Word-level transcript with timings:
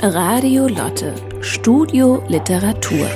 Radio 0.00 0.68
Lotte, 0.68 1.12
Studio 1.40 2.22
Literatur. 2.28 3.08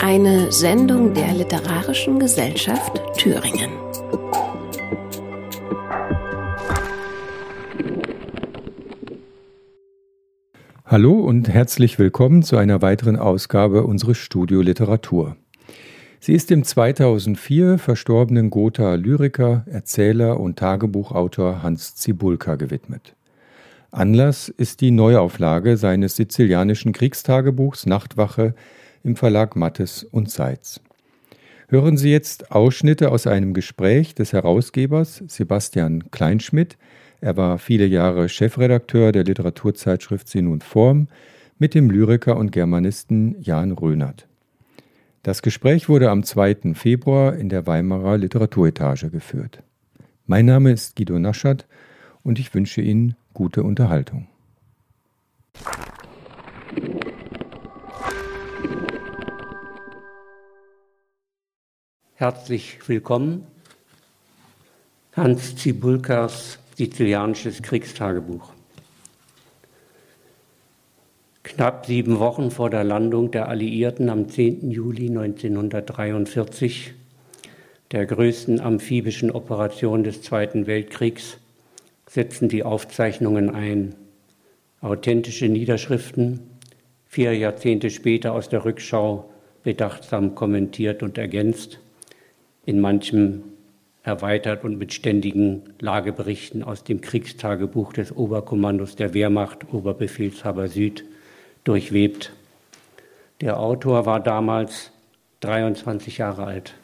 Eine 0.00 0.50
Sendung 0.50 1.12
der 1.12 1.34
Literarischen 1.34 2.18
Gesellschaft 2.18 3.02
Thüringen. 3.18 3.70
Hallo 10.86 11.20
und 11.20 11.50
herzlich 11.50 11.98
willkommen 11.98 12.42
zu 12.42 12.56
einer 12.56 12.80
weiteren 12.80 13.16
Ausgabe 13.16 13.82
unseres 13.82 14.16
Studio 14.16 14.62
Literatur. 14.62 15.36
Sie 16.20 16.34
ist 16.34 16.50
dem 16.50 16.64
2004 16.64 17.78
verstorbenen 17.78 18.50
Gotha 18.50 18.94
Lyriker, 18.94 19.64
Erzähler 19.66 20.40
und 20.40 20.58
Tagebuchautor 20.58 21.62
Hans 21.62 21.94
Zibulka 21.94 22.56
gewidmet. 22.56 23.14
Anlass 23.90 24.48
ist 24.48 24.80
die 24.80 24.90
Neuauflage 24.90 25.76
seines 25.76 26.16
sizilianischen 26.16 26.92
Kriegstagebuchs 26.92 27.86
Nachtwache 27.86 28.54
im 29.04 29.16
Verlag 29.16 29.56
Mattes 29.56 30.04
und 30.04 30.30
Seitz. 30.30 30.80
Hören 31.68 31.96
Sie 31.96 32.10
jetzt 32.10 32.50
Ausschnitte 32.50 33.10
aus 33.10 33.26
einem 33.26 33.54
Gespräch 33.54 34.14
des 34.14 34.32
Herausgebers 34.32 35.22
Sebastian 35.28 36.10
Kleinschmidt, 36.10 36.76
er 37.20 37.36
war 37.36 37.58
viele 37.58 37.86
Jahre 37.86 38.28
Chefredakteur 38.28 39.10
der 39.10 39.24
Literaturzeitschrift 39.24 40.28
Sinn 40.28 40.46
und 40.46 40.62
Form, 40.62 41.08
mit 41.58 41.74
dem 41.74 41.90
Lyriker 41.90 42.36
und 42.36 42.52
Germanisten 42.52 43.34
Jan 43.40 43.72
Rönert. 43.72 44.27
Das 45.22 45.42
Gespräch 45.42 45.88
wurde 45.88 46.10
am 46.10 46.22
2. 46.22 46.74
Februar 46.74 47.34
in 47.34 47.48
der 47.48 47.66
Weimarer 47.66 48.16
Literaturetage 48.16 49.10
geführt. 49.10 49.62
Mein 50.26 50.46
Name 50.46 50.70
ist 50.70 50.96
Guido 50.96 51.18
Naschert 51.18 51.66
und 52.22 52.38
ich 52.38 52.54
wünsche 52.54 52.80
Ihnen 52.80 53.16
gute 53.34 53.62
Unterhaltung. 53.62 54.28
Herzlich 62.14 62.78
willkommen. 62.88 63.46
Hans 65.14 65.56
Zibulkas 65.56 66.58
Sizilianisches 66.76 67.60
Kriegstagebuch. 67.60 68.52
Knapp 71.48 71.86
sieben 71.86 72.18
Wochen 72.18 72.50
vor 72.50 72.68
der 72.68 72.84
Landung 72.84 73.30
der 73.30 73.48
Alliierten 73.48 74.10
am 74.10 74.28
10. 74.28 74.70
Juli 74.70 75.08
1943, 75.08 76.92
der 77.90 78.04
größten 78.04 78.60
amphibischen 78.60 79.30
Operation 79.30 80.04
des 80.04 80.20
Zweiten 80.20 80.66
Weltkriegs, 80.66 81.38
setzen 82.06 82.50
die 82.50 82.64
Aufzeichnungen 82.64 83.48
ein. 83.48 83.94
Authentische 84.82 85.48
Niederschriften, 85.48 86.40
vier 87.06 87.34
Jahrzehnte 87.34 87.88
später 87.88 88.34
aus 88.34 88.50
der 88.50 88.66
Rückschau 88.66 89.30
bedachtsam 89.62 90.34
kommentiert 90.34 91.02
und 91.02 91.16
ergänzt, 91.16 91.80
in 92.66 92.78
manchem 92.78 93.42
erweitert 94.02 94.64
und 94.64 94.78
mit 94.78 94.92
ständigen 94.92 95.62
Lageberichten 95.80 96.62
aus 96.62 96.84
dem 96.84 97.00
Kriegstagebuch 97.00 97.94
des 97.94 98.14
Oberkommandos 98.14 98.96
der 98.96 99.14
Wehrmacht, 99.14 99.72
Oberbefehlshaber 99.72 100.68
Süd, 100.68 101.04
durchwebt. 101.68 102.32
Der 103.42 103.60
Autor 103.60 104.06
war 104.06 104.20
damals 104.20 104.90
23 105.40 106.18
Jahre 106.18 106.44
alt, 106.44 106.74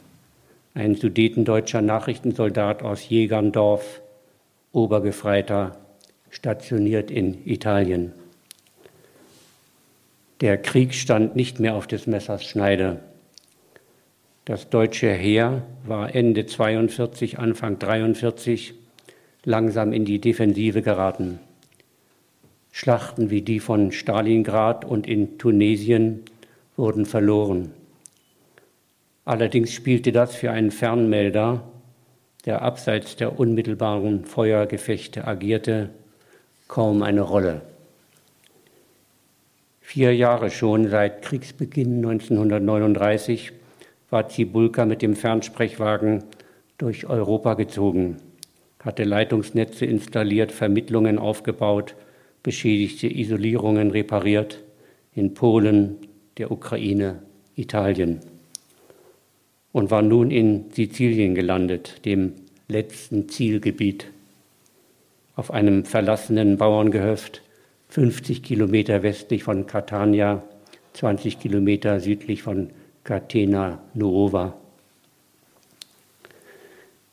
ein 0.75 0.95
sudetendeutscher 0.95 1.81
Nachrichtensoldat 1.81 2.83
aus 2.83 3.09
Jägerndorf, 3.09 4.01
Obergefreiter, 4.71 5.75
stationiert 6.29 7.09
in 7.09 7.47
Italien. 7.47 8.13
Der 10.41 10.57
Krieg 10.57 10.93
stand 10.93 11.35
nicht 11.35 11.59
mehr 11.59 11.73
auf 11.75 11.87
des 11.87 12.05
Messers 12.05 12.45
Schneide. 12.45 12.99
Das 14.43 14.69
deutsche 14.69 15.11
Heer 15.11 15.63
war 15.85 16.13
Ende 16.13 16.45
42, 16.45 17.39
Anfang 17.39 17.79
43 17.79 18.75
langsam 19.43 19.93
in 19.93 20.05
die 20.05 20.19
Defensive 20.19 20.83
geraten. 20.83 21.39
Schlachten 22.77 23.29
wie 23.29 23.41
die 23.41 23.61
von 23.61 23.93
Stalingrad 23.93 24.83
und 24.83 25.07
in 25.07 25.37
Tunesien 25.37 26.25
wurden 26.75 27.05
verloren. 27.05 27.71
Allerdings 29.23 29.71
spielte 29.71 30.11
das 30.11 30.35
für 30.35 30.51
einen 30.51 30.71
Fernmelder, 30.71 31.63
der 32.43 32.63
abseits 32.63 33.15
der 33.15 33.39
unmittelbaren 33.39 34.25
Feuergefechte 34.25 35.25
agierte, 35.25 35.91
kaum 36.67 37.01
eine 37.01 37.21
Rolle. 37.21 37.61
Vier 39.79 40.13
Jahre 40.13 40.51
schon 40.51 40.89
seit 40.89 41.21
Kriegsbeginn 41.21 42.05
1939 42.05 43.53
war 44.09 44.27
Zibulka 44.27 44.85
mit 44.85 45.01
dem 45.01 45.15
Fernsprechwagen 45.15 46.25
durch 46.77 47.05
Europa 47.07 47.53
gezogen, 47.53 48.17
hatte 48.83 49.05
Leitungsnetze 49.05 49.85
installiert, 49.85 50.51
Vermittlungen 50.51 51.17
aufgebaut 51.17 51.95
beschädigte 52.45 53.07
Isolierungen 53.07 53.89
repariert 53.89 54.63
in 55.15 55.33
Polen, 55.33 55.97
der 56.37 56.51
Ukraine, 56.51 57.23
Italien 57.55 58.19
und 59.71 59.89
war 59.89 60.03
nun 60.03 60.29
in 60.29 60.65
Sizilien 60.71 61.33
gelandet, 61.33 62.05
dem 62.05 62.33
letzten 62.67 63.29
Zielgebiet, 63.29 64.11
auf 65.35 65.49
einem 65.49 65.85
verlassenen 65.85 66.57
Bauerngehöft, 66.57 67.41
50 67.89 68.43
Kilometer 68.43 69.01
westlich 69.01 69.43
von 69.43 69.65
Catania, 69.65 70.43
20 70.93 71.39
Kilometer 71.39 71.99
südlich 71.99 72.43
von 72.43 72.69
Catena 73.03 73.81
Nuova. 73.95 74.55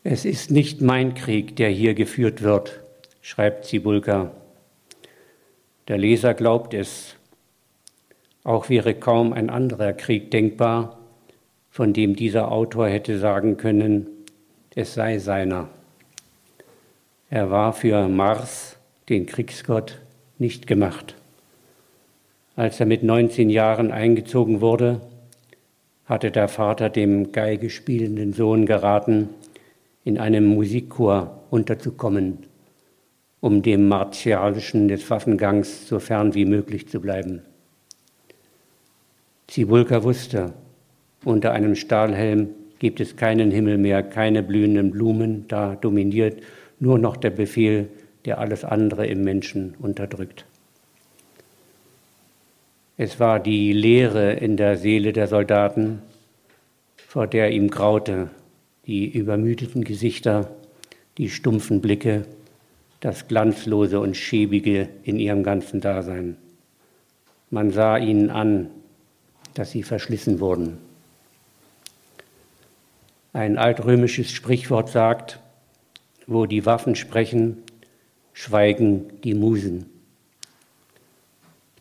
Es 0.05 0.27
ist 0.27 0.51
nicht 0.51 0.83
mein 0.83 1.15
Krieg, 1.15 1.57
der 1.57 1.71
hier 1.71 1.95
geführt 1.95 2.43
wird, 2.43 2.81
schreibt 3.23 3.65
Zibulka. 3.65 4.31
Der 5.93 5.99
Leser 5.99 6.33
glaubt 6.33 6.73
es. 6.73 7.17
Auch 8.45 8.71
wäre 8.71 8.95
kaum 8.95 9.35
ein 9.35 9.51
anderer 9.51 9.93
Krieg 9.93 10.31
denkbar, 10.31 10.99
von 11.71 11.93
dem 11.93 12.17
dieser 12.17 12.51
Autor 12.51 12.89
hätte 12.89 13.19
sagen 13.19 13.59
können, 13.59 14.07
es 14.75 14.95
sei 14.95 15.19
seiner. 15.19 15.69
Er 17.29 17.51
war 17.51 17.75
für 17.75 18.09
Mars, 18.09 18.79
den 19.11 19.27
Kriegsgott, 19.27 20.01
nicht 20.39 20.67
gemacht. 20.67 21.15
Als 22.57 22.81
er 22.81 22.87
mit 22.87 23.03
19 23.03 23.51
Jahren 23.51 23.93
eingezogen 23.93 24.63
wurde, 24.63 25.03
hatte 26.07 26.31
der 26.31 26.49
Vater 26.49 26.89
dem 26.89 27.33
Geige 27.33 27.69
spielenden 27.69 28.33
Sohn 28.33 28.65
geraten, 28.65 29.29
in 30.05 30.17
einem 30.17 30.47
Musikchor 30.47 31.43
unterzukommen 31.51 32.51
um 33.43 33.61
dem 33.61 33.89
martialischen 33.89 34.87
des 34.87 35.11
Waffengangs 35.11 35.89
so 35.89 35.99
fern 35.99 36.33
wie 36.35 36.45
möglich 36.45 36.89
zu 36.89 37.01
bleiben. 37.01 37.43
Zibulka 39.49 40.05
wusste, 40.05 40.53
unter 41.25 41.51
einem 41.51 41.75
Stahlhelm 41.75 42.51
gibt 42.79 43.01
es 43.01 43.17
keinen 43.17 43.51
Himmel 43.51 43.79
mehr, 43.79 44.05
keine 44.05 44.45
blühenden 44.45 44.93
Blumen, 44.93 45.47
da 45.49 45.75
dominiert 45.75 46.41
nur 46.79 46.99
noch 46.99 47.17
der 47.17 47.31
Befehl, 47.31 47.89
der 48.27 48.39
alles 48.39 48.65
andere 48.65 49.09
im 49.09 49.25
Menschen 49.25 49.75
unterdrückt. 49.81 50.45
Es 52.97 53.19
war 53.19 53.41
die 53.41 53.73
Leere 53.73 54.35
in 54.35 54.57
der 54.57 54.77
Seele 54.77 55.13
der 55.13 55.27
Soldaten, 55.27 56.01
vor 57.09 57.27
der 57.27 57.51
ihm 57.51 57.71
graute, 57.71 58.31
die 58.87 59.11
übermüdeten 59.11 59.83
Gesichter, 59.83 60.53
die 61.19 61.29
stumpfen 61.29 61.81
Blicke, 61.81 62.25
das 63.03 63.27
Glanzlose 63.27 63.99
und 63.99 64.17
Schäbige 64.17 64.89
in 65.03 65.19
ihrem 65.19 65.43
ganzen 65.43 65.81
Dasein. 65.81 66.37
Man 67.51 67.73
sah 67.73 67.99
ihnen 67.99 68.31
an, 68.31 68.71
dass 69.55 69.73
sie 69.73 69.83
verschlissen 69.83 70.39
wurden. 70.39 70.79
Ein 73.33 73.59
altrömisches 73.59 74.31
Sprichwort 74.31 74.89
sagt, 74.89 75.41
wo 76.29 76.47
die 76.47 76.65
Waffen 76.65 76.95
sprechen, 76.95 77.59
schweigen 78.33 79.21
die 79.25 79.35
Musen. 79.35 79.87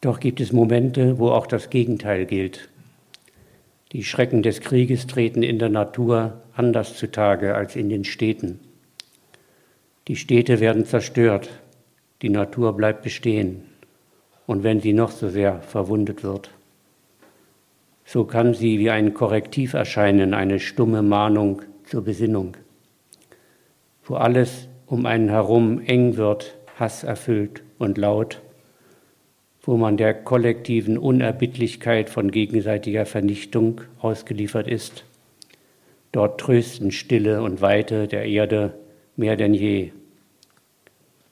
Doch 0.01 0.19
gibt 0.19 0.41
es 0.41 0.51
Momente, 0.51 1.19
wo 1.19 1.29
auch 1.29 1.45
das 1.45 1.69
Gegenteil 1.69 2.25
gilt. 2.25 2.69
Die 3.91 4.03
Schrecken 4.03 4.41
des 4.41 4.59
Krieges 4.59 5.05
treten 5.05 5.43
in 5.43 5.59
der 5.59 5.69
Natur 5.69 6.41
anders 6.55 6.97
zutage 6.97 7.53
als 7.53 7.75
in 7.75 7.89
den 7.89 8.05
Städten. 8.05 8.59
Die 10.07 10.15
Städte 10.15 10.59
werden 10.59 10.85
zerstört, 10.85 11.49
die 12.21 12.29
Natur 12.29 12.73
bleibt 12.73 13.03
bestehen, 13.03 13.63
und 14.47 14.63
wenn 14.63 14.79
sie 14.79 14.93
noch 14.93 15.11
so 15.11 15.29
sehr 15.29 15.61
verwundet 15.61 16.23
wird. 16.23 16.51
So 18.03 18.25
kann 18.25 18.53
sie 18.53 18.79
wie 18.79 18.89
ein 18.89 19.13
Korrektiv 19.13 19.73
erscheinen, 19.73 20.33
eine 20.33 20.59
stumme 20.59 21.01
Mahnung 21.01 21.61
zur 21.85 22.03
Besinnung. 22.03 22.57
Wo 24.03 24.15
alles 24.15 24.67
um 24.87 25.05
einen 25.05 25.29
herum 25.29 25.79
eng 25.79 26.17
wird, 26.17 26.57
hasserfüllt 26.77 27.63
und 27.77 27.97
laut, 27.97 28.41
wo 29.61 29.77
man 29.77 29.95
der 29.95 30.13
kollektiven 30.13 30.97
Unerbittlichkeit 30.97 32.09
von 32.09 32.31
gegenseitiger 32.31 33.05
Vernichtung 33.05 33.81
ausgeliefert 33.99 34.67
ist. 34.67 35.05
Dort 36.11 36.41
trösten 36.41 36.91
Stille 36.91 37.43
und 37.43 37.61
Weite 37.61 38.07
der 38.07 38.25
Erde 38.25 38.73
mehr 39.21 39.35
denn 39.35 39.53
je. 39.53 39.91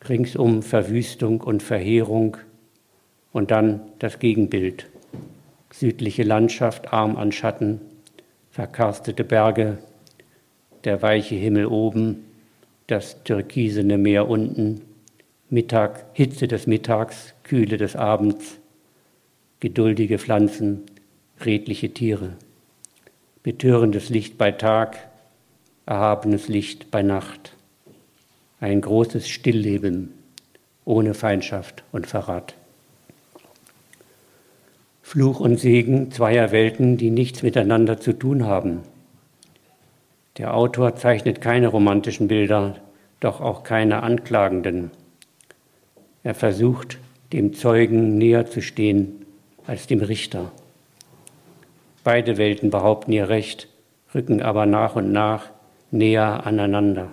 Ringsum 0.07 0.61
Verwüstung 0.61 1.41
und 1.41 1.63
Verheerung 1.63 2.37
und 3.33 3.49
dann 3.51 3.81
das 3.97 4.19
Gegenbild. 4.19 4.87
Südliche 5.71 6.23
Landschaft 6.23 6.93
arm 6.93 7.17
an 7.17 7.31
Schatten, 7.31 7.81
verkarstete 8.51 9.23
Berge, 9.23 9.79
der 10.83 11.01
weiche 11.01 11.35
Himmel 11.35 11.65
oben, 11.65 12.25
das 12.85 13.23
türkisene 13.23 13.97
Meer 13.97 14.29
unten, 14.29 14.81
Mittag, 15.49 16.05
Hitze 16.13 16.47
des 16.47 16.67
Mittags, 16.67 17.33
Kühle 17.43 17.77
des 17.77 17.95
Abends, 17.95 18.59
geduldige 19.59 20.19
Pflanzen, 20.19 20.83
redliche 21.43 21.89
Tiere, 21.89 22.33
betörendes 23.41 24.09
Licht 24.09 24.37
bei 24.37 24.51
Tag, 24.51 25.09
erhabenes 25.87 26.47
Licht 26.47 26.91
bei 26.91 27.01
Nacht, 27.01 27.55
ein 28.59 28.81
großes 28.81 29.27
Stillleben 29.29 30.13
ohne 30.85 31.13
Feindschaft 31.13 31.83
und 31.91 32.07
Verrat. 32.07 32.55
Fluch 35.03 35.39
und 35.39 35.59
Segen 35.59 36.11
zweier 36.11 36.51
Welten, 36.51 36.97
die 36.97 37.09
nichts 37.09 37.41
miteinander 37.41 37.99
zu 37.99 38.13
tun 38.13 38.45
haben. 38.45 38.79
Der 40.37 40.53
Autor 40.55 40.95
zeichnet 40.95 41.41
keine 41.41 41.67
romantischen 41.67 42.27
Bilder, 42.27 42.75
doch 43.19 43.41
auch 43.41 43.63
keine 43.63 44.03
anklagenden. 44.03 44.91
Er 46.23 46.35
versucht, 46.35 46.97
dem 47.33 47.53
Zeugen 47.53 48.17
näher 48.17 48.47
zu 48.47 48.61
stehen 48.61 49.25
als 49.67 49.87
dem 49.87 50.01
Richter. 50.01 50.51
Beide 52.03 52.37
Welten 52.37 52.71
behaupten 52.71 53.11
ihr 53.11 53.29
Recht, 53.29 53.67
rücken 54.15 54.41
aber 54.41 54.65
nach 54.65 54.95
und 54.95 55.11
nach 55.11 55.49
näher 55.91 56.45
aneinander. 56.45 57.11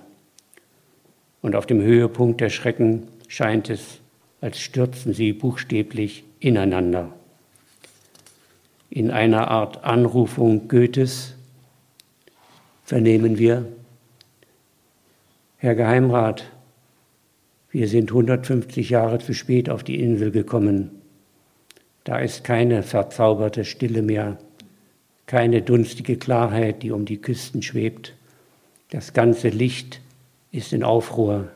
Und 1.46 1.54
auf 1.54 1.64
dem 1.64 1.80
Höhepunkt 1.80 2.40
der 2.40 2.50
Schrecken 2.50 3.04
scheint 3.28 3.70
es, 3.70 4.00
als 4.40 4.60
stürzen 4.60 5.14
sie 5.14 5.32
buchstäblich 5.32 6.24
ineinander 6.40 7.12
in 8.96 9.10
einer 9.10 9.48
Art 9.50 9.84
Anrufung 9.84 10.68
Goethes 10.68 11.34
vernehmen 12.82 13.36
wir, 13.36 13.66
Herr 15.58 15.74
Geheimrat, 15.74 16.50
wir 17.70 17.88
sind 17.88 18.10
150 18.10 18.88
Jahre 18.88 19.18
zu 19.18 19.34
spät 19.34 19.68
auf 19.68 19.84
die 19.84 20.00
Insel 20.00 20.30
gekommen. 20.30 20.90
Da 22.04 22.20
ist 22.20 22.42
keine 22.42 22.82
verzauberte 22.82 23.66
Stille 23.66 24.00
mehr, 24.00 24.38
keine 25.26 25.60
dunstige 25.60 26.16
Klarheit, 26.16 26.82
die 26.82 26.90
um 26.90 27.04
die 27.04 27.18
Küsten 27.18 27.60
schwebt. 27.60 28.14
Das 28.88 29.12
ganze 29.12 29.50
Licht 29.50 30.00
ist 30.50 30.72
in 30.72 30.82
Aufruhr. 30.82 31.48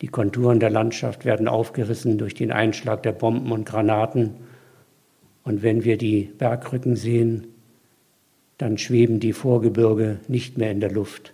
Die 0.00 0.08
Konturen 0.08 0.60
der 0.60 0.70
Landschaft 0.70 1.24
werden 1.24 1.48
aufgerissen 1.48 2.18
durch 2.18 2.34
den 2.34 2.52
Einschlag 2.52 3.02
der 3.02 3.12
Bomben 3.12 3.52
und 3.52 3.64
Granaten 3.64 4.34
und 5.48 5.62
wenn 5.62 5.82
wir 5.82 5.96
die 5.96 6.24
Bergrücken 6.24 6.94
sehen, 6.94 7.46
dann 8.58 8.76
schweben 8.76 9.18
die 9.18 9.32
Vorgebirge 9.32 10.18
nicht 10.28 10.58
mehr 10.58 10.70
in 10.70 10.80
der 10.80 10.92
Luft. 10.92 11.32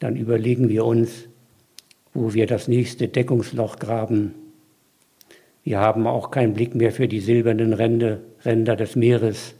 Dann 0.00 0.16
überlegen 0.16 0.68
wir 0.68 0.84
uns, 0.84 1.28
wo 2.12 2.34
wir 2.34 2.46
das 2.46 2.68
nächste 2.68 3.08
Deckungsloch 3.08 3.78
graben. 3.78 4.34
Wir 5.64 5.78
haben 5.78 6.06
auch 6.06 6.30
keinen 6.30 6.52
Blick 6.52 6.74
mehr 6.74 6.92
für 6.92 7.08
die 7.08 7.20
silbernen 7.20 7.72
Ränder, 7.72 8.18
Ränder 8.44 8.76
des 8.76 8.96
Meeres, 8.96 9.54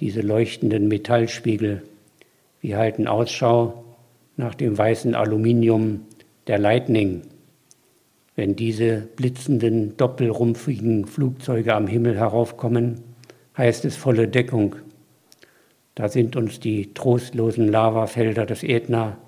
diese 0.00 0.22
leuchtenden 0.22 0.88
Metallspiegel. 0.88 1.82
Wir 2.62 2.78
halten 2.78 3.06
Ausschau 3.06 3.83
nach 4.36 4.54
dem 4.54 4.76
weißen 4.76 5.14
Aluminium 5.14 6.00
der 6.46 6.58
Lightning, 6.58 7.22
wenn 8.36 8.56
diese 8.56 9.08
blitzenden, 9.16 9.96
doppelrumpfigen 9.96 11.06
Flugzeuge 11.06 11.74
am 11.74 11.86
Himmel 11.86 12.16
heraufkommen, 12.16 13.00
heißt 13.56 13.84
es 13.84 13.96
volle 13.96 14.26
Deckung. 14.26 14.76
Da 15.94 16.08
sind 16.08 16.34
uns 16.34 16.58
die 16.58 16.92
trostlosen 16.92 17.68
Lavafelder 17.68 18.46
des 18.46 18.64
Ätna 18.64 19.18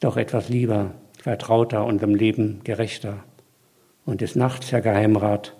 doch 0.00 0.16
etwas 0.16 0.48
lieber, 0.48 0.94
vertrauter, 1.22 1.84
unserem 1.84 2.14
Leben 2.14 2.60
gerechter. 2.64 3.22
Und 4.06 4.22
des 4.22 4.34
Nachts, 4.34 4.72
Herr 4.72 4.80
Geheimrat, 4.80 5.54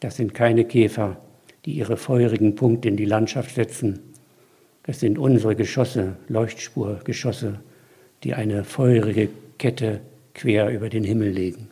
das 0.00 0.16
sind 0.16 0.32
keine 0.32 0.64
Käfer, 0.64 1.18
die 1.66 1.72
ihre 1.72 1.98
feurigen 1.98 2.54
Punkte 2.54 2.88
in 2.88 2.96
die 2.96 3.04
Landschaft 3.04 3.54
setzen. 3.54 4.00
Es 4.84 5.00
sind 5.00 5.18
unsere 5.18 5.54
Geschosse, 5.54 6.16
Leuchtspurgeschosse, 6.28 7.60
die 8.24 8.34
eine 8.34 8.64
feurige 8.64 9.28
Kette 9.58 10.00
quer 10.34 10.70
über 10.70 10.88
den 10.88 11.04
Himmel 11.04 11.30
legen. 11.30 11.68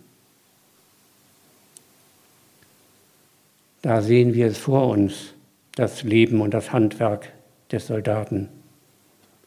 Da 3.82 4.02
sehen 4.02 4.34
wir 4.34 4.46
es 4.46 4.58
vor 4.58 4.88
uns, 4.88 5.32
das 5.74 6.02
Leben 6.02 6.40
und 6.40 6.52
das 6.52 6.72
Handwerk 6.72 7.32
des 7.72 7.86
Soldaten. 7.86 8.48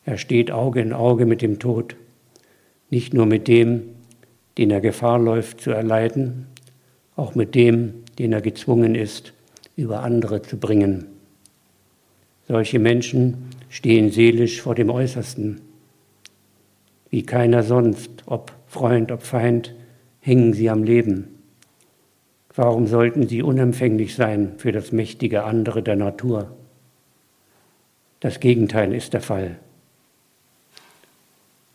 Er 0.06 0.18
steht 0.18 0.52
Auge 0.52 0.82
in 0.82 0.94
Auge 0.94 1.26
mit 1.26 1.42
dem 1.42 1.60
Tod, 1.60 1.96
nicht 2.90 3.14
nur 3.14 3.26
mit 3.26 3.48
dem, 3.48 3.84
den 4.58 4.72
er 4.72 4.82
Gefahr 4.82 5.20
läuft 5.20 5.62
zu 5.62 5.72
erleiden, 5.72 6.48
auch 7.16 7.36
mit 7.36 7.56
dem, 7.56 8.04
den 8.18 8.34
er 8.34 8.42
gezwungen 8.42 8.96
ist, 8.96 9.34
über 9.76 10.04
andere 10.04 10.42
zu 10.42 10.58
bringen. 10.58 11.06
Solche 12.48 12.80
Menschen 12.80 13.50
stehen 13.70 14.12
seelisch 14.12 14.62
vor 14.62 14.76
dem 14.76 14.90
Äußersten. 14.90 15.62
Wie 17.14 17.22
keiner 17.22 17.62
sonst, 17.62 18.10
ob 18.26 18.52
Freund, 18.66 19.12
ob 19.12 19.22
Feind, 19.22 19.76
hängen 20.20 20.54
sie 20.54 20.72
am 20.72 20.84
Leben. 20.84 21.28
Warum 22.56 22.88
sollten 22.88 23.28
sie 23.28 23.44
unempfänglich 23.44 24.16
sein 24.16 24.54
für 24.58 24.72
das 24.72 24.92
mächtige 24.92 25.44
andere 25.44 25.84
der 25.84 25.96
Natur? 25.96 26.58
Das 28.20 28.40
Gegenteil 28.40 28.96
ist 28.96 29.14
der 29.14 29.22
Fall. 29.22 29.60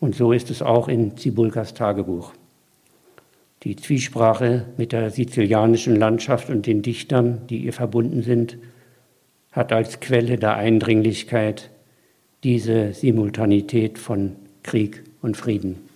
Und 0.00 0.16
so 0.16 0.32
ist 0.32 0.50
es 0.50 0.60
auch 0.60 0.88
in 0.88 1.16
Zibulkas 1.16 1.72
Tagebuch. 1.72 2.32
Die 3.62 3.76
Zwiesprache 3.76 4.64
mit 4.76 4.90
der 4.90 5.10
sizilianischen 5.10 5.94
Landschaft 5.94 6.50
und 6.50 6.66
den 6.66 6.82
Dichtern, 6.82 7.46
die 7.48 7.58
ihr 7.58 7.72
verbunden 7.72 8.24
sind, 8.24 8.58
hat 9.52 9.72
als 9.72 10.00
Quelle 10.00 10.36
der 10.36 10.56
Eindringlichkeit 10.56 11.70
diese 12.42 12.92
Simultanität 12.92 14.00
von 14.00 14.34
Krieg 14.64 15.04
und 15.22 15.36
Frieden. 15.36 15.88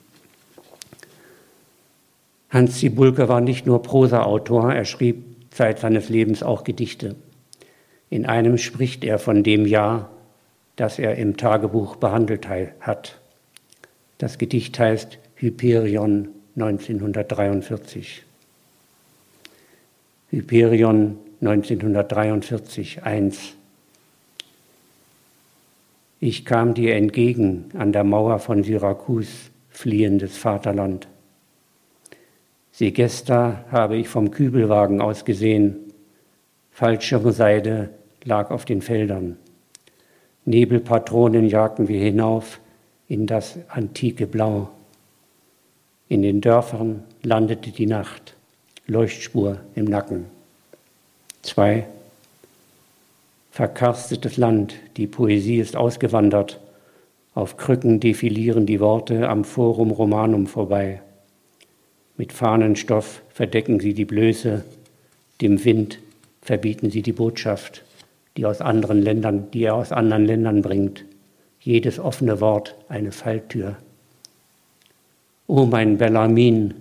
Hans 2.50 2.79
Zibulke 2.79 3.29
war 3.29 3.41
nicht 3.41 3.67
nur 3.67 3.83
Prosaautor, 3.83 4.73
er 4.73 4.85
schrieb 4.85 5.25
Zeit 5.50 5.79
seines 5.79 6.09
Lebens 6.09 6.43
auch 6.43 6.64
Gedichte. 6.64 7.17
In 8.11 8.26
einem 8.26 8.59
spricht 8.59 9.05
er 9.05 9.19
von 9.19 9.43
dem 9.43 9.64
Jahr, 9.67 10.11
das 10.76 10.99
er 10.99 11.17
im 11.17 11.37
Tagebuch 11.37 11.97
behandelt 11.97 12.49
hat. 12.49 13.21
Das 14.19 14.38
Gedicht 14.38 14.79
heißt 14.79 15.19
Hyperion 15.37 16.29
1943. 16.57 18.25
Hyperion 20.31 21.19
1943, 21.41 23.02
1. 23.02 23.55
Ich 26.25 26.45
kam 26.45 26.75
dir 26.75 26.95
entgegen 26.95 27.71
an 27.76 27.91
der 27.91 28.05
Mauer 28.05 28.38
von 28.38 28.62
Syrakus, 28.62 29.50
fliehendes 29.71 30.38
Vaterland. 30.38 31.09
Segesta 32.71 33.64
habe 33.73 33.97
ich 33.97 34.09
vom 34.09 34.31
Kübelwagen 34.31 35.00
aus 35.00 35.25
gesehen. 35.25 35.93
Fallschirmseide 36.71 37.91
lag 38.23 38.52
auf 38.52 38.64
den 38.64 38.83
Feldern. 38.83 39.37
Nebelpatronen 40.45 41.49
jagten 41.49 41.88
wir 41.88 41.99
hinauf 41.99 42.61
in 43.09 43.26
das 43.26 43.59
antike 43.67 44.29
Blau. 44.29 44.69
In 46.09 46.23
den 46.23 46.41
Dörfern 46.41 47.02
landete 47.25 47.73
die 47.73 47.87
Nacht, 47.87 48.37
Leuchtspur 48.87 49.59
im 49.75 49.87
Nacken. 49.87 50.26
Zwei. 51.43 51.88
Verkarstetes 53.54 54.38
Land, 54.38 54.76
die 54.97 55.06
Poesie 55.06 55.59
ist 55.59 55.76
ausgewandert. 55.76 56.59
Auf 57.35 57.59
Krücken 57.59 58.00
defilieren 58.00 58.64
die 58.64 58.80
Worte 58.80 59.28
am 59.28 59.44
Forum 59.44 59.90
Romanum 59.90 60.47
vorbei. 60.47 61.02
Mit 62.16 62.32
Fahnenstoff 62.32 63.21
verdecken 63.28 63.78
sie 63.78 63.92
die 63.92 64.06
Blöße, 64.06 64.64
dem 65.42 65.62
Wind 65.66 65.99
verbieten 66.40 66.90
sie 66.90 67.02
die 67.02 67.12
Botschaft, 67.12 67.85
die, 68.38 68.47
aus 68.47 68.62
anderen 68.62 69.02
Ländern, 69.02 69.50
die 69.50 69.64
er 69.64 69.75
aus 69.75 69.92
anderen 69.92 70.25
Ländern 70.25 70.62
bringt. 70.62 71.04
Jedes 71.61 71.99
offene 71.99 72.40
Wort 72.40 72.75
eine 72.88 73.12
Falltür. 73.12 73.76
O 75.47 75.66
mein 75.66 75.99
Bellamin, 75.99 76.73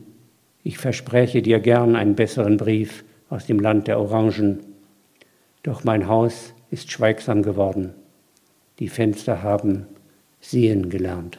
Ich 0.63 0.77
verspräche 0.77 1.41
dir 1.41 1.59
gern 1.59 1.97
einen 1.97 2.15
besseren 2.15 2.55
Brief 2.55 3.03
aus 3.29 3.45
dem 3.45 3.59
Land 3.59 3.89
der 3.89 3.99
Orangen. 3.99 4.61
Doch 5.63 5.83
mein 5.83 6.07
Haus 6.07 6.53
ist 6.71 6.91
schweigsam 6.91 7.43
geworden. 7.43 7.93
Die 8.79 8.87
Fenster 8.87 9.43
haben 9.43 9.85
sehen 10.39 10.89
gelernt. 10.89 11.37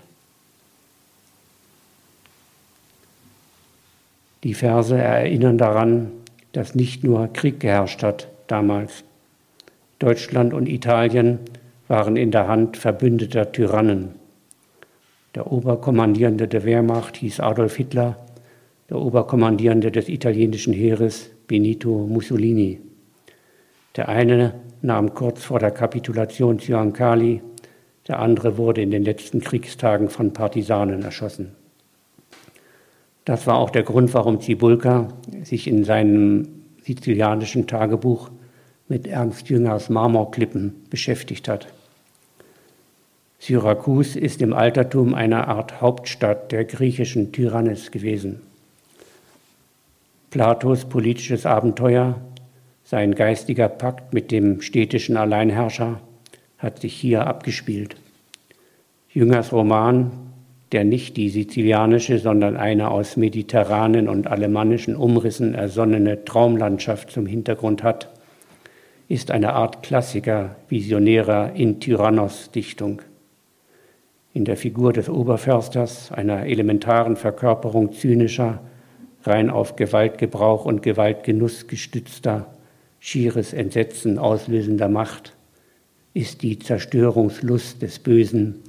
Die 4.44 4.54
Verse 4.54 4.96
erinnern 4.96 5.58
daran, 5.58 6.10
dass 6.52 6.74
nicht 6.74 7.02
nur 7.02 7.32
Krieg 7.32 7.60
geherrscht 7.60 8.02
hat 8.02 8.28
damals. 8.46 9.04
Deutschland 9.98 10.52
und 10.52 10.68
Italien 10.68 11.38
waren 11.88 12.16
in 12.16 12.30
der 12.30 12.48
Hand 12.48 12.76
verbündeter 12.76 13.52
Tyrannen. 13.52 14.16
Der 15.34 15.50
Oberkommandierende 15.50 16.48
der 16.48 16.64
Wehrmacht 16.64 17.16
hieß 17.16 17.40
Adolf 17.40 17.76
Hitler, 17.76 18.18
der 18.90 18.98
Oberkommandierende 18.98 19.90
des 19.90 20.08
italienischen 20.08 20.74
Heeres 20.74 21.30
Benito 21.46 22.06
Mussolini. 22.06 22.80
Der 23.96 24.08
eine 24.08 24.54
nahm 24.82 25.14
kurz 25.14 25.44
vor 25.44 25.58
der 25.58 25.70
Kapitulation 25.70 26.58
Ciancali, 26.58 27.42
der 28.08 28.18
andere 28.18 28.56
wurde 28.56 28.82
in 28.82 28.90
den 28.90 29.04
letzten 29.04 29.40
Kriegstagen 29.40 30.08
von 30.08 30.32
Partisanen 30.32 31.02
erschossen. 31.02 31.52
Das 33.24 33.46
war 33.46 33.56
auch 33.56 33.70
der 33.70 33.84
Grund, 33.84 34.12
warum 34.14 34.40
Cibulka 34.40 35.08
sich 35.44 35.68
in 35.68 35.84
seinem 35.84 36.48
sizilianischen 36.82 37.68
Tagebuch 37.68 38.30
mit 38.88 39.06
Ernst 39.06 39.48
Jüngers 39.48 39.88
Marmorklippen 39.88 40.84
beschäftigt 40.90 41.48
hat. 41.48 41.68
Syrakus 43.38 44.16
ist 44.16 44.42
im 44.42 44.52
Altertum 44.52 45.14
eine 45.14 45.48
Art 45.48 45.80
Hauptstadt 45.80 46.52
der 46.52 46.64
griechischen 46.64 47.32
Tyrannis 47.32 47.90
gewesen. 47.90 48.40
Platos 50.30 50.84
politisches 50.84 51.46
Abenteuer, 51.46 52.20
sein 52.92 53.14
geistiger 53.14 53.70
Pakt 53.70 54.12
mit 54.12 54.30
dem 54.30 54.60
städtischen 54.60 55.16
Alleinherrscher, 55.16 56.02
hat 56.58 56.80
sich 56.80 56.92
hier 56.92 57.26
abgespielt. 57.26 57.96
Jüngers 59.08 59.50
Roman, 59.50 60.10
der 60.72 60.84
nicht 60.84 61.16
die 61.16 61.30
sizilianische, 61.30 62.18
sondern 62.18 62.54
eine 62.54 62.90
aus 62.90 63.16
mediterranen 63.16 64.10
und 64.10 64.26
alemannischen 64.26 64.94
Umrissen 64.94 65.54
ersonnene 65.54 66.26
Traumlandschaft 66.26 67.10
zum 67.10 67.24
Hintergrund 67.24 67.82
hat, 67.82 68.10
ist 69.08 69.30
eine 69.30 69.54
Art 69.54 69.82
Klassiker 69.82 70.56
visionärer 70.68 71.54
in 71.54 71.80
Tyrannos-Dichtung 71.80 73.00
in 74.34 74.44
der 74.44 74.58
Figur 74.58 74.92
des 74.92 75.08
Oberförsters, 75.08 76.12
einer 76.12 76.44
elementaren 76.44 77.16
Verkörperung 77.16 77.94
zynischer, 77.94 78.60
rein 79.22 79.48
auf 79.48 79.76
Gewaltgebrauch 79.76 80.66
und 80.66 80.82
Gewaltgenuss 80.82 81.68
gestützter, 81.68 82.48
schieres 83.04 83.52
Entsetzen 83.52 84.16
auslösender 84.16 84.88
Macht, 84.88 85.34
ist 86.14 86.42
die 86.42 86.60
Zerstörungslust 86.60 87.82
des 87.82 87.98
Bösen 87.98 88.60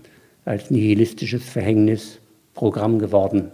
als 0.44 0.72
nihilistisches 0.72 1.48
Verhängnis 1.48 2.20
Programm 2.56 2.98
geworden. 2.98 3.52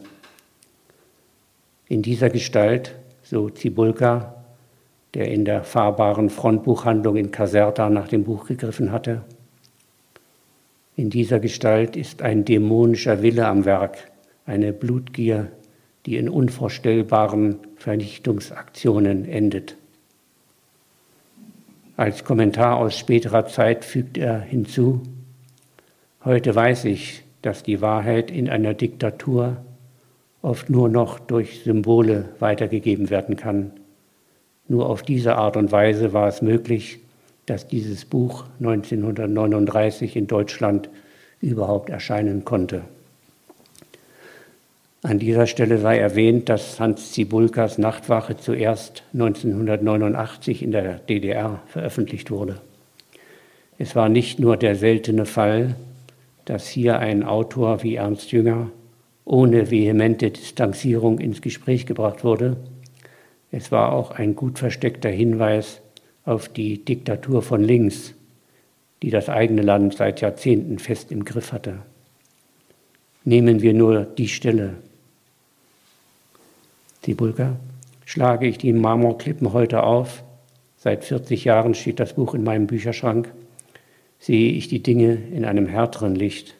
In 1.90 2.02
dieser 2.02 2.30
Gestalt, 2.30 2.96
so 3.24 3.50
Zibulka, 3.50 4.46
der 5.16 5.28
in 5.28 5.44
der 5.44 5.66
fahrbaren 5.66 6.30
Frontbuchhandlung 6.30 7.18
in 7.18 7.32
Caserta 7.32 7.90
nach 7.90 8.08
dem 8.08 8.24
Buch 8.24 8.46
gegriffen 8.48 8.94
hatte, 8.94 9.26
in 10.96 11.10
dieser 11.10 11.42
Gestalt 11.42 11.98
ist 11.98 12.22
ein 12.22 12.46
dämonischer 12.46 13.22
Wille 13.22 13.48
am 13.48 13.66
Werk, 13.66 14.10
eine 14.46 14.72
Blutgier, 14.72 15.52
die 16.06 16.16
in 16.16 16.30
unvorstellbaren 16.30 17.58
Vernichtungsaktionen 17.76 19.26
endet. 19.26 19.76
Als 22.00 22.24
Kommentar 22.24 22.78
aus 22.78 22.98
späterer 22.98 23.46
Zeit 23.48 23.84
fügt 23.84 24.18
er 24.18 24.40
hinzu, 24.40 25.02
heute 26.24 26.56
weiß 26.56 26.86
ich, 26.86 27.24
dass 27.42 27.62
die 27.62 27.82
Wahrheit 27.82 28.32
in 28.32 28.48
einer 28.48 28.74
Diktatur 28.74 29.58
oft 30.42 30.70
nur 30.70 30.88
noch 30.88 31.20
durch 31.20 31.62
Symbole 31.66 32.30
weitergegeben 32.40 33.10
werden 33.10 33.36
kann. 33.36 33.74
Nur 34.70 34.88
auf 34.88 35.04
diese 35.04 35.36
Art 35.36 35.58
und 35.58 35.74
Weise 35.74 36.14
war 36.14 36.30
es 36.30 36.42
möglich, 36.42 37.00
dass 37.46 37.68
dieses 37.68 38.06
Buch 38.06 38.46
1939 38.62 40.16
in 40.16 40.28
Deutschland 40.28 40.90
überhaupt 41.42 41.90
erscheinen 41.90 42.46
konnte. 42.46 42.84
An 45.02 45.20
dieser 45.20 45.48
Stelle 45.48 45.78
sei 45.78 45.98
erwähnt, 45.98 46.50
dass 46.50 46.80
Hans 46.80 47.12
Zibulkas 47.14 47.78
Nachtwache 47.78 48.36
zuerst 48.36 49.04
1989 49.14 50.62
in 50.62 50.72
der 50.72 51.00
DDR 51.00 51.62
veröffentlicht 51.68 52.32
wurde. 52.32 52.60
Es 53.78 53.96
war 53.96 54.10
nicht 54.10 54.40
nur 54.40 54.58
der 54.58 54.76
seltene 54.76 55.26
Fall, 55.26 55.76
dass 56.44 56.68
hier 56.68 57.00
ein 57.00 57.24
Autor 57.24 57.82
wie 57.84 57.96
Ernst 57.96 58.32
Jünger 58.32 58.72
ohne 59.24 59.72
vehemente 59.72 60.32
Distanzierung 60.32 61.20
ins 61.20 61.42
Gespräch 61.42 61.86
gebracht 61.86 62.24
wurde, 62.24 62.58
es 63.52 63.72
war 63.72 63.94
auch 63.94 64.12
ein 64.12 64.36
gut 64.36 64.60
versteckter 64.60 65.10
Hinweis 65.10 65.82
auf 66.24 66.50
die 66.50 66.84
Diktatur 66.86 67.42
von 67.42 67.64
links, 67.64 68.14
die 69.02 69.10
das 69.10 69.30
eigene 69.30 69.64
Land 69.64 69.96
seit 69.96 70.22
Jahrzehnten 70.22 70.78
fest 70.78 71.12
im 71.12 71.26
Griff 71.26 71.52
hatte. 71.52 71.80
Nehmen 73.24 73.62
wir 73.62 73.74
nur 73.74 74.04
die 74.04 74.28
Stelle. 74.28 74.76
Zibulka, 77.02 77.56
schlage 78.06 78.48
ich 78.48 78.58
die 78.58 78.74
Marmorklippen 78.74 79.54
heute 79.54 79.84
auf, 79.84 80.24
seit 80.76 81.06
40 81.06 81.46
Jahren 81.46 81.74
steht 81.74 82.00
das 82.00 82.14
Buch 82.14 82.34
in 82.34 82.44
meinem 82.44 82.68
Bücherschrank, 82.68 83.34
sehe 84.20 84.52
ich 84.52 84.68
die 84.68 84.84
Dinge 84.84 85.14
in 85.32 85.46
einem 85.46 85.66
härteren 85.66 86.16
Licht. 86.16 86.56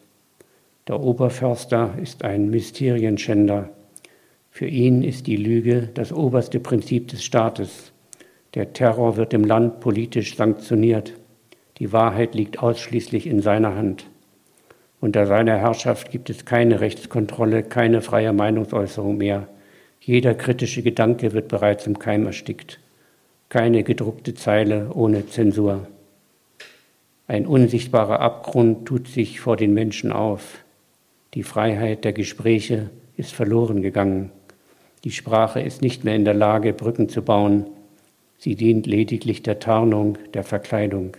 Der 0.88 1.00
Oberförster 1.00 1.94
ist 2.02 2.24
ein 2.24 2.50
Mysterienschänder. 2.50 3.68
Für 4.50 4.66
ihn 4.66 5.02
ist 5.02 5.26
die 5.26 5.36
Lüge 5.36 5.88
das 5.92 6.12
oberste 6.12 6.58
Prinzip 6.58 7.08
des 7.08 7.22
Staates. 7.22 7.92
Der 8.54 8.72
Terror 8.72 9.16
wird 9.16 9.34
im 9.34 9.44
Land 9.44 9.80
politisch 9.80 10.36
sanktioniert. 10.36 11.12
Die 11.78 11.92
Wahrheit 11.92 12.34
liegt 12.34 12.58
ausschließlich 12.58 13.26
in 13.26 13.42
seiner 13.42 13.76
Hand. 13.76 14.06
Unter 15.00 15.26
seiner 15.26 15.58
Herrschaft 15.58 16.10
gibt 16.10 16.28
es 16.30 16.44
keine 16.44 16.80
Rechtskontrolle, 16.80 17.62
keine 17.62 18.00
freie 18.00 18.32
Meinungsäußerung 18.32 19.18
mehr. 19.18 19.48
Jeder 20.02 20.34
kritische 20.34 20.82
Gedanke 20.82 21.32
wird 21.32 21.48
bereits 21.48 21.86
im 21.86 21.98
Keim 21.98 22.24
erstickt. 22.24 22.80
Keine 23.50 23.82
gedruckte 23.82 24.34
Zeile 24.34 24.90
ohne 24.94 25.26
Zensur. 25.26 25.86
Ein 27.28 27.46
unsichtbarer 27.46 28.20
Abgrund 28.20 28.86
tut 28.86 29.08
sich 29.08 29.40
vor 29.40 29.56
den 29.56 29.74
Menschen 29.74 30.10
auf. 30.10 30.64
Die 31.34 31.42
Freiheit 31.42 32.04
der 32.04 32.14
Gespräche 32.14 32.90
ist 33.16 33.32
verloren 33.32 33.82
gegangen. 33.82 34.32
Die 35.04 35.10
Sprache 35.10 35.60
ist 35.60 35.82
nicht 35.82 36.02
mehr 36.02 36.16
in 36.16 36.24
der 36.24 36.34
Lage, 36.34 36.72
Brücken 36.72 37.08
zu 37.08 37.22
bauen. 37.22 37.66
Sie 38.38 38.56
dient 38.56 38.86
lediglich 38.86 39.42
der 39.42 39.58
Tarnung, 39.58 40.16
der 40.32 40.44
Verkleidung. 40.44 41.16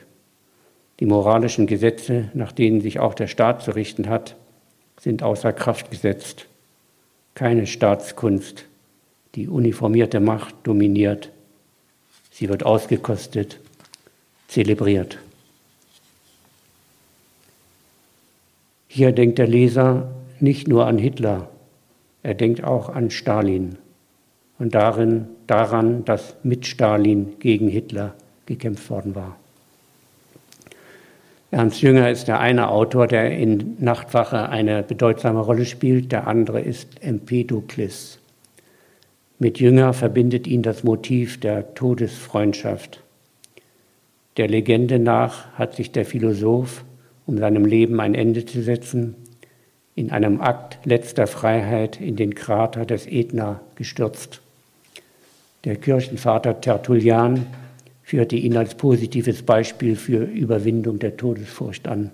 Die 1.00 1.05
moralischen 1.05 1.67
Gesetze, 1.67 2.31
nach 2.33 2.51
denen 2.51 2.81
sich 2.81 3.00
auch 3.00 3.13
der 3.13 3.27
Staat 3.27 3.61
zu 3.61 3.71
richten 3.71 4.09
hat, 4.09 4.35
sind 5.00 5.21
außer 5.21 5.53
Kraft 5.53 5.91
gesetzt. 5.91 6.47
Keine 7.35 7.67
Staatskunst, 7.67 8.65
die 9.35 9.47
uniformierte 9.47 10.19
Macht 10.19 10.55
dominiert. 10.63 11.31
Sie 12.31 12.50
wird 12.50 12.65
ausgekostet, 12.65 13.59
zelebriert. 14.47 15.17
Hier 18.88 19.11
denkt 19.11 19.38
der 19.38 19.47
Leser 19.47 20.11
nicht 20.39 20.67
nur 20.67 20.85
an 20.85 20.97
Hitler, 20.97 21.50
er 22.23 22.33
denkt 22.33 22.63
auch 22.63 22.89
an 22.89 23.09
Stalin 23.09 23.77
und 24.59 24.75
darin, 24.75 25.27
daran, 25.47 26.05
dass 26.05 26.35
mit 26.43 26.65
Stalin 26.65 27.33
gegen 27.39 27.67
Hitler 27.67 28.13
gekämpft 28.45 28.89
worden 28.89 29.15
war. 29.15 29.38
Ernst 31.51 31.81
Jünger 31.81 32.09
ist 32.09 32.27
der 32.27 32.39
eine 32.39 32.69
Autor, 32.69 33.07
der 33.07 33.38
in 33.38 33.75
Nachtwache 33.79 34.50
eine 34.50 34.83
bedeutsame 34.83 35.41
Rolle 35.41 35.65
spielt, 35.65 36.11
der 36.11 36.27
andere 36.27 36.61
ist 36.61 37.03
Empedokles. 37.03 38.20
Mit 39.41 39.60
Jünger 39.60 39.93
verbindet 39.93 40.45
ihn 40.45 40.62
das 40.62 40.83
Motiv 40.83 41.39
der 41.39 41.74
Todesfreundschaft. 41.74 43.01
Der 44.38 44.48
Legende 44.48 45.00
nach 45.00 45.51
hat 45.53 45.74
sich 45.75 45.91
der 45.91 46.05
Philosoph, 46.05 46.86
um 47.25 47.39
seinem 47.39 47.65
Leben 47.65 48.00
ein 48.00 48.13
Ende 48.13 48.45
zu 48.45 48.62
setzen, 48.62 49.15
in 49.95 50.12
einem 50.12 50.41
Akt 50.41 50.77
letzter 50.86 51.25
Freiheit 51.25 52.00
in 52.00 52.17
den 52.17 52.36
Krater 52.36 52.86
des 52.86 53.07
Ätna 53.07 53.62
gestürzt. 53.74 54.41
Der 55.63 55.75
Kirchenvater 55.75 56.62
Tertullian 56.62 57.48
führte 58.03 58.36
ihn 58.36 58.55
als 58.55 58.75
positives 58.75 59.41
Beispiel 59.41 59.95
für 59.95 60.24
Überwindung 60.24 61.00
der 61.00 61.17
Todesfurcht 61.17 61.88
an. 61.88 62.12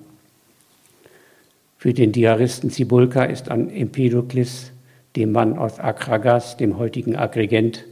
Für 1.77 1.93
den 1.93 2.13
Diaristen 2.13 2.69
Cibulka 2.69 3.25
ist 3.25 3.51
an 3.51 3.69
Empedokles 3.69 4.71
dem 5.15 5.31
Mann 5.31 5.57
aus 5.57 5.79
Akragas, 5.79 6.57
dem 6.57 6.77
heutigen 6.77 7.15
Agrigent, 7.15 7.85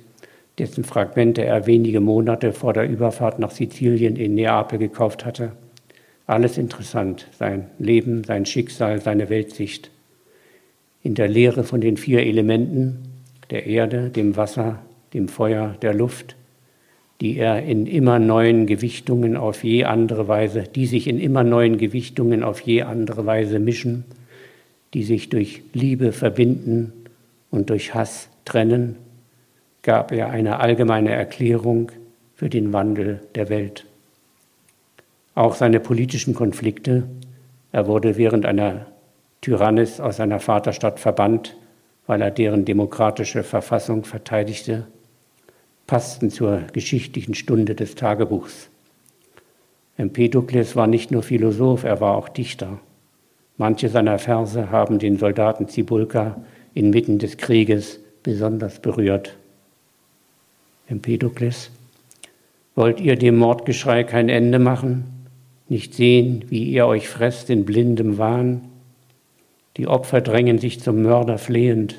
dessen 0.58 0.84
Fragmente 0.84 1.44
er 1.44 1.68
wenige 1.68 2.00
Monate 2.00 2.54
vor 2.54 2.74
der 2.74 2.88
Überfahrt 2.88 3.40
nach 3.40 3.52
Sizilien 3.52 4.16
in 4.16 4.36
Neapel 4.36 4.80
gekauft 4.80 5.26
hatte. 5.26 5.52
Alles 6.28 6.58
interessant, 6.58 7.28
sein 7.38 7.70
Leben, 7.78 8.24
sein 8.24 8.46
Schicksal, 8.46 9.02
seine 9.02 9.30
Weltsicht. 9.30 9.92
In 11.04 11.14
der 11.14 11.28
Lehre 11.28 11.64
von 11.64 11.82
den 11.82 11.98
vier 11.98 12.26
Elementen, 12.26 13.00
der 13.52 13.68
Erde, 13.68 14.10
dem 14.10 14.36
Wasser, 14.38 14.80
dem 15.14 15.28
Feuer, 15.28 15.76
der 15.82 15.94
Luft, 15.94 16.36
die 17.22 17.38
er 17.38 17.64
in 17.64 17.86
immer 17.86 18.20
neuen 18.20 18.66
Gewichtungen 18.66 19.38
auf 19.38 19.64
je 19.64 19.86
andere 19.86 20.28
Weise, 20.28 20.64
die 20.64 20.86
sich 20.86 21.08
in 21.08 21.20
immer 21.20 21.44
neuen 21.44 21.78
Gewichtungen 21.78 22.44
auf 22.44 22.60
je 22.62 22.82
andere 22.82 23.26
Weise 23.26 23.60
mischen, 23.60 24.04
die 24.94 25.04
sich 25.04 25.30
durch 25.30 25.62
Liebe 25.74 26.12
verbinden 26.12 27.05
und 27.52 27.70
durch 27.70 27.94
Hass 27.94 28.30
trennen, 28.44 28.98
gab 29.82 30.12
er 30.12 30.30
eine 30.30 30.60
allgemeine 30.60 31.12
Erklärung 31.12 31.92
für 32.36 32.50
den 32.50 32.74
Wandel 32.74 33.22
der 33.36 33.50
Welt. 33.50 33.86
Auch 35.36 35.56
seine 35.56 35.80
politischen 35.80 36.34
Konflikte, 36.34 37.04
er 37.72 37.88
wurde 37.88 38.18
während 38.18 38.46
einer 38.46 38.88
Tyrannis 39.42 40.00
aus 40.00 40.18
seiner 40.18 40.40
Vaterstadt 40.40 41.00
verbannt, 41.00 41.56
weil 42.08 42.22
er 42.22 42.32
deren 42.32 42.66
demokratische 42.66 43.44
Verfassung 43.44 44.06
verteidigte, 44.06 44.88
passten 45.88 46.30
zur 46.30 46.62
geschichtlichen 46.74 47.36
Stunde 47.36 47.76
des 47.76 47.96
Tagebuchs. 47.96 48.70
Empedokles 49.98 50.76
war 50.76 50.88
nicht 50.88 51.12
nur 51.12 51.24
Philosoph, 51.24 51.84
er 51.84 52.02
war 52.02 52.16
auch 52.16 52.30
Dichter. 52.30 52.80
Manche 53.58 53.90
seiner 53.90 54.20
Verse 54.20 54.72
haben 54.72 55.00
den 55.00 55.18
Soldaten 55.18 55.70
Cibulka 55.70 56.38
inmitten 56.76 57.18
des 57.18 57.38
Krieges 57.38 58.00
besonders 58.22 58.80
berührt. 58.80 59.36
Empedokles, 60.88 61.72
wollt 62.76 63.00
ihr 63.00 63.16
dem 63.16 63.38
Mordgeschrei 63.38 64.04
kein 64.04 64.30
Ende 64.30 64.60
machen, 64.60 65.06
nicht 65.68 65.96
sehen, 65.96 66.46
wie 66.50 66.66
ihr 66.66 66.86
euch 66.86 67.08
fresst 67.08 67.50
in 67.50 67.66
blindem 67.66 68.20
Wahn? 68.20 68.62
Die 69.78 69.88
Opfer 69.88 70.22
drängen 70.22 70.60
sich 70.60 70.80
zum 70.80 71.02
Mörder 71.02 71.38
flehend. 71.38 71.96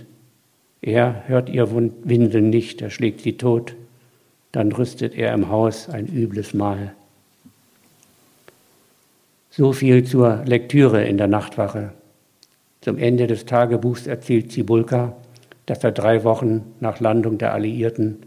Er 0.82 1.24
hört 1.26 1.48
ihr 1.48 1.68
Winseln 1.72 2.50
nicht, 2.50 2.80
er 2.80 2.90
schlägt 2.90 3.22
sie 3.22 3.36
tot, 3.36 3.74
dann 4.52 4.70
rüstet 4.70 5.14
er 5.14 5.34
im 5.34 5.48
Haus 5.48 5.88
ein 5.88 6.06
übles 6.06 6.54
Mahl. 6.54 6.92
So 9.50 9.72
viel 9.72 10.04
zur 10.04 10.44
Lektüre 10.44 11.04
in 11.04 11.16
der 11.16 11.28
Nachtwache. 11.28 11.92
Zum 12.86 12.98
Ende 12.98 13.26
des 13.26 13.46
Tagebuchs 13.46 14.06
erzählt 14.06 14.52
Zibulka, 14.52 15.16
dass 15.66 15.82
er 15.82 15.90
drei 15.90 16.22
Wochen 16.22 16.72
nach 16.78 17.00
Landung 17.00 17.36
der 17.36 17.52
Alliierten 17.52 18.18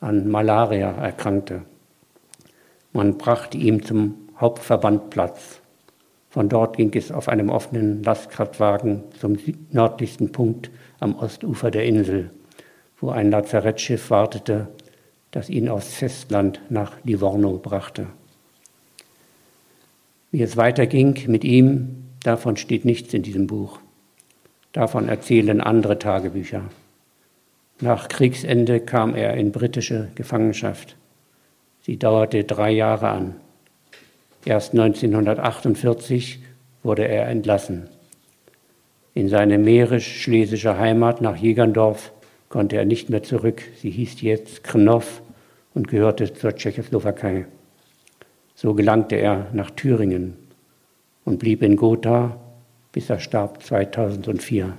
an 0.00 0.28
Malaria 0.28 0.90
erkrankte. 0.90 1.62
Man 2.92 3.16
brachte 3.16 3.56
ihn 3.58 3.80
zum 3.84 4.16
Hauptverbandplatz. 4.40 5.60
Von 6.30 6.48
dort 6.48 6.76
ging 6.76 6.90
es 6.94 7.12
auf 7.12 7.28
einem 7.28 7.48
offenen 7.48 8.02
Lastkraftwagen 8.02 9.04
zum 9.20 9.38
nördlichsten 9.70 10.32
Punkt 10.32 10.72
am 10.98 11.14
Ostufer 11.14 11.70
der 11.70 11.84
Insel, 11.84 12.32
wo 13.00 13.10
ein 13.10 13.30
Lazarettschiff 13.30 14.10
wartete, 14.10 14.66
das 15.30 15.48
ihn 15.48 15.68
aufs 15.68 15.94
Festland 15.94 16.60
nach 16.70 16.94
Livorno 17.04 17.58
brachte. 17.58 18.08
Wie 20.32 20.42
es 20.42 20.56
weiterging 20.56 21.16
mit 21.28 21.44
ihm, 21.44 22.08
davon 22.24 22.56
steht 22.56 22.84
nichts 22.84 23.14
in 23.14 23.22
diesem 23.22 23.46
Buch. 23.46 23.78
Davon 24.78 25.08
erzählen 25.08 25.60
andere 25.60 25.98
Tagebücher. 25.98 26.62
Nach 27.80 28.06
Kriegsende 28.06 28.78
kam 28.78 29.16
er 29.16 29.34
in 29.34 29.50
britische 29.50 30.06
Gefangenschaft. 30.14 30.94
Sie 31.80 31.96
dauerte 31.96 32.44
drei 32.44 32.70
Jahre 32.70 33.08
an. 33.08 33.34
Erst 34.44 34.74
1948 34.74 36.38
wurde 36.84 37.08
er 37.08 37.26
entlassen. 37.26 37.88
In 39.14 39.28
seine 39.28 39.58
mährisch-schlesische 39.58 40.78
Heimat 40.78 41.22
nach 41.22 41.34
Jägerndorf 41.34 42.12
konnte 42.48 42.76
er 42.76 42.84
nicht 42.84 43.10
mehr 43.10 43.24
zurück. 43.24 43.62
Sie 43.82 43.90
hieß 43.90 44.20
jetzt 44.20 44.62
Krnov 44.62 45.22
und 45.74 45.88
gehörte 45.88 46.32
zur 46.32 46.54
Tschechoslowakei. 46.54 47.46
So 48.54 48.74
gelangte 48.74 49.16
er 49.16 49.48
nach 49.52 49.72
Thüringen 49.72 50.36
und 51.24 51.40
blieb 51.40 51.64
in 51.64 51.74
Gotha, 51.74 52.38
bis 52.92 53.10
er 53.10 53.20
starb 53.20 53.62
2004. 53.62 54.76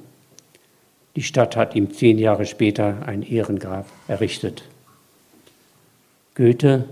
Die 1.15 1.24
Stadt 1.24 1.56
hat 1.56 1.76
ihm 1.76 1.93
zehn 1.93 2.17
Jahre 2.19 2.45
später 2.45 3.06
ein 3.06 3.24
Ehrengrab 3.24 3.86
errichtet. 4.08 4.63
Goethe 6.36 6.86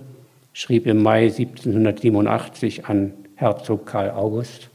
schrieb 0.54 0.88
im 0.88 1.02
Mai 1.02 1.26
1787 1.26 2.86
an 2.86 3.14
Herzog 3.36 3.86
Karl 3.86 4.12
August, 4.12 4.70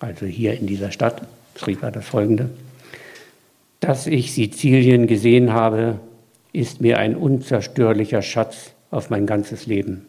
also 0.00 0.26
hier 0.26 0.58
in 0.58 0.66
dieser 0.66 0.90
Stadt, 0.90 1.22
schrieb 1.56 1.82
er 1.82 1.90
das 1.90 2.06
folgende. 2.06 2.50
Dass 3.80 4.06
ich 4.06 4.32
Sizilien 4.32 5.06
gesehen 5.06 5.52
habe, 5.52 6.00
ist 6.52 6.80
mir 6.80 6.98
ein 6.98 7.14
unzerstörlicher 7.14 8.22
Schatz 8.22 8.72
auf 8.90 9.10
mein 9.10 9.26
ganzes 9.26 9.66
Leben. 9.66 10.06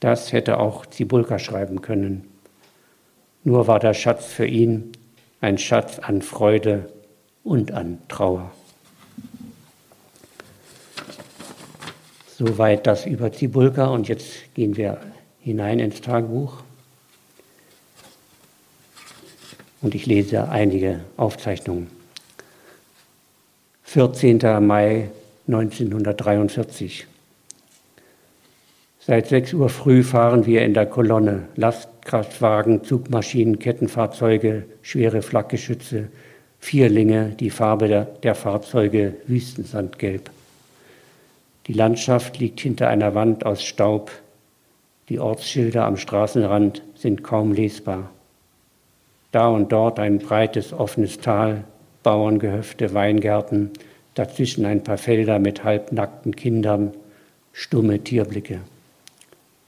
Das 0.00 0.32
hätte 0.32 0.58
auch 0.58 0.86
Zibulka 0.86 1.38
schreiben 1.38 1.82
können. 1.82 2.29
Nur 3.42 3.66
war 3.66 3.80
der 3.80 3.94
Schatz 3.94 4.26
für 4.26 4.46
ihn 4.46 4.92
ein 5.40 5.56
Schatz 5.56 5.98
an 5.98 6.22
Freude 6.22 6.90
und 7.42 7.72
an 7.72 7.98
Trauer. 8.08 8.50
Soweit 12.36 12.86
das 12.86 13.06
über 13.06 13.32
Zibulka 13.32 13.86
und 13.86 14.08
jetzt 14.08 14.54
gehen 14.54 14.76
wir 14.76 15.00
hinein 15.40 15.78
ins 15.78 16.00
Tagebuch. 16.00 16.62
Und 19.82 19.94
ich 19.94 20.06
lese 20.06 20.48
einige 20.48 21.00
Aufzeichnungen. 21.16 21.88
14. 23.84 24.38
Mai 24.66 25.10
1943. 25.48 27.06
Seit 29.02 29.28
6 29.28 29.54
Uhr 29.54 29.70
früh 29.70 30.02
fahren 30.02 30.44
wir 30.44 30.62
in 30.62 30.74
der 30.74 30.84
Kolonne. 30.84 31.48
Lastkraftwagen, 31.56 32.84
Zugmaschinen, 32.84 33.58
Kettenfahrzeuge, 33.58 34.64
schwere 34.82 35.22
Flakgeschütze, 35.22 36.08
Vierlinge, 36.58 37.30
die 37.40 37.48
Farbe 37.48 37.88
der, 37.88 38.04
der 38.04 38.34
Fahrzeuge 38.34 39.14
Wüstensandgelb. 39.26 40.30
Die 41.66 41.72
Landschaft 41.72 42.38
liegt 42.38 42.60
hinter 42.60 42.88
einer 42.88 43.14
Wand 43.14 43.46
aus 43.46 43.64
Staub. 43.64 44.10
Die 45.08 45.18
Ortsschilder 45.18 45.86
am 45.86 45.96
Straßenrand 45.96 46.82
sind 46.94 47.24
kaum 47.24 47.54
lesbar. 47.54 48.10
Da 49.32 49.48
und 49.48 49.72
dort 49.72 49.98
ein 49.98 50.18
breites, 50.18 50.74
offenes 50.74 51.20
Tal, 51.20 51.64
Bauerngehöfte, 52.02 52.92
Weingärten, 52.92 53.70
dazwischen 54.14 54.66
ein 54.66 54.84
paar 54.84 54.98
Felder 54.98 55.38
mit 55.38 55.64
halbnackten 55.64 56.36
Kindern, 56.36 56.92
stumme 57.54 58.00
Tierblicke. 58.00 58.60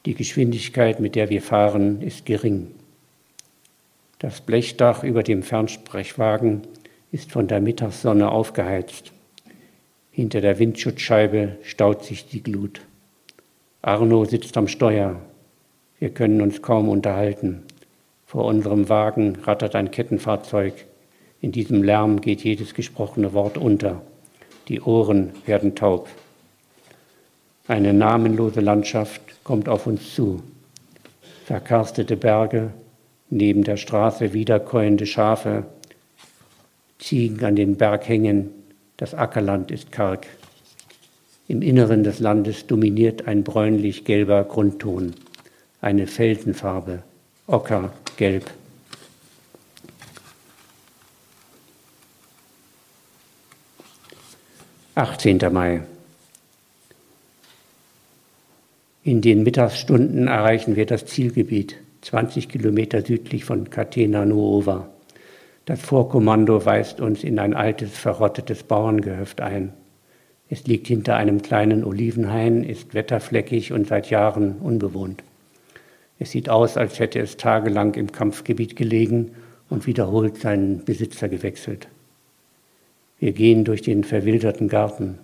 Die 0.04 0.14
Geschwindigkeit, 0.14 0.98
mit 0.98 1.14
der 1.14 1.30
wir 1.30 1.42
fahren, 1.42 2.02
ist 2.02 2.26
gering. 2.26 2.72
Das 4.18 4.40
Blechdach 4.40 5.04
über 5.04 5.22
dem 5.22 5.44
Fernsprechwagen 5.44 6.62
ist 7.12 7.30
von 7.30 7.46
der 7.46 7.60
Mittagssonne 7.60 8.30
aufgeheizt. 8.30 9.12
Hinter 10.10 10.40
der 10.40 10.58
Windschutzscheibe 10.58 11.56
staut 11.62 12.04
sich 12.04 12.26
die 12.26 12.42
Glut. 12.42 12.80
Arno 13.80 14.24
sitzt 14.24 14.56
am 14.56 14.66
Steuer. 14.66 15.20
Wir 16.00 16.10
können 16.10 16.40
uns 16.40 16.62
kaum 16.62 16.88
unterhalten. 16.88 17.62
Vor 18.26 18.44
unserem 18.46 18.88
Wagen 18.88 19.36
rattert 19.44 19.76
ein 19.76 19.92
Kettenfahrzeug. 19.92 20.86
In 21.40 21.52
diesem 21.52 21.82
Lärm 21.82 22.20
geht 22.20 22.42
jedes 22.42 22.74
gesprochene 22.74 23.34
Wort 23.34 23.56
unter. 23.56 24.02
Die 24.68 24.80
Ohren 24.80 25.30
werden 25.46 25.74
taub. 25.74 26.08
Eine 27.72 27.94
namenlose 27.94 28.60
Landschaft 28.60 29.22
kommt 29.44 29.66
auf 29.66 29.86
uns 29.86 30.14
zu. 30.14 30.42
Verkarstete 31.46 32.18
Berge, 32.18 32.70
neben 33.30 33.64
der 33.64 33.78
Straße 33.78 34.34
wiederkäuende 34.34 35.06
Schafe, 35.06 35.64
Ziegen 36.98 37.42
an 37.46 37.56
den 37.56 37.76
Berghängen, 37.76 38.50
das 38.98 39.14
Ackerland 39.14 39.70
ist 39.70 39.90
karg. 39.90 40.26
Im 41.48 41.62
Inneren 41.62 42.04
des 42.04 42.18
Landes 42.18 42.66
dominiert 42.66 43.26
ein 43.26 43.42
bräunlich-gelber 43.42 44.44
Grundton, 44.44 45.14
eine 45.80 46.06
Felsenfarbe, 46.06 47.02
ockergelb. 47.46 48.50
Achtzehnter 54.94 55.48
Mai. 55.48 55.80
In 59.04 59.20
den 59.20 59.42
Mittagsstunden 59.42 60.28
erreichen 60.28 60.76
wir 60.76 60.86
das 60.86 61.06
Zielgebiet, 61.06 61.76
20 62.02 62.48
Kilometer 62.48 63.02
südlich 63.02 63.44
von 63.44 63.68
Catena 63.68 64.24
Nuova. 64.24 64.90
Das 65.64 65.80
Vorkommando 65.80 66.64
weist 66.64 67.00
uns 67.00 67.24
in 67.24 67.40
ein 67.40 67.52
altes, 67.52 67.98
verrottetes 67.98 68.62
Bauerngehöft 68.62 69.40
ein. 69.40 69.72
Es 70.48 70.68
liegt 70.68 70.86
hinter 70.86 71.16
einem 71.16 71.42
kleinen 71.42 71.82
Olivenhain, 71.82 72.62
ist 72.62 72.94
wetterfleckig 72.94 73.72
und 73.72 73.88
seit 73.88 74.08
Jahren 74.08 74.58
unbewohnt. 74.60 75.24
Es 76.20 76.30
sieht 76.30 76.48
aus, 76.48 76.76
als 76.76 77.00
hätte 77.00 77.18
es 77.18 77.36
tagelang 77.36 77.94
im 77.94 78.12
Kampfgebiet 78.12 78.76
gelegen 78.76 79.32
und 79.68 79.88
wiederholt 79.88 80.36
seinen 80.36 80.84
Besitzer 80.84 81.28
gewechselt. 81.28 81.88
Wir 83.18 83.32
gehen 83.32 83.64
durch 83.64 83.82
den 83.82 84.04
verwilderten 84.04 84.68
Garten. 84.68 85.18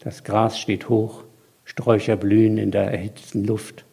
Das 0.00 0.24
Gras 0.24 0.58
steht 0.58 0.88
hoch, 0.88 1.22
Sträucher 1.64 2.16
blühen 2.16 2.58
in 2.58 2.70
der 2.70 2.90
erhitzten 2.90 3.44
Luft, 3.44 3.84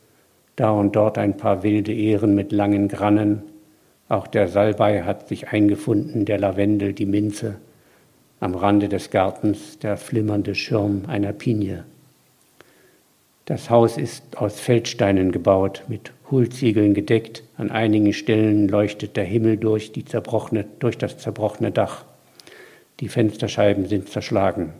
da 0.55 0.71
und 0.71 0.95
dort 0.95 1.17
ein 1.17 1.37
paar 1.37 1.63
wilde 1.63 1.93
Ähren 1.93 2.35
mit 2.35 2.51
langen 2.51 2.87
Grannen. 2.87 3.43
Auch 4.09 4.27
der 4.27 4.47
Salbei 4.47 5.03
hat 5.03 5.27
sich 5.27 5.49
eingefunden, 5.49 6.25
der 6.25 6.39
Lavendel, 6.39 6.93
die 6.93 7.05
Minze. 7.05 7.55
Am 8.39 8.55
Rande 8.55 8.89
des 8.89 9.09
Gartens 9.11 9.79
der 9.79 9.97
flimmernde 9.97 10.55
Schirm 10.55 11.03
einer 11.07 11.33
Pinie. 11.33 11.85
Das 13.45 13.69
Haus 13.69 13.97
ist 13.97 14.37
aus 14.37 14.59
Feldsteinen 14.59 15.31
gebaut, 15.31 15.83
mit 15.87 16.11
Hohlziegeln 16.29 16.93
gedeckt. 16.93 17.43
An 17.57 17.71
einigen 17.71 18.13
Stellen 18.13 18.67
leuchtet 18.67 19.17
der 19.17 19.23
Himmel 19.23 19.57
durch, 19.57 19.91
die 19.91 20.05
zerbrochene, 20.05 20.65
durch 20.79 20.97
das 20.97 21.17
zerbrochene 21.17 21.71
Dach. 21.71 22.05
Die 22.99 23.07
Fensterscheiben 23.07 23.87
sind 23.87 24.09
zerschlagen. 24.09 24.73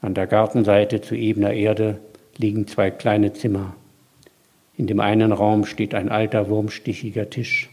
An 0.00 0.14
der 0.14 0.26
Gartenseite 0.26 1.00
zu 1.00 1.16
ebener 1.16 1.52
Erde 1.52 1.98
liegen 2.36 2.66
zwei 2.68 2.90
kleine 2.90 3.32
Zimmer. 3.32 3.74
In 4.76 4.86
dem 4.86 5.00
einen 5.00 5.32
Raum 5.32 5.64
steht 5.66 5.92
ein 5.94 6.08
alter 6.08 6.48
wurmstichiger 6.48 7.30
Tisch. 7.30 7.68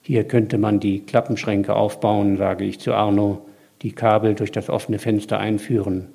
Hier 0.00 0.24
könnte 0.24 0.58
man 0.58 0.78
die 0.78 1.00
Klappenschränke 1.00 1.74
aufbauen, 1.74 2.36
sage 2.36 2.64
ich 2.64 2.78
zu 2.78 2.94
Arno, 2.94 3.46
die 3.82 3.92
Kabel 3.92 4.34
durch 4.34 4.52
das 4.52 4.70
offene 4.70 5.00
Fenster 5.00 5.38
einführen. 5.38 6.08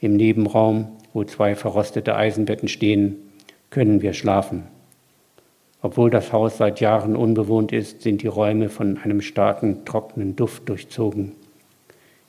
Im 0.00 0.16
Nebenraum, 0.16 0.88
wo 1.12 1.22
zwei 1.22 1.54
verrostete 1.54 2.16
Eisenbetten 2.16 2.68
stehen, 2.68 3.16
können 3.70 4.02
wir 4.02 4.14
schlafen. 4.14 4.64
Obwohl 5.80 6.10
das 6.10 6.32
Haus 6.32 6.58
seit 6.58 6.80
Jahren 6.80 7.14
unbewohnt 7.14 7.72
ist, 7.72 8.02
sind 8.02 8.22
die 8.22 8.28
Räume 8.28 8.68
von 8.68 8.98
einem 8.98 9.20
starken, 9.20 9.84
trockenen 9.84 10.34
Duft 10.34 10.68
durchzogen. 10.68 11.32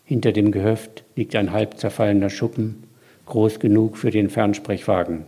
Hinter 0.05 0.31
dem 0.31 0.51
Gehöft 0.51 1.03
liegt 1.15 1.35
ein 1.35 1.51
halb 1.51 1.77
zerfallener 1.77 2.29
Schuppen, 2.29 2.83
groß 3.25 3.59
genug 3.59 3.97
für 3.97 4.11
den 4.11 4.29
Fernsprechwagen. 4.29 5.25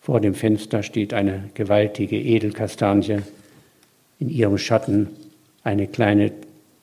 Vor 0.00 0.20
dem 0.20 0.34
Fenster 0.34 0.82
steht 0.82 1.14
eine 1.14 1.50
gewaltige 1.54 2.16
Edelkastanie, 2.16 3.22
in 4.18 4.28
ihrem 4.28 4.58
Schatten 4.58 5.08
eine 5.62 5.86
kleine 5.86 6.32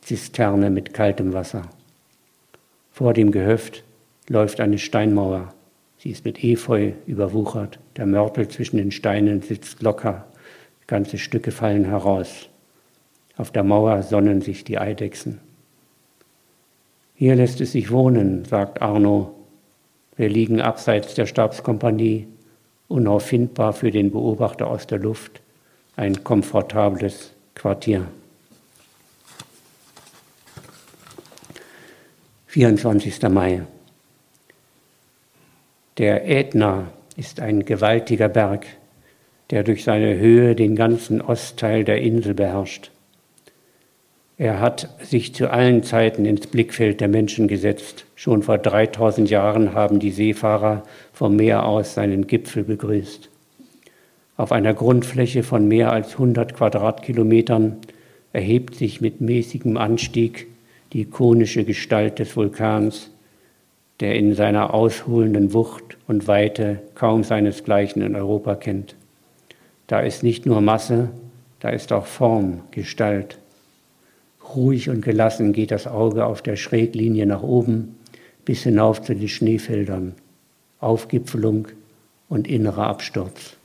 Zisterne 0.02 0.70
mit 0.70 0.94
kaltem 0.94 1.34
Wasser. 1.34 1.70
Vor 2.92 3.14
dem 3.14 3.32
Gehöft 3.32 3.84
läuft 4.28 4.60
eine 4.60 4.78
Steinmauer. 4.78 5.54
Sie 5.98 6.10
ist 6.10 6.26
mit 6.26 6.44
Efeu 6.44 6.94
überwuchert. 7.06 7.80
Der 7.98 8.06
Mörtel 8.06 8.48
zwischen 8.48 8.78
den 8.78 8.92
Steinen 8.92 9.42
sitzt 9.42 9.82
locker 9.82 10.26
Ganze 10.92 11.18
Stücke 11.18 11.52
fallen 11.52 11.86
heraus. 11.86 12.50
Auf 13.38 13.50
der 13.50 13.64
Mauer 13.64 14.04
sonnen 14.04 14.42
sich 14.42 14.66
die 14.66 14.78
Eidechsen. 14.78 15.40
Hier 17.22 17.36
lässt 17.36 17.62
es 17.62 17.74
sich 17.74 17.92
wohnen, 17.92 18.46
sagt 18.46 18.82
Arno. 18.82 19.36
Wir 20.16 20.28
liegen 20.28 20.60
abseits 20.60 21.14
der 21.14 21.28
Stabskompanie, 21.28 22.28
unauffindbar 22.88 23.74
für 23.74 23.92
den 23.92 24.10
Beobachter 24.10 24.66
aus 24.66 24.88
der 24.88 24.98
Luft, 24.98 25.40
ein 25.96 26.24
komfortables 26.24 27.34
Quartier. 27.54 28.08
24. 32.48 33.22
Mai. 33.30 33.68
Der 36.00 36.28
Ätna 36.28 36.88
ist 37.18 37.40
ein 37.40 37.66
gewaltiger 37.66 38.30
Berg, 38.30 38.66
der 39.52 39.64
durch 39.64 39.84
seine 39.84 40.18
Höhe 40.18 40.56
den 40.56 40.76
ganzen 40.76 41.22
Ostteil 41.22 41.84
der 41.84 42.02
Insel 42.02 42.34
beherrscht. 42.34 42.90
Er 44.42 44.60
hat 44.60 44.90
sich 45.04 45.36
zu 45.36 45.52
allen 45.52 45.84
Zeiten 45.84 46.26
ins 46.26 46.48
Blickfeld 46.48 47.00
der 47.00 47.08
Menschen 47.08 47.48
gesetzt. 47.48 48.06
Schon 48.16 48.42
vor 48.42 48.58
3000 48.58 49.30
Jahren 49.30 49.76
haben 49.76 50.00
die 50.00 50.10
Seefahrer 50.10 50.82
vom 51.14 51.36
Meer 51.36 51.64
aus 51.68 51.94
seinen 51.94 52.26
Gipfel 52.26 52.64
begrüßt. 52.64 53.30
Auf 54.38 54.52
einer 54.52 54.74
Grundfläche 54.74 55.44
von 55.44 55.68
mehr 55.68 55.92
als 55.92 56.14
100 56.14 56.56
Quadratkilometern 56.56 57.78
erhebt 58.34 58.74
sich 58.74 59.00
mit 59.00 59.22
mäßigem 59.22 59.78
Anstieg 59.78 60.48
die 60.92 61.06
konische 61.06 61.64
Gestalt 61.64 62.18
des 62.18 62.36
Vulkans, 62.36 63.12
der 64.00 64.16
in 64.16 64.34
seiner 64.34 64.74
ausholenden 64.74 65.54
Wucht 65.54 65.98
und 66.08 66.28
Weite 66.28 66.80
kaum 66.96 67.24
seinesgleichen 67.24 68.02
in 68.02 68.16
Europa 68.16 68.56
kennt. 68.56 68.96
Da 69.86 70.00
ist 70.00 70.24
nicht 70.24 70.48
nur 70.48 70.62
Masse, 70.62 71.12
da 71.60 71.70
ist 71.70 71.94
auch 71.94 72.08
Form, 72.08 72.62
Gestalt. 72.72 73.38
Ruhig 74.56 74.90
und 74.90 75.02
gelassen 75.02 75.54
geht 75.54 75.72
das 75.72 75.88
Auge 75.88 76.26
auf 76.26 76.42
der 76.42 76.56
Schräglinie 76.56 77.26
nach 77.26 77.44
oben 77.44 77.96
bis 78.46 78.64
hinauf 78.64 79.02
zu 79.02 79.16
den 79.16 79.28
Schneefeldern. 79.28 80.14
Aufgipfelung 80.80 81.68
und 82.28 82.48
innerer 82.48 82.88
Absturz. 82.88 83.56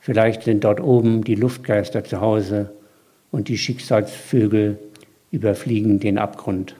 Vielleicht 0.00 0.44
sind 0.44 0.62
dort 0.62 0.80
oben 0.80 1.24
die 1.24 1.34
Luftgeister 1.34 2.04
zu 2.04 2.20
Hause 2.20 2.70
und 3.32 3.48
die 3.48 3.58
Schicksalsvögel 3.58 4.78
überfliegen 5.32 5.98
den 5.98 6.16
Abgrund. 6.16 6.76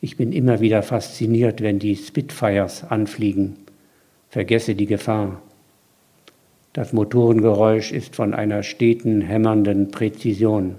Ich 0.00 0.16
bin 0.16 0.32
immer 0.32 0.60
wieder 0.60 0.82
fasziniert, 0.82 1.60
wenn 1.60 1.78
die 1.78 1.96
Spitfires 1.96 2.84
anfliegen, 2.84 3.56
vergesse 4.30 4.74
die 4.74 4.86
Gefahr. 4.86 5.42
Das 6.72 6.92
Motorengeräusch 6.92 7.92
ist 7.92 8.16
von 8.16 8.32
einer 8.32 8.62
steten, 8.62 9.20
hämmernden 9.20 9.90
Präzision. 9.90 10.76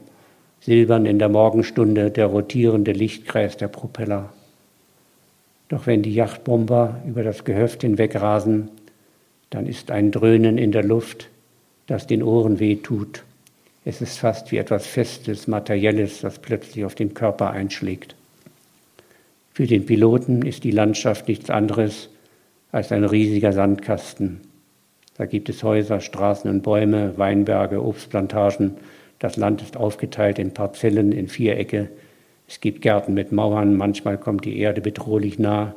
Silbern 0.64 1.06
in 1.06 1.20
der 1.20 1.30
Morgenstunde 1.30 2.12
der 2.12 2.28
rotierende 2.28 2.92
Lichtkreis 2.92 3.58
der 3.58 3.68
Propeller. 3.68 4.32
Doch 5.70 5.88
wenn 5.88 6.02
die 6.02 6.14
Yachtbomber 6.14 7.02
über 7.08 7.24
das 7.24 7.44
Gehöft 7.44 7.82
hinwegrasen, 7.82 8.70
dann 9.50 9.68
ist 9.68 9.92
ein 9.92 10.12
Dröhnen 10.12 10.58
in 10.58 10.72
der 10.72 10.84
Luft, 10.84 11.30
das 11.88 12.08
den 12.08 12.24
Ohren 12.24 12.60
weh 12.60 12.76
tut. 12.76 13.24
Es 13.86 14.02
ist 14.02 14.20
fast 14.20 14.52
wie 14.52 14.58
etwas 14.58 14.88
Festes, 14.88 15.48
Materielles, 15.48 16.22
das 16.22 16.40
plötzlich 16.40 16.86
auf 16.86 16.96
den 16.96 17.14
Körper 17.14 17.50
einschlägt. 17.50 18.16
Für 19.54 19.68
den 19.68 19.86
Piloten 19.86 20.44
ist 20.44 20.64
die 20.64 20.72
Landschaft 20.72 21.28
nichts 21.28 21.50
anderes 21.50 22.10
als 22.72 22.92
ein 22.92 23.04
riesiger 23.04 23.54
Sandkasten 23.54 24.42
da 25.16 25.26
gibt 25.26 25.50
es 25.50 25.64
Häuser, 25.64 26.00
Straßen 26.02 26.50
und 26.50 26.64
Bäume, 26.64 27.18
Weinberge, 27.18 27.84
Obstplantagen. 27.84 28.78
Das 29.24 29.38
Land 29.38 29.62
ist 29.62 29.78
aufgeteilt 29.78 30.38
in 30.38 30.54
Parzellen, 30.54 31.14
in 31.14 31.30
Vierecke. 31.30 31.88
Es 32.46 32.60
gibt 32.60 32.82
Gärten 32.82 33.14
mit 33.14 33.32
Mauern, 33.32 33.78
manchmal 33.78 34.18
kommt 34.18 34.44
die 34.44 34.60
Erde 34.60 34.82
bedrohlich 34.82 35.40
nah. 35.40 35.76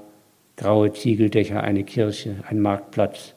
Graue 0.57 0.93
Ziegeldächer, 0.93 1.63
eine 1.63 1.85
Kirche, 1.85 2.35
ein 2.49 2.59
Marktplatz. 2.59 3.35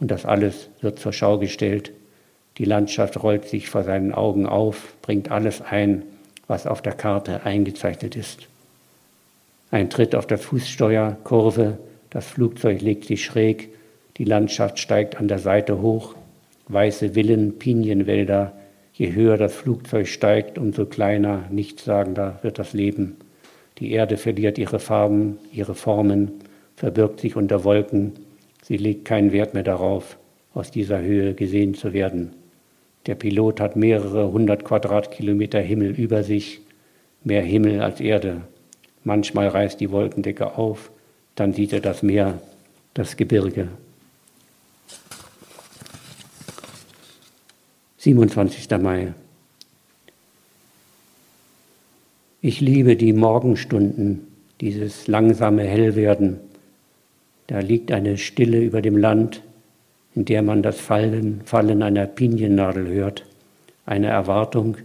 Und 0.00 0.10
das 0.10 0.24
alles 0.24 0.70
wird 0.80 0.98
zur 0.98 1.12
Schau 1.12 1.36
gestellt. 1.36 1.92
Die 2.56 2.64
Landschaft 2.64 3.22
rollt 3.22 3.48
sich 3.48 3.68
vor 3.68 3.84
seinen 3.84 4.14
Augen 4.14 4.46
auf, 4.46 4.94
bringt 5.02 5.30
alles 5.30 5.60
ein, 5.60 6.04
was 6.46 6.66
auf 6.66 6.80
der 6.80 6.94
Karte 6.94 7.44
eingezeichnet 7.44 8.16
ist. 8.16 8.48
Ein 9.70 9.90
Tritt 9.90 10.14
auf 10.14 10.26
das 10.26 10.42
Fußsteuer, 10.42 11.18
Kurve, 11.22 11.76
das 12.08 12.26
Flugzeug 12.26 12.80
legt 12.80 13.04
sich 13.04 13.22
schräg, 13.22 13.68
die 14.16 14.24
Landschaft 14.24 14.78
steigt 14.78 15.18
an 15.18 15.28
der 15.28 15.38
Seite 15.38 15.82
hoch, 15.82 16.14
weiße 16.68 17.10
Villen, 17.10 17.58
Pinienwälder. 17.58 18.54
Je 19.00 19.14
höher 19.14 19.38
das 19.38 19.54
Flugzeug 19.54 20.08
steigt, 20.08 20.58
umso 20.58 20.84
kleiner, 20.84 21.46
nichtssagender 21.48 22.38
wird 22.42 22.58
das 22.58 22.74
Leben. 22.74 23.16
Die 23.78 23.92
Erde 23.92 24.18
verliert 24.18 24.58
ihre 24.58 24.78
Farben, 24.78 25.38
ihre 25.50 25.74
Formen, 25.74 26.32
verbirgt 26.76 27.20
sich 27.20 27.34
unter 27.34 27.64
Wolken. 27.64 28.12
Sie 28.62 28.76
legt 28.76 29.06
keinen 29.06 29.32
Wert 29.32 29.54
mehr 29.54 29.62
darauf, 29.62 30.18
aus 30.52 30.70
dieser 30.70 31.00
Höhe 31.00 31.32
gesehen 31.32 31.72
zu 31.72 31.94
werden. 31.94 32.32
Der 33.06 33.14
Pilot 33.14 33.58
hat 33.58 33.74
mehrere 33.74 34.30
hundert 34.32 34.66
Quadratkilometer 34.66 35.60
Himmel 35.60 35.92
über 35.92 36.22
sich, 36.22 36.60
mehr 37.24 37.40
Himmel 37.40 37.80
als 37.80 38.00
Erde. 38.00 38.42
Manchmal 39.02 39.48
reißt 39.48 39.80
die 39.80 39.92
Wolkendecke 39.92 40.58
auf, 40.58 40.90
dann 41.36 41.54
sieht 41.54 41.72
er 41.72 41.80
das 41.80 42.02
Meer, 42.02 42.38
das 42.92 43.16
Gebirge. 43.16 43.68
27. 48.00 48.80
Mai. 48.80 49.12
Ich 52.40 52.62
liebe 52.62 52.96
die 52.96 53.12
Morgenstunden, 53.12 54.26
dieses 54.62 55.06
langsame 55.06 55.64
Hellwerden. 55.64 56.40
Da 57.46 57.58
liegt 57.58 57.92
eine 57.92 58.16
Stille 58.16 58.62
über 58.62 58.80
dem 58.80 58.96
Land, 58.96 59.42
in 60.14 60.24
der 60.24 60.40
man 60.40 60.62
das 60.62 60.80
Fallen, 60.80 61.42
Fallen 61.44 61.82
einer 61.82 62.06
Piniennadel 62.06 62.88
hört, 62.88 63.26
eine 63.84 64.06
Erwartung, 64.06 64.78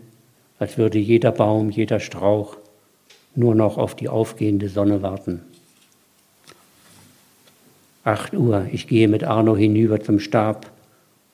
als 0.60 0.78
würde 0.78 1.00
jeder 1.00 1.32
Baum, 1.32 1.70
jeder 1.70 2.02
Strauch 2.02 2.58
nur 3.34 3.56
noch 3.56 3.78
auf 3.78 3.96
die 3.96 4.10
aufgehende 4.10 4.68
Sonne 4.68 5.02
warten. 5.02 5.40
Acht 8.04 8.34
Uhr, 8.34 8.68
ich 8.74 8.88
gehe 8.88 9.08
mit 9.08 9.24
Arno 9.24 9.56
hinüber 9.56 10.02
zum 10.02 10.20
Stab, 10.20 10.75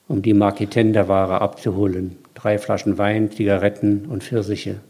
um 0.07 0.21
die 0.21 0.33
Marketenderware 0.33 1.41
abzuholen. 1.41 2.17
Drei 2.33 2.57
Flaschen 2.57 2.97
Wein, 2.97 3.31
Zigaretten 3.31 4.05
und 4.07 4.23
Pfirsiche. 4.23 4.81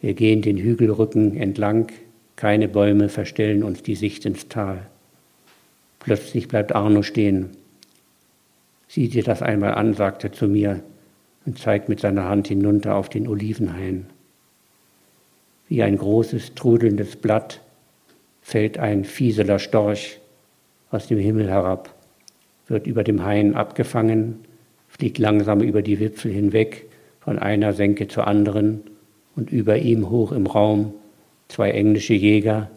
Wir 0.00 0.14
gehen 0.14 0.42
den 0.42 0.58
Hügelrücken 0.58 1.36
entlang, 1.36 1.88
keine 2.36 2.68
Bäume 2.68 3.08
verstellen 3.08 3.62
uns 3.62 3.82
die 3.82 3.94
Sicht 3.94 4.26
ins 4.26 4.48
Tal. 4.48 4.86
Plötzlich 5.98 6.48
bleibt 6.48 6.74
Arno 6.74 7.02
stehen. 7.02 7.50
Sieh 8.88 9.08
dir 9.08 9.22
das 9.22 9.40
einmal 9.40 9.74
an, 9.74 9.94
sagt 9.94 10.24
er 10.24 10.32
zu 10.32 10.48
mir 10.48 10.82
und 11.46 11.58
zeigt 11.58 11.88
mit 11.88 12.00
seiner 12.00 12.28
Hand 12.28 12.48
hinunter 12.48 12.96
auf 12.96 13.08
den 13.08 13.28
Olivenhain. 13.28 14.06
Wie 15.68 15.82
ein 15.82 15.96
großes, 15.96 16.54
trudelndes 16.54 17.16
Blatt 17.16 17.60
fällt 18.42 18.78
ein 18.78 19.04
fieseler 19.04 19.58
Storch 19.58 20.20
aus 20.90 21.06
dem 21.06 21.18
Himmel 21.18 21.48
herab, 21.48 21.94
wird 22.68 22.86
über 22.86 23.04
dem 23.04 23.24
Hain 23.24 23.54
abgefangen, 23.54 24.44
fliegt 24.88 25.18
langsam 25.18 25.60
über 25.60 25.82
die 25.82 26.00
Wipfel 26.00 26.32
hinweg, 26.32 26.86
von 27.20 27.38
einer 27.38 27.72
Senke 27.72 28.06
zur 28.06 28.26
anderen 28.26 28.82
und 29.34 29.50
über 29.50 29.78
ihm 29.78 30.10
hoch 30.10 30.32
im 30.32 30.46
Raum 30.46 30.94
zwei 31.48 31.70
englische 31.70 32.14
Jäger, 32.14 32.70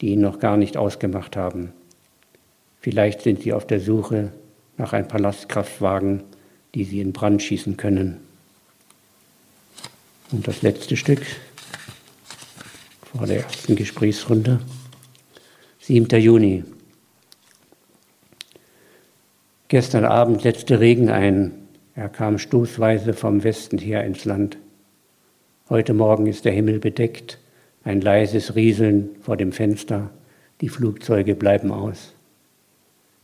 die 0.00 0.08
ihn 0.08 0.20
noch 0.20 0.38
gar 0.38 0.56
nicht 0.56 0.76
ausgemacht 0.76 1.36
haben. 1.36 1.72
Vielleicht 2.80 3.22
sind 3.22 3.42
sie 3.42 3.52
auf 3.52 3.66
der 3.66 3.80
Suche 3.80 4.32
nach 4.76 4.92
ein 4.92 5.08
paar 5.08 5.20
Lastkraftwagen, 5.20 6.22
die 6.74 6.84
sie 6.84 7.00
in 7.00 7.12
Brand 7.12 7.42
schießen 7.42 7.76
können. 7.76 8.18
Und 10.30 10.46
das 10.46 10.62
letzte 10.62 10.96
Stück 10.96 11.22
vor 13.16 13.26
der 13.26 13.44
ersten 13.44 13.76
Gesprächsrunde. 13.76 14.60
7. 15.80 16.20
Juni. 16.20 16.64
Gestern 19.68 20.04
Abend 20.04 20.42
setzte 20.42 20.78
Regen 20.78 21.10
ein. 21.10 21.50
Er 21.96 22.08
kam 22.08 22.38
stoßweise 22.38 23.14
vom 23.14 23.42
Westen 23.42 23.78
her 23.78 24.04
ins 24.04 24.24
Land. 24.24 24.58
Heute 25.68 25.92
Morgen 25.92 26.28
ist 26.28 26.44
der 26.44 26.52
Himmel 26.52 26.78
bedeckt, 26.78 27.40
ein 27.82 28.00
leises 28.00 28.54
Rieseln 28.54 29.16
vor 29.22 29.36
dem 29.36 29.50
Fenster, 29.50 30.10
die 30.60 30.68
Flugzeuge 30.68 31.34
bleiben 31.34 31.72
aus. 31.72 32.14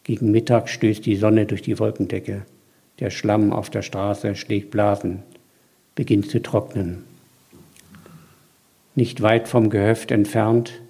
Gegen 0.02 0.32
Mittag 0.32 0.68
stößt 0.68 1.06
die 1.06 1.14
Sonne 1.14 1.46
durch 1.46 1.62
die 1.62 1.78
Wolkendecke. 1.78 2.42
Der 2.98 3.10
Schlamm 3.10 3.52
auf 3.52 3.70
der 3.70 3.82
Straße 3.82 4.34
schlägt 4.34 4.72
Blasen, 4.72 5.22
beginnt 5.94 6.28
zu 6.28 6.42
trocknen. 6.42 7.04
Nicht 8.96 9.22
weit 9.22 9.46
vom 9.46 9.70
Gehöft 9.70 10.10
entfernt 10.10 10.80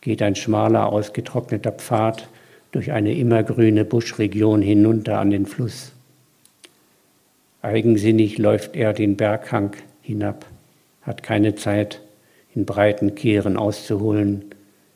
geht 0.00 0.22
ein 0.22 0.34
schmaler, 0.34 0.90
ausgetrockneter 0.90 1.72
Pfad 1.72 2.30
durch 2.72 2.92
eine 2.92 3.16
immergrüne 3.16 3.84
Buschregion 3.84 4.62
hinunter 4.62 5.18
an 5.18 5.30
den 5.30 5.46
Fluss. 5.46 5.92
Eigensinnig 7.62 8.38
läuft 8.38 8.76
er 8.76 8.92
den 8.92 9.16
Berghang 9.16 9.72
hinab, 10.02 10.46
hat 11.02 11.22
keine 11.22 11.54
Zeit, 11.54 12.00
in 12.54 12.64
breiten 12.64 13.14
Kehren 13.14 13.56
auszuholen. 13.56 14.44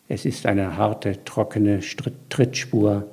Es 0.09 0.25
ist 0.25 0.47
eine 0.47 0.77
harte, 0.77 1.25
trockene 1.25 1.81
Trittspur, 2.29 3.07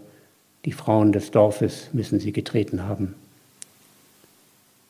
die 0.66 0.72
Frauen 0.72 1.12
des 1.12 1.32
Dorfes 1.32 1.90
müssen 1.94 2.20
sie 2.20 2.32
getreten 2.32 2.84
haben. 2.84 3.16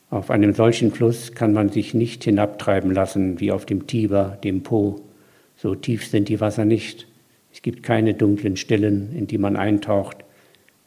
Auf 0.10 0.32
einem 0.32 0.53
solchen 0.55 0.91
Fluss 0.91 1.34
kann 1.34 1.53
man 1.53 1.69
sich 1.69 1.93
nicht 1.93 2.23
hinabtreiben 2.23 2.91
lassen 2.91 3.39
wie 3.39 3.51
auf 3.51 3.65
dem 3.65 3.86
Tiber, 3.86 4.39
dem 4.43 4.63
Po. 4.63 5.01
So 5.58 5.75
tief 5.75 6.08
sind 6.08 6.29
die 6.29 6.39
Wasser 6.39 6.65
nicht. 6.65 7.09
Es 7.60 7.63
gibt 7.63 7.84
keine 7.84 8.13
dunklen 8.13 8.56
Stellen, 8.56 9.13
in 9.13 9.28
die 9.28 9.38
man 9.38 9.58
eintaucht. 9.58 10.15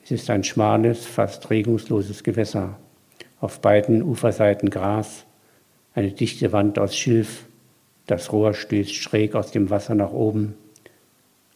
Es 0.02 0.10
ist 0.10 0.30
ein 0.30 0.42
schmales, 0.42 1.04
fast 1.04 1.50
regungsloses 1.50 2.22
Gewässer. 2.22 2.78
Auf 3.42 3.60
beiden 3.60 4.02
Uferseiten 4.02 4.70
Gras, 4.70 5.26
eine 5.94 6.12
dichte 6.12 6.50
Wand 6.50 6.78
aus 6.78 6.96
Schilf. 6.96 7.44
Das 8.06 8.32
Rohr 8.32 8.54
stößt 8.54 8.94
schräg 8.94 9.34
aus 9.34 9.50
dem 9.50 9.68
Wasser 9.68 9.94
nach 9.94 10.12
oben. 10.12 10.54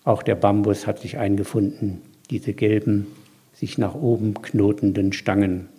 Auch 0.04 0.22
der 0.22 0.34
Bambus 0.34 0.86
hat 0.86 0.98
sich 0.98 1.16
eingefunden 1.16 2.02
diese 2.28 2.52
gelben, 2.52 3.06
sich 3.54 3.78
nach 3.78 3.94
oben 3.94 4.34
knotenden 4.42 5.14
Stangen. 5.14 5.70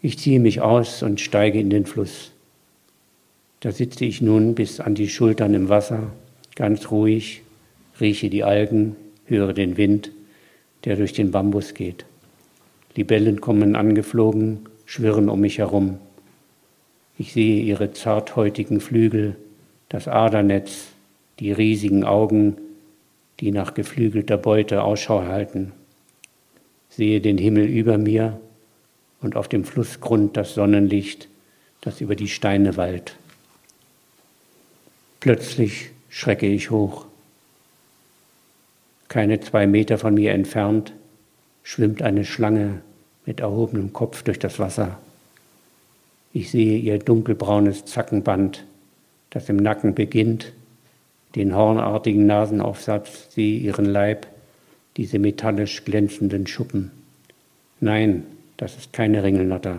Ich 0.00 0.18
ziehe 0.18 0.40
mich 0.40 0.62
aus 0.62 1.02
und 1.02 1.20
steige 1.20 1.60
in 1.60 1.68
den 1.68 1.84
Fluss. 1.84 2.30
Da 3.60 3.70
sitze 3.70 4.06
ich 4.06 4.22
nun 4.22 4.54
bis 4.54 4.80
an 4.80 4.94
die 4.94 5.10
Schultern 5.10 5.52
im 5.52 5.68
Wasser, 5.68 6.10
ganz 6.58 6.90
ruhig, 6.90 7.42
rieche 8.00 8.28
die 8.28 8.42
Algen, 8.42 8.96
höre 9.26 9.52
den 9.52 9.76
Wind, 9.76 10.10
der 10.84 10.96
durch 10.96 11.12
den 11.12 11.30
Bambus 11.30 11.72
geht. 11.72 12.04
Libellen 12.96 13.40
kommen 13.40 13.76
angeflogen, 13.76 14.66
schwirren 14.84 15.28
um 15.28 15.40
mich 15.40 15.58
herum. 15.58 15.98
Ich 17.16 17.32
sehe 17.32 17.62
ihre 17.62 17.92
zarthäutigen 17.92 18.80
Flügel, 18.80 19.36
das 19.88 20.08
Adernetz, 20.08 20.88
die 21.38 21.52
riesigen 21.52 22.02
Augen, 22.02 22.56
die 23.38 23.52
nach 23.52 23.74
geflügelter 23.74 24.36
Beute 24.36 24.82
Ausschau 24.82 25.22
halten. 25.22 25.70
Sehe 26.90 27.20
den 27.20 27.38
Himmel 27.38 27.66
über 27.66 27.98
mir 27.98 28.40
und 29.20 29.36
auf 29.36 29.46
dem 29.46 29.62
Flussgrund 29.62 30.36
das 30.36 30.54
Sonnenlicht, 30.54 31.28
das 31.82 32.00
über 32.00 32.16
die 32.16 32.26
Steine 32.26 32.76
wallt. 32.76 33.14
Plötzlich 35.20 35.90
schrecke 36.08 36.46
ich 36.46 36.70
hoch. 36.70 37.06
Keine 39.08 39.40
zwei 39.40 39.66
Meter 39.66 39.98
von 39.98 40.14
mir 40.14 40.32
entfernt 40.32 40.92
schwimmt 41.62 42.02
eine 42.02 42.24
Schlange 42.24 42.80
mit 43.26 43.40
erhobenem 43.40 43.92
Kopf 43.92 44.22
durch 44.22 44.38
das 44.38 44.58
Wasser. 44.58 44.98
Ich 46.32 46.50
sehe 46.50 46.78
ihr 46.78 46.98
dunkelbraunes 46.98 47.84
Zackenband, 47.84 48.64
das 49.30 49.48
im 49.48 49.56
Nacken 49.56 49.94
beginnt 49.94 50.52
den 51.34 51.54
hornartigen 51.54 52.26
Nasenaufsatz, 52.26 53.34
sehe 53.34 53.58
ihren 53.58 53.84
Leib, 53.84 54.26
diese 54.96 55.18
metallisch 55.18 55.84
glänzenden 55.84 56.46
Schuppen. 56.46 56.90
Nein, 57.80 58.24
das 58.56 58.76
ist 58.76 58.92
keine 58.92 59.22
Ringelnatter, 59.22 59.78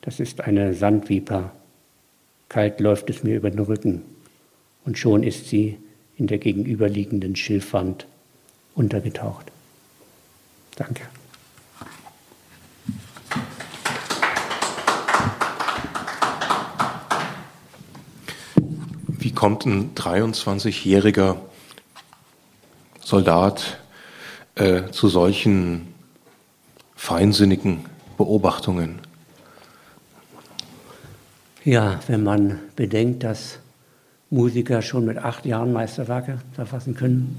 das 0.00 0.20
ist 0.20 0.40
eine 0.40 0.74
Sandviper. 0.74 1.52
Kalt 2.48 2.80
läuft 2.80 3.10
es 3.10 3.22
mir 3.22 3.36
über 3.36 3.50
den 3.50 3.60
Rücken 3.60 4.02
und 4.84 4.98
schon 4.98 5.22
ist 5.22 5.48
sie 5.48 5.78
in 6.16 6.26
der 6.26 6.38
gegenüberliegenden 6.38 7.36
Schilfwand 7.36 8.06
untergetaucht. 8.74 9.46
Danke. 10.76 11.02
kommt 19.40 19.64
ein 19.64 19.94
23-jähriger 19.94 21.36
Soldat 23.02 23.78
äh, 24.54 24.90
zu 24.90 25.08
solchen 25.08 25.94
feinsinnigen 26.94 27.86
Beobachtungen? 28.18 28.98
Ja, 31.64 32.00
wenn 32.06 32.22
man 32.22 32.58
bedenkt, 32.76 33.22
dass 33.24 33.59
Musiker 34.30 34.82
schon 34.82 35.04
mit 35.04 35.18
acht 35.18 35.44
Jahren 35.44 35.72
Meisterwerke 35.72 36.38
verfassen 36.52 36.94
können 36.94 37.38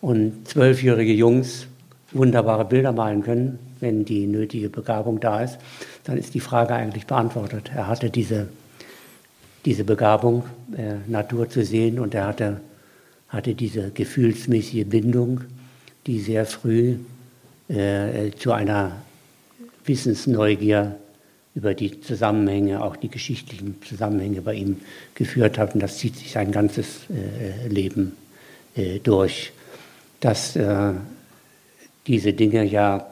und 0.00 0.48
zwölfjährige 0.48 1.12
Jungs 1.12 1.66
wunderbare 2.12 2.64
Bilder 2.64 2.92
malen 2.92 3.22
können, 3.22 3.58
wenn 3.80 4.04
die 4.04 4.26
nötige 4.26 4.70
Begabung 4.70 5.18
da 5.20 5.42
ist, 5.42 5.58
dann 6.04 6.16
ist 6.16 6.34
die 6.34 6.40
Frage 6.40 6.74
eigentlich 6.74 7.06
beantwortet. 7.06 7.72
Er 7.74 7.88
hatte 7.88 8.10
diese 8.10 8.48
diese 9.64 9.84
Begabung, 9.84 10.44
äh, 10.76 10.96
Natur 11.06 11.48
zu 11.48 11.64
sehen 11.64 11.98
und 11.98 12.14
er 12.14 12.26
hatte, 12.26 12.60
hatte 13.28 13.54
diese 13.54 13.90
gefühlsmäßige 13.90 14.84
Bindung, 14.86 15.40
die 16.06 16.20
sehr 16.20 16.44
früh 16.44 16.96
äh, 17.68 18.30
zu 18.36 18.52
einer 18.52 18.92
Wissensneugier 19.84 20.96
über 21.54 21.74
die 21.74 22.00
Zusammenhänge, 22.00 22.82
auch 22.82 22.96
die 22.96 23.08
geschichtlichen 23.08 23.80
Zusammenhänge 23.82 24.42
bei 24.42 24.54
ihm 24.54 24.80
geführt 25.14 25.56
hat. 25.58 25.74
Und 25.74 25.82
das 25.82 25.98
zieht 25.98 26.16
sich 26.16 26.32
sein 26.32 26.50
ganzes 26.50 27.08
äh, 27.10 27.68
Leben 27.68 28.16
äh, 28.74 28.98
durch. 28.98 29.52
Dass 30.20 30.56
äh, 30.56 30.92
diese 32.06 32.32
Dinge 32.32 32.64
ja 32.64 33.06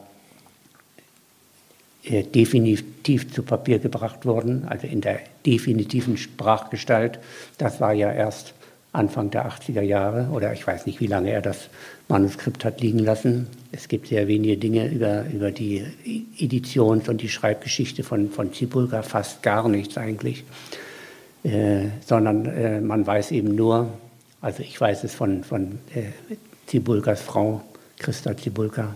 äh, 2.03 2.23
definitiv 2.23 3.31
zu 3.31 3.43
Papier 3.43 3.79
gebracht 3.79 4.25
wurden, 4.25 4.65
also 4.67 4.87
in 4.87 4.99
der 4.99 5.21
definitiven 5.45 6.17
Sprachgestalt. 6.17 7.19
Das 7.57 7.79
war 7.79 7.93
ja 7.93 8.11
erst 8.11 8.53
Anfang 8.93 9.31
der 9.31 9.49
80er 9.49 9.81
Jahre 9.81 10.29
oder 10.31 10.53
ich 10.53 10.65
weiß 10.65 10.85
nicht, 10.85 10.99
wie 10.99 11.07
lange 11.07 11.31
er 11.31 11.41
das 11.41 11.69
Manuskript 12.07 12.63
hat 12.63 12.79
liegen 12.79 12.99
lassen. 12.99 13.47
Es 13.71 13.87
gibt 13.87 14.07
sehr 14.07 14.27
wenige 14.27 14.55
Dinge 14.57 14.87
über, 14.87 15.25
über 15.33 15.51
die 15.51 15.83
Editions- 16.37 17.09
und 17.09 17.21
die 17.21 17.29
Schreibgeschichte 17.29 18.03
von, 18.03 18.29
von 18.29 18.53
Zibulka, 18.53 19.01
fast 19.01 19.41
gar 19.41 19.67
nichts 19.67 19.97
eigentlich, 19.97 20.43
äh, 21.43 21.85
sondern 22.05 22.45
äh, 22.45 22.81
man 22.81 23.05
weiß 23.05 23.31
eben 23.31 23.55
nur, 23.55 23.89
also 24.41 24.61
ich 24.61 24.79
weiß 24.79 25.03
es 25.05 25.15
von, 25.15 25.43
von 25.43 25.79
äh, 25.95 26.03
Zibulkas 26.67 27.21
Frau, 27.21 27.63
Christa 27.97 28.37
Zibulka, 28.37 28.95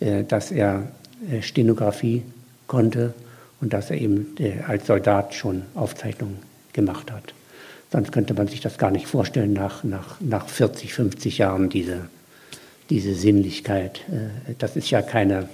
äh, 0.00 0.24
dass 0.24 0.50
er 0.50 0.88
äh, 1.30 1.40
Stenografie 1.40 2.24
konnte 2.66 3.14
und 3.60 3.72
dass 3.72 3.90
er 3.90 3.98
eben 3.98 4.34
äh, 4.40 4.60
als 4.66 4.88
Soldat 4.88 5.34
schon 5.34 5.62
Aufzeichnungen 5.76 6.38
gemacht 6.72 7.12
hat. 7.12 7.32
Sonst 7.92 8.12
könnte 8.12 8.34
man 8.34 8.46
sich 8.46 8.60
das 8.60 8.78
gar 8.78 8.90
nicht 8.90 9.06
vorstellen, 9.06 9.52
nach, 9.52 9.82
nach, 9.82 10.20
nach 10.20 10.48
40, 10.48 10.94
50 10.94 11.38
Jahren 11.38 11.68
diese, 11.68 12.08
diese 12.88 13.14
Sinnlichkeit. 13.14 14.00
Äh, 14.08 14.54
das 14.58 14.76
ist 14.76 14.90
ja 14.90 15.02
keine 15.02 15.48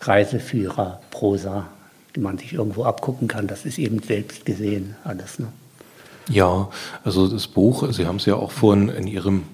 Reiseführer-Prosa, 0.00 1.66
die 2.14 2.20
man 2.20 2.38
sich 2.38 2.52
irgendwo 2.52 2.84
abgucken 2.84 3.28
kann. 3.28 3.46
Das 3.46 3.64
ist 3.64 3.78
eben 3.78 4.00
selbst 4.02 4.44
gesehen 4.44 4.96
alles. 5.04 5.38
Ne? 5.38 5.48
Ja, 6.28 6.68
also 7.04 7.28
das 7.28 7.46
Buch, 7.46 7.90
Sie 7.92 8.06
haben 8.06 8.16
es 8.16 8.26
ja 8.26 8.34
auch 8.34 8.50
vorhin 8.50 8.88
in 8.88 9.06
Ihrem 9.06 9.44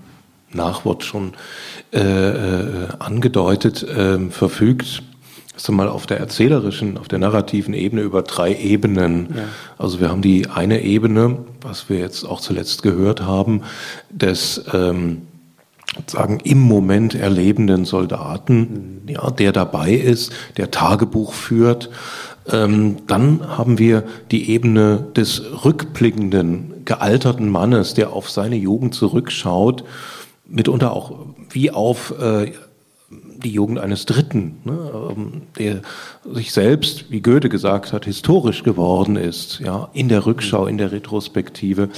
Nachwort 0.53 1.05
schon 1.05 1.35
äh, 1.93 2.01
äh, 2.01 2.89
angedeutet, 2.99 3.83
äh, 3.83 4.19
verfügt 4.31 5.03
einmal 5.69 5.89
auf 5.89 6.07
der 6.07 6.19
erzählerischen, 6.19 6.99
auf 6.99 7.09
der 7.09 7.19
narrativen 7.19 7.75
Ebene 7.75 8.03
über 8.03 8.23
drei 8.23 8.55
Ebenen. 8.55 9.29
Ja. 9.37 9.45
Also 9.79 10.01
wir 10.01 10.09
haben 10.09 10.23
die 10.23 10.49
eine 10.49 10.83
Ebene, 10.83 11.39
was 11.61 11.89
wir 11.89 11.99
jetzt 11.99 12.25
auch 12.25 12.41
zuletzt 12.41 12.83
gehört 12.83 13.23
haben, 13.23 13.63
des 14.11 14.65
ähm, 14.73 15.23
sagen 16.07 16.41
im 16.45 16.59
Moment 16.59 17.15
erlebenden 17.15 17.85
Soldaten, 17.85 19.03
mhm. 19.05 19.09
ja, 19.09 19.31
der 19.31 19.53
dabei 19.53 19.93
ist, 19.93 20.33
der 20.57 20.71
Tagebuch 20.71 21.33
führt. 21.33 21.91
Ähm, 22.51 22.97
dann 23.07 23.57
haben 23.57 23.79
wir 23.79 24.05
die 24.31 24.51
Ebene 24.51 25.07
des 25.15 25.43
rückblickenden, 25.65 26.85
gealterten 26.85 27.49
Mannes, 27.49 27.95
der 27.95 28.13
auf 28.13 28.31
seine 28.31 28.57
Jugend 28.57 28.95
zurückschaut, 28.95 29.85
mitunter 30.47 30.93
auch 30.93 31.27
wie 31.51 31.71
auf 31.71 32.15
äh, 32.21 32.53
die 33.43 33.51
Jugend 33.51 33.79
eines 33.79 34.07
Dritten, 34.07 34.61
ne, 34.65 34.91
ähm, 35.11 35.43
der 35.59 35.83
sich 36.25 36.53
selbst, 36.53 37.11
wie 37.11 37.21
Goethe 37.21 37.49
gesagt 37.49 37.93
hat, 37.93 38.05
historisch 38.05 38.63
geworden 38.63 39.17
ist, 39.17 39.61
ja, 39.61 39.89
in 39.93 40.09
der 40.09 40.27
Rückschau, 40.27 40.67
in 40.67 40.79
der 40.79 40.93
Retrospektive. 40.93 41.89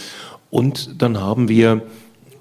Und 0.50 1.02
dann 1.02 1.20
haben 1.20 1.48
wir 1.48 1.82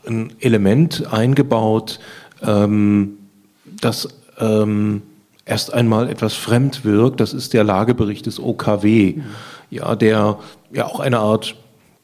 ein 0.05 0.33
Element 0.39 1.11
eingebaut, 1.11 1.99
ähm, 2.41 3.17
das 3.65 4.07
ähm, 4.39 5.01
erst 5.45 5.73
einmal 5.73 6.09
etwas 6.09 6.33
fremd 6.33 6.85
wirkt. 6.85 7.19
Das 7.19 7.33
ist 7.33 7.53
der 7.53 7.63
Lagebericht 7.63 8.25
des 8.25 8.39
OKW, 8.39 9.21
ja, 9.69 9.95
der 9.95 10.39
ja 10.71 10.85
auch 10.85 10.99
eine 10.99 11.19
Art 11.19 11.55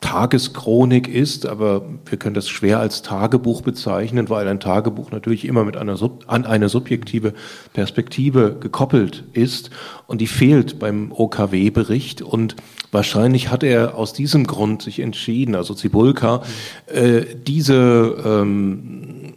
Tageschronik 0.02 1.08
ist, 1.10 1.46
aber 1.46 1.84
wir 2.06 2.18
können 2.18 2.34
das 2.34 2.48
schwer 2.48 2.80
als 2.80 3.02
Tagebuch 3.02 3.62
bezeichnen, 3.62 4.30
weil 4.30 4.48
ein 4.48 4.62
Tagebuch 4.62 5.12
natürlich 5.12 5.46
immer 5.46 5.66
mit 5.66 5.76
einer 5.76 5.98
Sub 5.98 6.24
an 6.28 6.46
eine 6.46 6.70
subjektive 6.70 7.34
Perspektive 7.74 8.56
gekoppelt 8.60 9.26
ist 9.34 9.72
und 10.08 10.22
die 10.22 10.28
fehlt 10.28 10.80
beim 10.80 11.12
OKW-Bericht 11.12 12.22
und 12.22 12.56
wahrscheinlich 12.92 13.52
hat 13.52 13.62
er 13.62 13.96
aus 13.96 14.14
diesem 14.14 14.48
Grund 14.48 14.82
sich 14.82 15.02
entschieden, 15.02 15.54
also 15.54 15.74
Zibulka, 15.74 16.44
äh, 16.88 17.24
diese 17.36 18.16
ähm, 18.26 19.34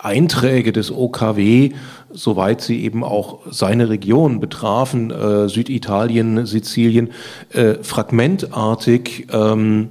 Einträge 0.00 0.72
des 0.72 0.90
OKW 0.90 1.70
soweit 2.12 2.60
sie 2.60 2.82
eben 2.82 3.04
auch 3.04 3.40
seine 3.50 3.88
Region 3.88 4.40
betrafen, 4.40 5.10
äh, 5.10 5.48
Süditalien, 5.48 6.44
Sizilien, 6.44 7.10
äh, 7.50 7.74
fragmentartig 7.82 9.28
ähm, 9.32 9.90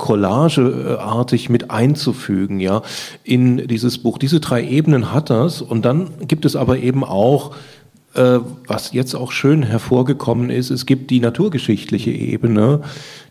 collageartig 0.00 1.50
mit 1.50 1.70
einzufügen, 1.70 2.58
ja, 2.58 2.80
in 3.22 3.68
dieses 3.68 3.98
Buch. 3.98 4.16
Diese 4.16 4.40
drei 4.40 4.66
Ebenen 4.66 5.12
hat 5.12 5.28
das 5.28 5.60
und 5.60 5.84
dann 5.84 6.26
gibt 6.26 6.46
es 6.46 6.56
aber 6.56 6.78
eben 6.78 7.04
auch 7.04 7.54
äh, 8.14 8.38
was 8.66 8.92
jetzt 8.92 9.14
auch 9.14 9.30
schön 9.30 9.62
hervorgekommen 9.62 10.48
ist, 10.48 10.70
es 10.70 10.86
gibt 10.86 11.10
die 11.10 11.20
naturgeschichtliche 11.20 12.10
Ebene, 12.10 12.80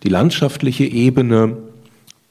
die 0.03 0.09
landschaftliche 0.09 0.85
Ebene, 0.85 1.57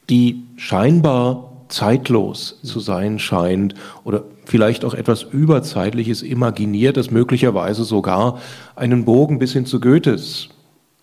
die 0.08 0.44
scheinbar 0.56 1.52
zeitlos 1.68 2.60
zu 2.62 2.78
sein 2.78 3.18
scheint 3.18 3.74
oder 4.04 4.22
vielleicht 4.44 4.84
auch 4.84 4.94
etwas 4.94 5.24
Überzeitliches 5.24 6.22
imaginiert, 6.22 6.96
das 6.96 7.10
möglicherweise 7.10 7.82
sogar 7.82 8.38
einen 8.76 9.04
Bogen 9.04 9.40
bis 9.40 9.52
hin 9.52 9.66
zu 9.66 9.80
Goethes 9.80 10.48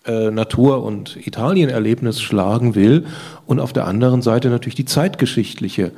äh, 0.06 0.30
Natur- 0.30 0.82
und 0.82 1.16
Italien-Erlebnis 1.26 2.20
schlagen 2.20 2.74
will 2.74 3.06
und 3.46 3.60
auf 3.60 3.72
der 3.72 3.86
anderen 3.86 4.22
Seite 4.22 4.48
natürlich 4.48 4.74
die 4.74 4.84
zeitgeschichtliche 4.84 5.92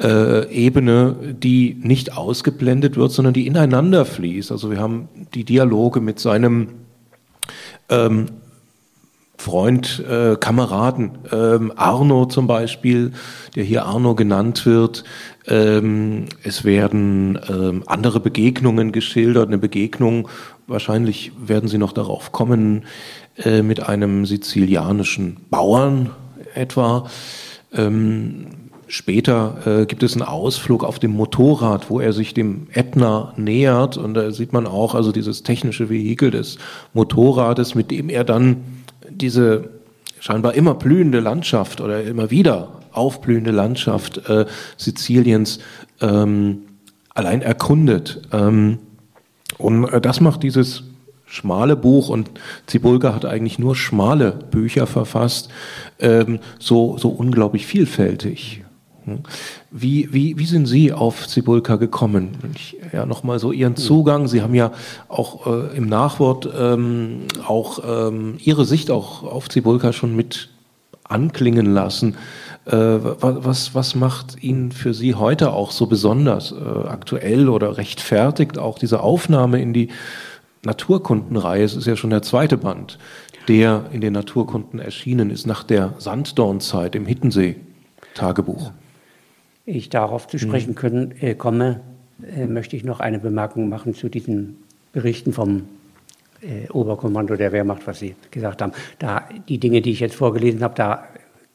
äh, 0.00 0.48
Ebene, 0.52 1.16
die 1.22 1.76
nicht 1.80 2.16
ausgeblendet 2.16 2.96
wird, 2.96 3.12
sondern 3.12 3.34
die 3.34 3.46
ineinander 3.46 4.04
fließt. 4.04 4.52
Also 4.52 4.70
wir 4.70 4.78
haben 4.78 5.08
die 5.34 5.44
Dialoge 5.44 6.00
mit 6.00 6.18
seinem 6.18 6.68
ähm, 7.88 8.26
Freund, 9.42 10.04
äh, 10.08 10.36
Kameraden, 10.36 11.18
ähm, 11.32 11.72
Arno 11.74 12.26
zum 12.26 12.46
Beispiel, 12.46 13.10
der 13.56 13.64
hier 13.64 13.84
Arno 13.86 14.14
genannt 14.14 14.64
wird. 14.66 15.02
Ähm, 15.48 16.26
es 16.44 16.64
werden 16.64 17.40
ähm, 17.48 17.82
andere 17.86 18.20
Begegnungen 18.20 18.92
geschildert, 18.92 19.48
eine 19.48 19.58
Begegnung, 19.58 20.28
wahrscheinlich 20.68 21.32
werden 21.44 21.68
Sie 21.68 21.78
noch 21.78 21.92
darauf 21.92 22.30
kommen, 22.30 22.84
äh, 23.36 23.62
mit 23.62 23.86
einem 23.88 24.26
sizilianischen 24.26 25.38
Bauern 25.50 26.10
etwa. 26.54 27.08
Ähm, 27.72 28.46
Später 28.92 29.56
äh, 29.64 29.86
gibt 29.86 30.02
es 30.02 30.12
einen 30.12 30.20
Ausflug 30.20 30.84
auf 30.84 30.98
dem 30.98 31.12
Motorrad, 31.12 31.88
wo 31.88 31.98
er 31.98 32.12
sich 32.12 32.34
dem 32.34 32.66
Ätna 32.74 33.32
nähert 33.38 33.96
und 33.96 34.12
da 34.12 34.30
sieht 34.32 34.52
man 34.52 34.66
auch 34.66 34.94
also 34.94 35.12
dieses 35.12 35.42
technische 35.42 35.88
Vehikel 35.88 36.30
des 36.30 36.58
Motorrades, 36.92 37.74
mit 37.74 37.90
dem 37.90 38.10
er 38.10 38.22
dann 38.22 38.58
diese 39.08 39.70
scheinbar 40.20 40.52
immer 40.52 40.74
blühende 40.74 41.20
Landschaft 41.20 41.80
oder 41.80 42.02
immer 42.02 42.30
wieder 42.30 42.82
aufblühende 42.92 43.50
Landschaft 43.50 44.28
äh, 44.28 44.44
Siziliens 44.76 45.58
ähm, 46.02 46.58
allein 47.14 47.40
erkundet. 47.40 48.20
Ähm, 48.30 48.78
und 49.56 49.84
äh, 49.84 50.02
das 50.02 50.20
macht 50.20 50.42
dieses 50.42 50.84
schmale 51.32 51.76
Buch 51.76 52.10
und 52.10 52.30
Zibulka 52.66 53.14
hat 53.14 53.24
eigentlich 53.24 53.58
nur 53.58 53.74
schmale 53.74 54.32
Bücher 54.50 54.86
verfasst, 54.86 55.48
ähm, 55.98 56.40
so, 56.58 56.98
so 56.98 57.08
unglaublich 57.08 57.66
vielfältig. 57.66 58.62
Hm? 59.06 59.20
Wie, 59.70 60.12
wie, 60.12 60.38
wie 60.38 60.44
sind 60.44 60.66
Sie 60.66 60.92
auf 60.92 61.26
Zibulka 61.26 61.76
gekommen? 61.76 62.36
Ich, 62.54 62.76
ja, 62.92 63.06
nochmal 63.06 63.38
so 63.38 63.50
Ihren 63.50 63.76
Zugang. 63.76 64.28
Sie 64.28 64.42
haben 64.42 64.54
ja 64.54 64.72
auch 65.08 65.46
äh, 65.46 65.76
im 65.76 65.88
Nachwort 65.88 66.46
ähm, 66.54 67.22
auch 67.46 67.80
ähm, 67.84 68.36
Ihre 68.38 68.66
Sicht 68.66 68.90
auch 68.90 69.22
auf 69.22 69.48
Zibulka 69.48 69.94
schon 69.94 70.14
mit 70.14 70.50
anklingen 71.04 71.72
lassen. 71.72 72.16
Äh, 72.66 72.76
was, 72.76 73.74
was 73.74 73.94
macht 73.94 74.42
ihn 74.42 74.70
für 74.70 74.92
Sie 74.92 75.14
heute 75.14 75.52
auch 75.52 75.70
so 75.70 75.86
besonders 75.86 76.52
äh, 76.52 76.88
aktuell 76.88 77.48
oder 77.48 77.78
rechtfertigt 77.78 78.58
auch 78.58 78.78
diese 78.78 79.00
Aufnahme 79.00 79.60
in 79.62 79.72
die 79.72 79.88
Naturkundenreihe? 80.64 81.64
Es 81.64 81.74
ist 81.74 81.86
ja 81.86 81.96
schon 81.96 82.10
der 82.10 82.22
zweite 82.22 82.56
Band, 82.56 82.98
der 83.48 83.86
in 83.92 84.00
den 84.00 84.12
Naturkunden 84.12 84.78
erschienen 84.78 85.30
ist 85.30 85.46
nach 85.46 85.64
der 85.64 85.94
Sanddornzeit 85.98 86.94
im 86.94 87.06
Hittensee-Tagebuch 87.06 88.72
ich 89.64 89.88
darauf 89.88 90.26
zu 90.26 90.38
sprechen 90.38 90.70
mhm. 90.70 90.76
können, 90.76 91.14
äh, 91.20 91.34
komme, 91.34 91.80
äh, 92.36 92.46
möchte 92.46 92.76
ich 92.76 92.84
noch 92.84 93.00
eine 93.00 93.18
Bemerkung 93.18 93.68
machen 93.68 93.94
zu 93.94 94.08
diesen 94.08 94.62
Berichten 94.92 95.32
vom 95.32 95.68
äh, 96.40 96.68
Oberkommando 96.70 97.36
der 97.36 97.52
Wehrmacht, 97.52 97.86
was 97.86 98.00
Sie 98.00 98.14
gesagt 98.30 98.62
haben. 98.62 98.72
Da 98.98 99.28
die 99.48 99.58
Dinge, 99.58 99.80
die 99.80 99.92
ich 99.92 100.00
jetzt 100.00 100.16
vorgelesen 100.16 100.62
habe, 100.62 100.74
da 100.74 101.04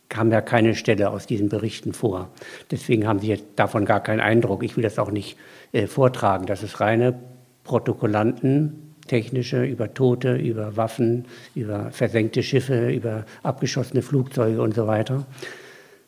kam 0.09 0.31
ja 0.31 0.39
keine 0.39 0.75
Stelle 0.75 1.09
aus 1.09 1.27
diesen 1.27 1.49
Berichten 1.49 1.91
vor. 1.91 2.29
Deswegen 2.71 3.05
haben 3.07 3.19
Sie 3.19 3.27
jetzt 3.27 3.45
davon 3.57 3.83
gar 3.83 3.99
keinen 3.99 4.21
Eindruck. 4.21 4.63
Ich 4.63 4.77
will 4.77 4.83
das 4.83 4.99
auch 4.99 5.11
nicht 5.11 5.37
äh, 5.73 5.87
vortragen. 5.87 6.45
Das 6.45 6.63
ist 6.63 6.79
reine 6.79 7.19
Protokollanten, 7.65 8.86
technische, 9.07 9.63
über 9.63 9.93
Tote, 9.93 10.35
über 10.35 10.77
Waffen, 10.77 11.25
über 11.55 11.91
versenkte 11.91 12.43
Schiffe, 12.43 12.89
über 12.89 13.25
abgeschossene 13.43 14.01
Flugzeuge 14.01 14.61
und 14.61 14.75
so 14.75 14.87
weiter. 14.87 15.25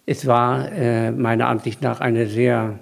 Es 0.05 0.25
war 0.25 0.71
äh, 0.71 1.11
meiner 1.11 1.47
Ansicht 1.47 1.81
nach 1.81 2.01
eine 2.01 2.27
sehr 2.27 2.79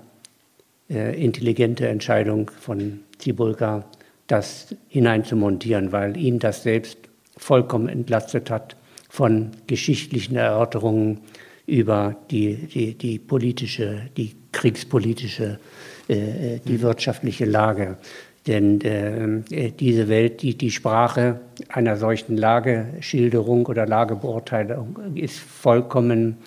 äh, 0.90 1.22
intelligente 1.22 1.88
Entscheidung 1.88 2.50
von 2.50 3.02
Zibulka, 3.18 3.86
das 4.28 4.76
hineinzumontieren, 4.88 5.92
weil 5.92 6.18
ihn 6.18 6.40
das 6.40 6.64
selbst 6.64 6.98
vollkommen 7.38 7.90
entlastet 7.90 8.50
hat 8.50 8.76
von 9.10 9.52
geschichtlichen 9.68 10.36
Erörterungen 10.36 11.20
über 11.66 12.16
die, 12.32 12.56
die, 12.56 12.94
die 12.98 13.20
politische, 13.20 14.10
die 14.16 14.36
kriegspolitische, 14.52 15.60
äh, 16.08 16.60
die 16.66 16.82
wirtschaftliche 16.82 17.46
Lage. 17.46 17.98
Denn 18.48 18.82
äh, 18.82 19.72
diese 19.72 20.08
Welt, 20.08 20.42
die, 20.42 20.58
die 20.58 20.72
Sprache 20.72 21.42
einer 21.70 21.98
solchen 21.98 22.38
Lageschilderung 22.38 23.66
oder 23.66 23.86
Lagebeurteilung 23.86 24.98
ist 25.16 25.40
vollkommen 25.40 26.38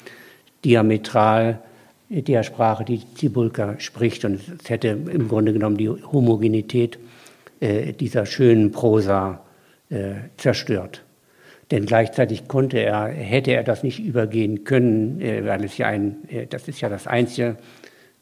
diametral 0.65 1.61
der 2.09 2.43
Sprache, 2.43 2.85
die 2.85 3.03
Zibulka 3.15 3.79
spricht. 3.79 4.25
Und 4.25 4.41
es 4.63 4.71
hätte 4.71 4.89
im 4.89 5.29
Grunde 5.29 5.53
genommen 5.53 5.77
die 5.77 5.89
Homogenität 5.89 6.99
äh, 7.61 7.93
dieser 7.93 8.27
schönen 8.27 8.73
Prosa 8.73 9.43
äh, 9.91 10.13
zerstört. 10.37 11.03
Denn 11.71 11.87
gleichzeitig 11.87 12.49
konnte 12.49 12.79
er, 12.79 13.07
hätte 13.09 13.53
er 13.53 13.63
das 13.63 13.83
nicht 13.83 14.01
übergehen 14.01 14.65
können, 14.65 15.21
äh, 15.21 15.45
weil 15.47 15.65
es 15.65 15.77
ja 15.79 15.87
ein, 15.87 16.17
äh, 16.29 16.47
das 16.47 16.67
ist 16.67 16.81
ja 16.81 16.89
das 16.89 17.07
einzige 17.07 17.57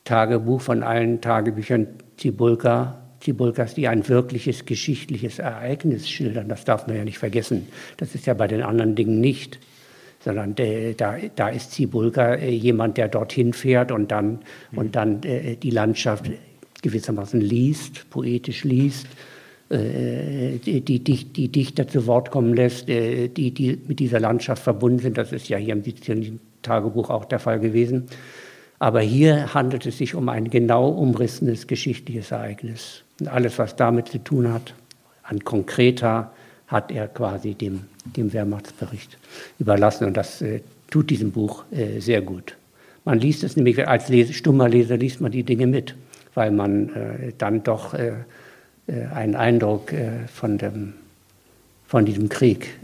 Tagebuch 0.05 0.61
von 0.61 0.83
allen 0.83 1.21
Tagebüchern 1.21 1.87
Zibulka, 2.17 3.08
Zibulkas, 3.29 3.75
die 3.75 3.87
ein 3.89 4.09
wirkliches 4.09 4.65
geschichtliches 4.65 5.39
Ereignis 5.39 6.09
schildern. 6.09 6.49
Das 6.49 6.65
darf 6.65 6.87
man 6.87 6.97
ja 6.97 7.05
nicht 7.05 7.19
vergessen. 7.19 7.69
Das 7.99 8.15
ist 8.15 8.25
ja 8.25 8.33
bei 8.33 8.49
den 8.49 8.63
anderen 8.63 8.95
Dingen 8.95 9.21
nicht. 9.21 9.59
Sondern 10.21 10.57
äh, 10.57 10.95
da, 10.95 11.17
da 11.37 11.51
ist 11.51 11.73
Zibulka 11.73 12.37
äh, 12.37 12.51
jemand, 12.51 12.97
der 12.97 13.09
dorthin 13.09 13.53
fährt 13.53 13.93
und 13.93 14.11
dann, 14.11 14.41
mhm. 14.73 14.79
und 14.79 14.97
dann 14.97 15.23
äh, 15.25 15.57
die 15.57 15.71
Landschaft 15.71 16.31
gewissermaßen 16.81 17.41
liest, 17.41 18.09
poetisch 18.09 18.65
liest, 18.65 19.07
äh, 19.69 20.57
die, 20.59 20.81
die, 20.81 21.01
die, 21.05 21.49
Dichter 21.49 21.87
zu 21.87 22.07
Wort 22.07 22.31
kommen 22.31 22.55
lässt, 22.55 22.89
äh, 22.89 23.29
die, 23.29 23.53
die 23.53 23.79
mit 23.87 24.01
dieser 24.01 24.21
Landschaft 24.21 24.63
verbunden 24.63 25.01
sind. 25.01 25.19
Das 25.19 25.33
ist 25.33 25.51
ja 25.51 25.59
hier 25.59 25.75
im 25.75 26.41
Tagebuch 26.63 27.11
auch 27.11 27.27
der 27.27 27.41
Fall 27.41 27.61
gewesen. 27.61 28.07
Aber 28.79 29.01
hier 29.01 29.55
handelt 29.55 29.87
es 29.87 29.99
sich 29.99 30.15
um 30.15 30.29
ein 30.29 30.51
genau 30.51 30.89
umrissenes 30.89 31.67
geschichtliches 31.67 32.31
Ereignis. 32.31 33.03
Und 33.21 33.29
alles, 33.29 33.59
was 33.59 33.77
damit 33.77 34.09
zu 34.09 34.19
tun 34.19 34.53
hat, 34.53 34.75
an 35.23 35.45
konkreter, 35.45 36.33
hat 36.69 36.91
er 36.93 37.09
quasi 37.09 37.55
dem, 37.55 37.85
dem 38.05 38.33
Wehrmachtsbericht 38.33 39.19
überlassen. 39.59 40.07
Und 40.07 40.17
das 40.17 40.43
äh, 40.43 40.61
tut 40.91 41.11
diesem 41.11 41.33
Buch 41.33 41.65
äh, 41.71 42.01
sehr 42.01 42.21
gut. 42.23 42.57
Man 43.05 43.19
liest 43.19 43.43
es 43.43 43.57
nämlich, 43.57 43.87
als 43.89 44.09
Lese, 44.09 44.33
stummer 44.33 44.69
Leser 44.69 44.97
liest 44.97 45.21
man 45.21 45.33
die 45.33 45.43
Dinge 45.43 45.67
mit, 45.67 45.95
weil 46.35 46.51
man 46.51 46.91
äh, 46.95 47.33
dann 47.39 47.63
doch 47.63 47.95
äh, 47.95 48.13
äh, 48.87 49.07
einen 49.07 49.35
Eindruck 49.35 49.93
äh, 49.93 50.27
von, 50.33 50.59
dem, 50.59 50.95
von 51.87 52.05
diesem 52.05 52.29
Krieg 52.29 52.79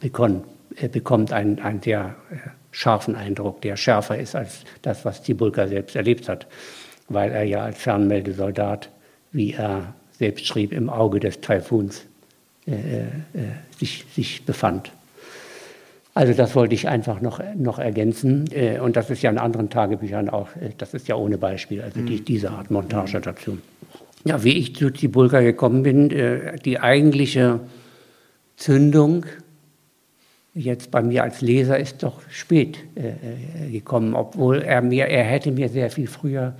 bekommt, 0.00 0.44
bekommt 0.90 1.32
einen, 1.32 1.58
einen 1.58 1.82
sehr 1.82 2.14
scharfen 2.72 3.14
Eindruck, 3.14 3.60
der 3.60 3.76
schärfer 3.76 4.18
ist 4.18 4.34
als 4.34 4.60
das, 4.80 5.04
was 5.04 5.22
Tibulka 5.22 5.68
selbst 5.68 5.94
erlebt 5.94 6.28
hat, 6.28 6.46
weil 7.08 7.30
er 7.30 7.44
ja 7.44 7.64
als 7.64 7.78
Fernmeldesoldat, 7.78 8.88
wie 9.30 9.52
er 9.52 9.94
selbst 10.12 10.46
schrieb, 10.46 10.72
im 10.72 10.90
Auge 10.90 11.20
des 11.20 11.40
Taifuns 11.40 12.06
äh, 12.66 12.72
äh, 12.72 13.08
sich, 13.78 14.06
sich 14.14 14.44
befand. 14.44 14.92
Also 16.14 16.32
das 16.32 16.54
wollte 16.54 16.74
ich 16.74 16.88
einfach 16.88 17.20
noch, 17.20 17.40
noch 17.56 17.78
ergänzen. 17.78 18.44
Äh, 18.52 18.78
und 18.80 18.96
das 18.96 19.10
ist 19.10 19.22
ja 19.22 19.30
in 19.30 19.38
anderen 19.38 19.68
Tagebüchern 19.68 20.28
auch, 20.28 20.48
das 20.78 20.94
ist 20.94 21.08
ja 21.08 21.16
ohne 21.16 21.38
Beispiel, 21.38 21.82
also 21.82 22.00
die, 22.00 22.20
mhm. 22.20 22.24
diese 22.24 22.50
Art 22.50 22.70
Montage 22.70 23.20
dazu. 23.20 23.58
Ja, 24.24 24.44
wie 24.44 24.56
ich 24.56 24.76
zu 24.76 24.90
Tibulka 24.90 25.40
gekommen 25.40 25.82
bin, 25.82 26.08
die 26.64 26.78
eigentliche 26.78 27.58
Zündung 28.56 29.26
jetzt 30.54 30.90
bei 30.90 31.02
mir 31.02 31.22
als 31.22 31.40
Leser 31.40 31.78
ist 31.78 32.02
doch 32.02 32.20
spät 32.30 32.78
äh, 32.94 33.70
gekommen, 33.70 34.14
obwohl 34.14 34.62
er 34.62 34.82
mir, 34.82 35.06
er 35.06 35.24
hätte 35.24 35.50
mir 35.50 35.68
sehr 35.68 35.90
viel 35.90 36.06
früher 36.06 36.54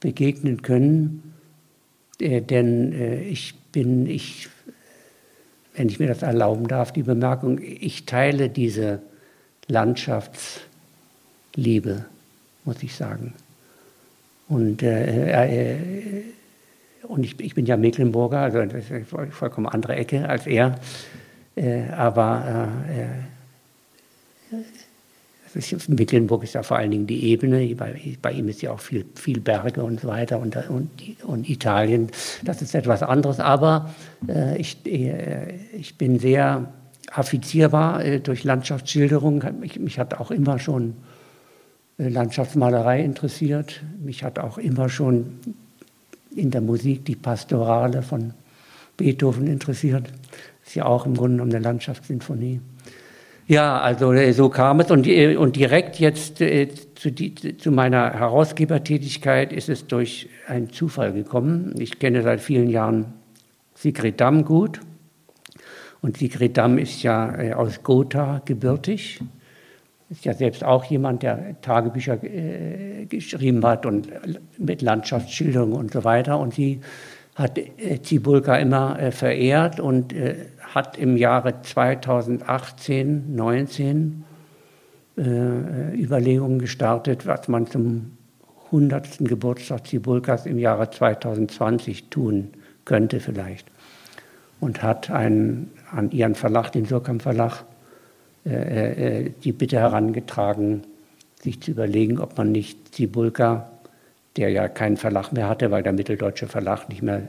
begegnen 0.00 0.62
können, 0.62 1.34
äh, 2.20 2.40
denn 2.40 2.92
äh, 2.92 3.22
ich 3.22 3.54
bin, 3.72 4.06
ich, 4.06 4.48
wenn 5.74 5.88
ich 5.88 6.00
mir 6.00 6.08
das 6.08 6.22
erlauben 6.22 6.66
darf, 6.66 6.92
die 6.92 7.02
Bemerkung, 7.02 7.60
ich 7.62 8.06
teile 8.06 8.48
diese 8.48 9.00
Landschaftsliebe, 9.68 12.06
muss 12.64 12.82
ich 12.82 12.96
sagen. 12.96 13.34
Und, 14.48 14.82
äh, 14.82 15.74
äh, 15.74 15.76
und 17.04 17.24
ich, 17.24 17.38
ich, 17.38 17.54
bin 17.54 17.66
ja 17.66 17.76
Mecklenburger, 17.76 18.40
also 18.40 18.58
eine 18.58 18.82
vollkommen 19.30 19.68
andere 19.68 19.94
Ecke 19.94 20.28
als 20.28 20.48
er. 20.48 20.80
Äh, 21.60 21.90
aber 21.90 22.68
äh, 22.88 23.06
ist, 25.54 25.88
Mecklenburg 25.88 26.44
ist 26.44 26.54
ja 26.54 26.62
vor 26.62 26.78
allen 26.78 26.90
Dingen 26.90 27.06
die 27.06 27.24
Ebene, 27.24 27.74
bei, 27.74 28.16
bei, 28.22 28.32
ihm 28.32 28.48
ist 28.48 28.62
ja 28.62 28.70
auch 28.70 28.80
viel, 28.80 29.04
viel 29.14 29.40
Berge 29.40 29.82
und 29.82 30.00
so 30.00 30.08
weiter 30.08 30.38
und, 30.38 30.56
und, 30.70 30.90
und 31.24 31.48
Italien, 31.50 32.10
das 32.44 32.62
ist 32.62 32.74
etwas 32.74 33.02
anderes, 33.02 33.40
aber 33.40 33.90
äh, 34.26 34.56
ich, 34.56 34.78
äh, 34.86 35.54
ich 35.76 35.98
bin 35.98 36.18
sehr 36.18 36.72
affizierbar 37.12 38.04
äh, 38.04 38.20
durch 38.20 38.44
Landschaftsschilderung. 38.44 39.44
Mich, 39.60 39.78
mich, 39.78 39.98
hat 39.98 40.14
auch 40.14 40.30
immer 40.30 40.58
schon 40.58 40.94
äh, 41.98 42.08
Landschaftsmalerei 42.08 43.02
interessiert, 43.02 43.82
mich 44.02 44.24
hat 44.24 44.38
auch 44.38 44.56
immer 44.56 44.88
schon 44.88 45.40
in 46.34 46.50
der 46.50 46.60
Musik 46.60 47.04
die 47.04 47.16
Pastorale 47.16 48.02
von 48.02 48.32
Beethoven 48.96 49.46
interessiert 49.46 50.10
ist 50.70 50.76
ja 50.76 50.86
auch 50.86 51.04
im 51.04 51.14
Grunde 51.14 51.38
genommen 51.38 51.52
eine 51.52 51.64
Landschaftssinfonie. 51.64 52.60
Ja, 53.48 53.80
also 53.80 54.12
äh, 54.12 54.32
so 54.32 54.50
kam 54.50 54.78
es 54.78 54.92
und, 54.92 55.04
äh, 55.08 55.34
und 55.34 55.56
direkt 55.56 55.98
jetzt 55.98 56.40
äh, 56.40 56.68
zu, 56.94 57.10
die, 57.10 57.34
zu, 57.56 57.72
meiner 57.72 58.12
Herausgebertätigkeit 58.12 59.52
ist 59.52 59.68
es 59.68 59.88
durch 59.88 60.28
einen 60.46 60.70
Zufall 60.70 61.12
gekommen. 61.12 61.74
Ich 61.76 61.98
kenne 61.98 62.22
seit 62.22 62.40
vielen 62.40 62.70
Jahren 62.70 63.06
Sigrid 63.74 64.20
Damm 64.20 64.44
gut 64.44 64.78
und 66.02 66.18
Sigrid 66.18 66.56
Damm 66.56 66.78
ist 66.78 67.02
ja 67.02 67.36
äh, 67.36 67.52
aus 67.54 67.82
Gotha 67.82 68.40
gebürtig, 68.44 69.20
ist 70.08 70.24
ja 70.24 70.34
selbst 70.34 70.62
auch 70.62 70.84
jemand, 70.84 71.24
der 71.24 71.60
Tagebücher 71.62 72.22
äh, 72.22 73.06
geschrieben 73.06 73.66
hat 73.66 73.86
und 73.86 74.08
mit 74.56 74.82
Landschaftsschilderungen 74.82 75.74
und 75.74 75.92
so 75.92 76.04
weiter 76.04 76.38
und 76.38 76.54
sie 76.54 76.78
hat 77.34 77.58
äh, 77.58 78.00
Zibulka 78.00 78.54
immer 78.54 79.10
verehrt 79.10 79.80
und 79.80 80.14
hat 80.74 80.96
im 80.98 81.16
Jahre 81.16 81.62
2018, 81.62 83.34
19 83.34 84.24
äh, 85.18 85.22
Überlegungen 86.00 86.58
gestartet, 86.58 87.26
was 87.26 87.48
man 87.48 87.66
zum 87.66 88.12
100. 88.66 89.18
Geburtstag 89.20 89.86
Zibulkas 89.86 90.46
im 90.46 90.58
Jahre 90.58 90.88
2020 90.90 92.08
tun 92.08 92.50
könnte 92.84 93.18
vielleicht. 93.18 93.66
Und 94.60 94.82
hat 94.82 95.10
einen, 95.10 95.72
an 95.90 96.12
ihren 96.12 96.36
Verlag, 96.36 96.70
den 96.70 96.84
Surkamp 96.84 97.22
Verlag, 97.22 97.64
äh, 98.46 99.24
äh, 99.24 99.30
die 99.42 99.52
Bitte 99.52 99.78
herangetragen, 99.78 100.82
sich 101.42 101.60
zu 101.60 101.72
überlegen, 101.72 102.20
ob 102.20 102.38
man 102.38 102.52
nicht 102.52 102.94
Zibulka 102.94 103.70
der 104.36 104.50
ja 104.50 104.68
keinen 104.68 104.96
Verlag 104.96 105.32
mehr 105.32 105.48
hatte, 105.48 105.70
weil 105.70 105.82
der 105.82 105.92
Mitteldeutsche 105.92 106.46
Verlag 106.46 106.88
nicht 106.88 107.02
mehr 107.02 107.22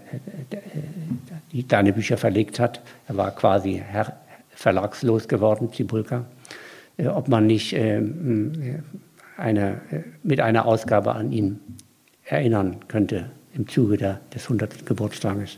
äh, 0.51 1.57
äh, 1.57 1.63
deine 1.63 1.93
Bücher 1.93 2.17
verlegt 2.17 2.59
hat. 2.59 2.81
Er 3.07 3.17
war 3.17 3.31
quasi 3.31 3.81
Herr, 3.85 4.17
verlagslos 4.49 5.27
geworden, 5.27 5.73
Zibulka. 5.73 6.25
Äh, 6.97 7.07
ob 7.07 7.27
man 7.27 7.47
nicht 7.47 7.75
eine, 9.37 9.81
mit 10.23 10.39
einer 10.39 10.65
Ausgabe 10.65 11.15
an 11.15 11.31
ihn 11.31 11.59
erinnern 12.25 12.77
könnte 12.87 13.31
im 13.53 13.67
Zuge 13.67 13.97
der, 13.97 14.21
des 14.33 14.43
100. 14.43 14.85
Geburtstages. 14.85 15.57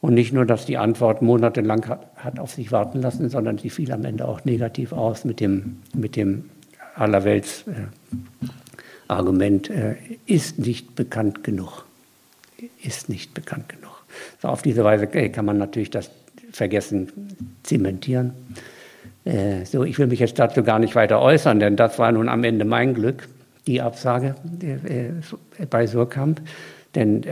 Und 0.00 0.14
nicht 0.14 0.32
nur, 0.32 0.44
dass 0.44 0.66
die 0.66 0.78
Antwort 0.78 1.22
monatelang 1.22 1.86
hat, 1.88 2.08
hat, 2.16 2.38
auf 2.38 2.50
sich 2.50 2.72
warten 2.72 3.00
lassen, 3.00 3.28
sondern 3.28 3.58
sie 3.58 3.70
fiel 3.70 3.92
am 3.92 4.04
Ende 4.04 4.26
auch 4.26 4.44
negativ 4.44 4.92
aus 4.92 5.24
mit 5.24 5.40
dem, 5.40 5.78
mit 5.94 6.16
dem 6.16 6.50
allerwelts 6.94 7.64
äh, 7.68 7.86
Argument 9.12 9.70
äh, 9.70 9.94
ist 10.26 10.58
nicht 10.58 10.94
bekannt 10.94 11.44
genug. 11.44 11.84
Ist 12.82 13.08
nicht 13.08 13.34
bekannt 13.34 13.68
genug. 13.68 13.92
So 14.40 14.48
auf 14.48 14.62
diese 14.62 14.84
Weise 14.84 15.04
äh, 15.14 15.28
kann 15.28 15.44
man 15.44 15.58
natürlich 15.58 15.90
das 15.90 16.10
Vergessen 16.52 17.10
zementieren. 17.62 18.32
Äh, 19.24 19.64
so, 19.64 19.84
ich 19.84 19.98
will 19.98 20.06
mich 20.06 20.20
jetzt 20.20 20.38
dazu 20.38 20.62
gar 20.62 20.78
nicht 20.78 20.94
weiter 20.94 21.20
äußern, 21.20 21.60
denn 21.60 21.76
das 21.76 21.98
war 21.98 22.12
nun 22.12 22.28
am 22.28 22.44
Ende 22.44 22.64
mein 22.64 22.94
Glück, 22.94 23.28
die 23.66 23.80
Absage 23.80 24.34
äh, 24.60 25.10
bei 25.66 25.86
Surkamp. 25.86 26.40
Denn 26.94 27.24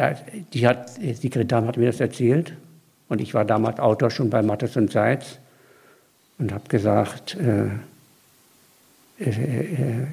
die 0.55 0.67
hat, 0.67 0.89
Sigrid 0.89 1.53
hat 1.53 1.77
mir 1.77 1.87
das 1.87 2.01
erzählt 2.01 2.55
und 3.11 3.21
ich 3.21 3.35
war 3.35 3.45
damals 3.45 3.79
Autor 3.79 4.11
schon 4.11 4.31
bei 4.31 4.41
Mattes 4.41 4.75
und 4.79 4.91
Seitz 4.91 5.39
und 6.39 6.51
habe 6.53 6.67
gesagt, 6.69 7.37
äh, 7.37 7.67
äh, 9.23 10.07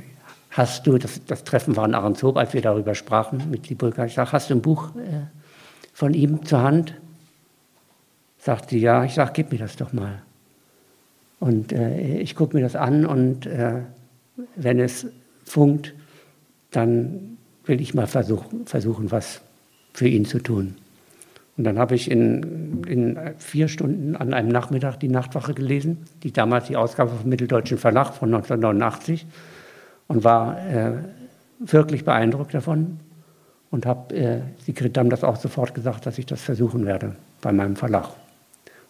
Hast 0.58 0.88
du, 0.88 0.98
das, 0.98 1.24
das 1.28 1.44
Treffen 1.44 1.76
war 1.76 1.86
in 1.86 1.94
Ahrenshoop, 1.94 2.36
als 2.36 2.56
wir 2.56 2.62
darüber 2.62 2.96
sprachen 2.96 3.44
mit 3.52 3.68
Sibulka, 3.68 4.06
ich 4.06 4.16
sage, 4.16 4.32
hast 4.32 4.50
du 4.50 4.56
ein 4.56 4.64
Buch 4.64 4.90
äh, 4.96 5.28
von 5.94 6.16
ihm 6.16 6.44
zur 6.46 6.64
Hand? 6.64 6.96
Sagt 8.40 8.72
sie, 8.72 8.80
ja. 8.80 9.04
Ich 9.04 9.14
sage, 9.14 9.34
gib 9.36 9.52
mir 9.52 9.60
das 9.60 9.76
doch 9.76 9.94
mal. 9.94 10.24
Und 11.40 11.74
äh, 11.74 12.18
ich 12.18 12.34
gucke 12.34 12.58
mir 12.58 12.64
das 12.64 12.76
an 12.76 13.06
und 13.06 13.46
äh, 13.46 13.82
wenn 14.56 14.80
es 14.80 15.06
funkt, 15.44 15.94
dann 16.72 17.38
will 17.66 17.80
ich 17.80 17.94
mal 17.94 18.08
versuchen, 18.08 18.66
versuchen 18.66 19.12
was 19.12 19.42
für 19.94 20.08
ihn 20.08 20.26
zu 20.26 20.40
tun. 20.40 20.74
Und 21.56 21.66
dann 21.66 21.78
habe 21.78 21.94
ich 21.94 22.10
in, 22.10 22.84
in, 22.88 23.20
vier 23.38 23.68
Stunden 23.68 24.16
an 24.16 24.34
einem 24.34 24.50
Nachmittag 24.50 25.00
die 25.00 25.08
Nachtwache 25.08 25.54
gelesen, 25.54 26.00
die 26.24 26.32
damals 26.32 26.66
die 26.66 26.78
Ausgabe 26.78 27.12
vom 27.12 27.30
Mitteldeutschen 27.30 27.78
Verlag 27.78 28.16
von 28.16 28.34
1989 28.34 29.28
und 30.08 30.24
war 30.24 30.58
äh, 30.68 30.92
wirklich 31.60 32.06
beeindruckt 32.06 32.54
davon 32.54 33.00
und 33.72 33.86
habe 33.86 34.16
äh, 34.16 34.40
Sigrid 34.66 34.96
Damm 34.96 35.10
das 35.10 35.24
auch 35.24 35.36
sofort 35.36 35.74
gesagt, 35.74 36.06
dass 36.06 36.18
ich 36.18 36.26
das 36.26 36.42
versuchen 36.42 36.86
werde 36.86 37.16
bei 37.42 37.52
meinem 37.52 37.76
Verlag. 37.76 38.10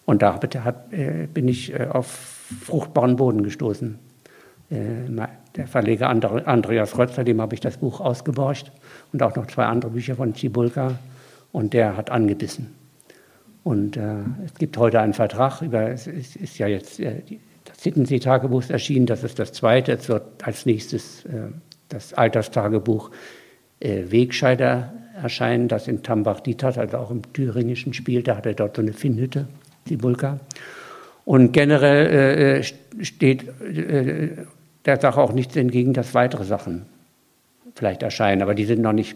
Und 0.06 0.22
da 0.22 0.36
hat, 0.36 0.94
äh, 0.94 1.28
bin 1.34 1.48
ich 1.48 1.74
äh, 1.74 1.88
auf 1.88 2.08
fruchtbaren 2.64 3.16
Boden 3.16 3.44
gestoßen. 3.44 4.00
Äh, 4.70 4.76
der 5.56 5.68
Verleger 5.68 6.10
Andreas 6.10 6.98
Rötzer, 6.98 7.24
dem 7.24 7.42
habe 7.42 7.56
ich 7.56 7.62
das 7.62 7.78
Buch 7.78 8.00
ausgeborcht 8.00 8.72
und 9.12 9.24
auch 9.24 9.36
noch 9.36 9.48
zwei 9.48 9.66
andere 9.66 9.92
Bücher 9.92 10.16
von 10.16 10.36
Cibulka 10.36 11.00
und 11.52 11.74
der 11.74 11.98
hat 11.98 12.12
angebissen. 12.12 12.76
Und 13.64 13.98
äh, 13.98 14.20
es 14.46 14.54
gibt 14.54 14.78
heute 14.78 15.02
einen 15.02 15.14
Vertrag 15.14 15.62
über, 15.62 15.90
es 15.90 16.08
ist, 16.08 16.36
ist 16.36 16.58
ja 16.58 16.68
jetzt 16.68 17.00
äh, 17.00 17.22
das 17.78 17.84
Hittensee-Tagebuch 17.84 18.70
erschienen, 18.70 19.06
das 19.06 19.24
ist 19.24 19.38
das 19.38 19.54
zweite. 19.54 19.94
Es 19.94 20.10
wird 20.10 20.24
als 20.44 20.66
nächstes 20.66 21.26
äh, 21.26 21.52
das 21.90 22.14
Alterstagebuch 22.14 23.12
äh, 23.80 24.06
Wegscheider 24.10 24.94
erscheinen, 25.22 25.68
das 25.68 25.88
in 25.88 26.02
Tambach-Dietert, 26.02 26.80
also 26.80 26.98
auch 26.98 27.12
im 27.12 27.22
Thüringischen 27.34 27.94
spielt. 27.94 28.28
Da 28.28 28.38
hat 28.38 28.48
er 28.48 28.56
dort 28.56 28.76
so 28.76 28.82
eine 28.82 28.94
Finnhütte, 28.94 29.48
die 29.88 29.98
Bulka. 29.98 30.40
Und 31.24 31.52
generell 31.52 32.08
äh, 32.08 32.60
äh, 32.60 32.64
steht 33.04 33.46
der 34.86 35.00
Sache 35.00 35.22
auch 35.22 35.34
nichts 35.34 35.56
entgegen, 35.56 35.94
dass 35.94 36.16
weitere 36.16 36.46
Sachen 36.46 36.86
vielleicht 37.76 38.02
erscheinen, 38.02 38.42
aber 38.42 38.56
die 38.56 38.66
sind 38.66 38.82
noch 38.82 38.94
nicht 38.94 39.16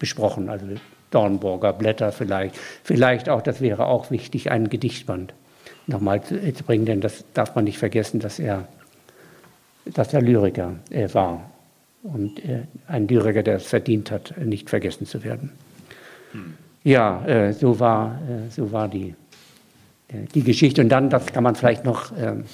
besprochen. 0.00 0.48
Also 0.48 0.66
Dornburger 1.12 1.72
Blätter 1.72 2.10
vielleicht. 2.10 2.56
Vielleicht 2.82 3.28
auch, 3.28 3.42
das 3.42 3.60
wäre 3.60 3.86
auch 3.86 4.10
wichtig, 4.10 4.50
einen 4.50 4.68
Gedichtband 4.68 5.32
nochmal 5.90 6.22
zu, 6.22 6.52
zu 6.54 6.64
bringen, 6.64 6.86
denn 6.86 7.00
das 7.00 7.24
darf 7.34 7.54
man 7.54 7.64
nicht 7.64 7.78
vergessen, 7.78 8.20
dass 8.20 8.38
er, 8.38 8.66
dass 9.84 10.14
er 10.14 10.22
Lyriker 10.22 10.76
äh, 10.90 11.12
war 11.12 11.50
und 12.02 12.42
äh, 12.44 12.62
ein 12.86 13.06
Lyriker, 13.08 13.42
der 13.42 13.56
es 13.56 13.66
verdient 13.66 14.10
hat, 14.10 14.34
nicht 14.38 14.70
vergessen 14.70 15.06
zu 15.06 15.22
werden. 15.22 15.52
Hm. 16.32 16.54
Ja, 16.82 17.24
äh, 17.26 17.52
so 17.52 17.78
war, 17.78 18.20
äh, 18.22 18.50
so 18.50 18.72
war 18.72 18.88
die, 18.88 19.14
äh, 20.08 20.24
die 20.34 20.42
Geschichte. 20.42 20.80
Und 20.80 20.88
dann, 20.88 21.10
das 21.10 21.26
kann 21.26 21.44
man 21.44 21.54
vielleicht 21.54 21.84
noch 21.84 22.12
ähm, 22.16 22.44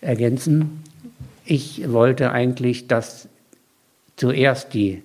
ergänzen, 0.00 0.84
ich 1.46 1.90
wollte 1.90 2.30
eigentlich, 2.30 2.86
dass 2.86 3.28
zuerst 4.16 4.72
die 4.72 5.02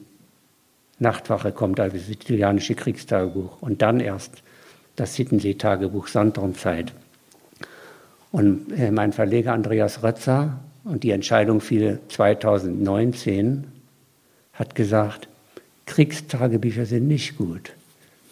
Nachtwache 0.99 1.51
kommt, 1.51 1.79
also 1.79 1.97
das 1.97 2.05
sizilianische 2.05 2.75
Kriegstagebuch, 2.75 3.61
und 3.61 3.81
dann 3.81 3.99
erst 3.99 4.43
das 4.95 5.15
Hittensee-Tagebuch 5.15 6.07
Sandrumzeit. 6.07 6.93
Und 8.35 8.77
äh, 8.77 8.91
mein 8.91 9.13
Verleger 9.13 9.53
Andreas 9.53 10.03
Rötzer, 10.03 10.59
und 10.83 11.03
die 11.03 11.11
Entscheidung 11.11 11.61
fiel 11.61 11.99
2019, 12.09 13.63
hat 14.51 14.75
gesagt, 14.75 15.29
Kriegstagebücher 15.85 16.85
sind 16.85 17.07
nicht 17.07 17.37
gut, 17.37 17.71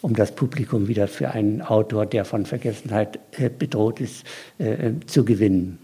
um 0.02 0.14
das 0.14 0.34
Publikum 0.34 0.88
wieder 0.88 1.08
für 1.08 1.30
einen 1.30 1.62
Autor, 1.62 2.04
der 2.04 2.26
von 2.26 2.44
Vergessenheit 2.44 3.18
äh, 3.38 3.48
bedroht 3.48 3.98
ist, 3.98 4.26
äh, 4.58 4.90
zu 5.06 5.24
gewinnen. 5.24 5.78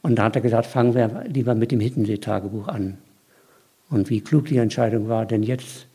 Und 0.00 0.16
da 0.16 0.24
hat 0.24 0.36
er 0.36 0.40
gesagt, 0.40 0.64
fangen 0.64 0.94
wir 0.94 1.24
lieber 1.26 1.54
mit 1.54 1.72
dem 1.72 1.80
Hittensee-Tagebuch 1.80 2.68
an. 2.68 2.96
Und 3.90 4.08
wie 4.08 4.22
klug 4.22 4.46
die 4.46 4.56
Entscheidung 4.56 5.10
war, 5.10 5.26
denn 5.26 5.42
jetzt, 5.42 5.86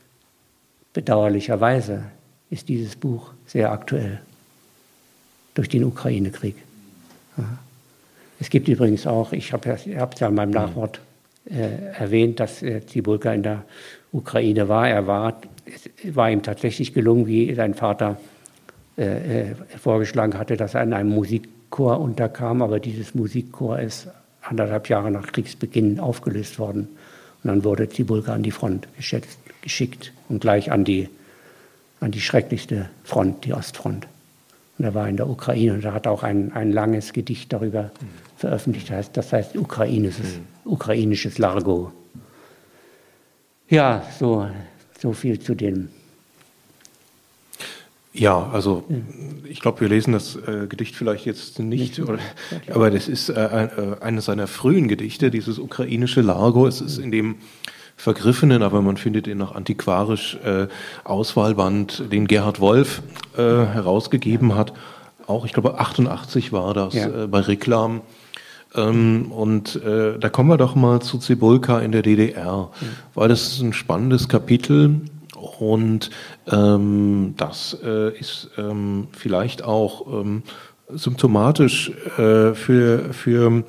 bedauerlicherweise, 0.94 2.04
ist 2.52 2.70
dieses 2.70 2.96
Buch 2.96 3.32
sehr 3.48 3.72
aktuell 3.72 4.22
durch 5.56 5.70
den 5.70 5.84
Ukraine-Krieg. 5.86 6.56
Es 8.40 8.50
gibt 8.50 8.68
übrigens 8.68 9.06
auch, 9.06 9.34
ich 9.34 9.54
habe 9.54 9.70
es 9.72 9.86
ja 9.86 10.28
in 10.28 10.36
meinem 10.36 10.52
Nachwort 10.52 11.00
äh, 11.50 11.94
erwähnt, 11.98 12.40
dass 12.40 12.62
äh, 12.62 12.86
Zibulka 12.86 13.34
in 13.34 13.44
der 13.44 13.64
Ukraine 14.12 14.68
war. 14.68 14.90
Er 14.90 15.08
war, 15.08 15.42
es 15.66 16.16
war 16.16 16.30
ihm 16.30 16.44
tatsächlich 16.44 16.94
gelungen, 16.94 17.28
wie 17.28 17.54
sein 17.56 17.74
Vater 17.74 18.18
äh, 18.98 19.50
äh 19.52 19.56
vorgeschlagen 19.80 20.38
hatte, 20.38 20.58
dass 20.58 20.74
er 20.74 20.84
in 20.84 20.94
einem 20.94 21.10
Musikchor 21.10 22.00
unterkam, 22.00 22.62
aber 22.62 22.80
dieses 22.80 23.16
Musikchor 23.16 23.80
ist 23.80 24.08
anderthalb 24.42 24.90
Jahre 24.90 25.12
nach 25.12 25.28
Kriegsbeginn 25.28 26.00
aufgelöst 26.00 26.60
worden. 26.60 26.88
Und 27.44 27.48
dann 27.48 27.64
wurde 27.64 27.90
Zibulka 27.90 28.34
an 28.34 28.44
die 28.44 28.52
Front 28.52 28.88
geschickt 29.62 30.14
und 30.30 30.42
gleich 30.42 30.72
an 30.72 30.84
die, 30.84 31.10
an 32.00 32.12
die 32.12 32.22
schrecklichste 32.22 32.90
Front, 33.04 33.46
die 33.46 33.54
Ostfront. 33.54 34.08
Und 34.82 34.86
er 34.86 34.96
war 34.96 35.08
in 35.08 35.16
der 35.16 35.30
Ukraine 35.30 35.76
und 35.76 35.86
er 35.86 35.94
hat 35.94 36.08
auch 36.08 36.24
ein, 36.24 36.54
ein 36.54 36.72
langes 36.72 37.14
Gedicht 37.14 37.54
darüber 37.54 37.84
mhm. 37.84 38.08
veröffentlicht. 38.36 38.90
Das 38.90 38.98
heißt, 38.98 39.18
das 39.18 39.32
heißt 39.32 39.56
ukrainisches, 39.56 40.38
mhm. 40.38 40.72
ukrainisches 40.72 41.38
Largo. 41.38 41.92
Ja, 43.70 44.04
so, 44.20 44.48
so 45.00 45.14
viel 45.14 45.38
zu 45.38 45.54
dem. 45.54 45.90
Ja, 48.12 48.50
also 48.52 48.84
ich 49.48 49.62
glaube, 49.62 49.82
wir 49.82 49.90
lesen 49.90 50.14
das 50.14 50.36
äh, 50.36 50.66
Gedicht 50.68 50.96
vielleicht 50.96 51.28
jetzt 51.28 51.60
nicht, 51.60 52.00
oder, 52.00 52.18
aber 52.72 52.90
das 52.90 53.08
ist 53.08 53.30
äh, 53.30 53.34
äh, 53.36 53.98
eines 54.02 54.26
seiner 54.26 54.48
frühen 54.48 54.88
Gedichte, 54.88 55.30
dieses 55.30 55.60
ukrainische 55.60 56.22
Largo. 56.22 56.66
Es 56.66 56.82
ist 56.82 56.98
in 56.98 57.12
dem 57.12 57.36
vergriffenen, 58.02 58.64
aber 58.64 58.82
man 58.82 58.98
findet 58.98 59.28
ihn 59.28 59.38
noch 59.38 59.54
antiquarisch 59.54 60.36
äh, 60.44 60.68
Auswahlband, 61.04 62.12
den 62.12 62.26
Gerhard 62.26 62.60
Wolf 62.60 63.04
äh, 63.38 63.42
herausgegeben 63.42 64.56
hat. 64.56 64.74
Auch, 65.28 65.46
ich 65.46 65.54
glaube, 65.54 65.80
88 65.80 66.52
war 66.52 66.74
das 66.74 66.96
ja. 66.96 67.08
äh, 67.08 67.28
bei 67.28 67.42
Reklam. 67.42 68.02
Ähm, 68.74 69.32
und 69.32 69.76
äh, 69.84 70.18
da 70.18 70.30
kommen 70.30 70.50
wir 70.50 70.58
doch 70.58 70.74
mal 70.74 71.00
zu 71.02 71.20
Zibulka 71.20 71.80
in 71.80 71.92
der 71.92 72.02
DDR, 72.02 72.72
mhm. 72.82 72.86
weil 73.14 73.30
das 73.30 73.44
ist 73.44 73.62
ein 73.62 73.74
spannendes 73.74 74.28
Kapitel 74.28 75.02
und 75.60 76.10
ähm, 76.52 77.36
das 77.38 77.78
äh, 77.84 78.18
ist 78.18 78.50
ähm, 78.58 79.10
vielleicht 79.12 79.64
auch 79.64 80.08
ähm, 80.08 80.42
symptomatisch 80.90 81.92
äh, 82.18 82.56
für, 82.56 83.14
für 83.14 83.64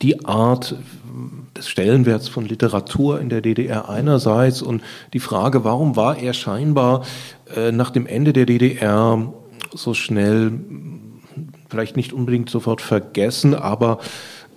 die 0.00 0.24
Art 0.24 0.76
des 1.56 1.68
Stellenwerts 1.68 2.28
von 2.28 2.44
Literatur 2.44 3.20
in 3.20 3.28
der 3.28 3.40
DDR 3.40 3.88
einerseits 3.88 4.62
und 4.62 4.82
die 5.12 5.20
Frage, 5.20 5.64
warum 5.64 5.96
war 5.96 6.18
er 6.18 6.32
scheinbar 6.32 7.04
äh, 7.54 7.72
nach 7.72 7.90
dem 7.90 8.06
Ende 8.06 8.32
der 8.32 8.46
DDR 8.46 9.32
so 9.72 9.94
schnell, 9.94 10.52
vielleicht 11.68 11.96
nicht 11.96 12.12
unbedingt 12.12 12.50
sofort 12.50 12.80
vergessen, 12.80 13.54
aber 13.54 13.98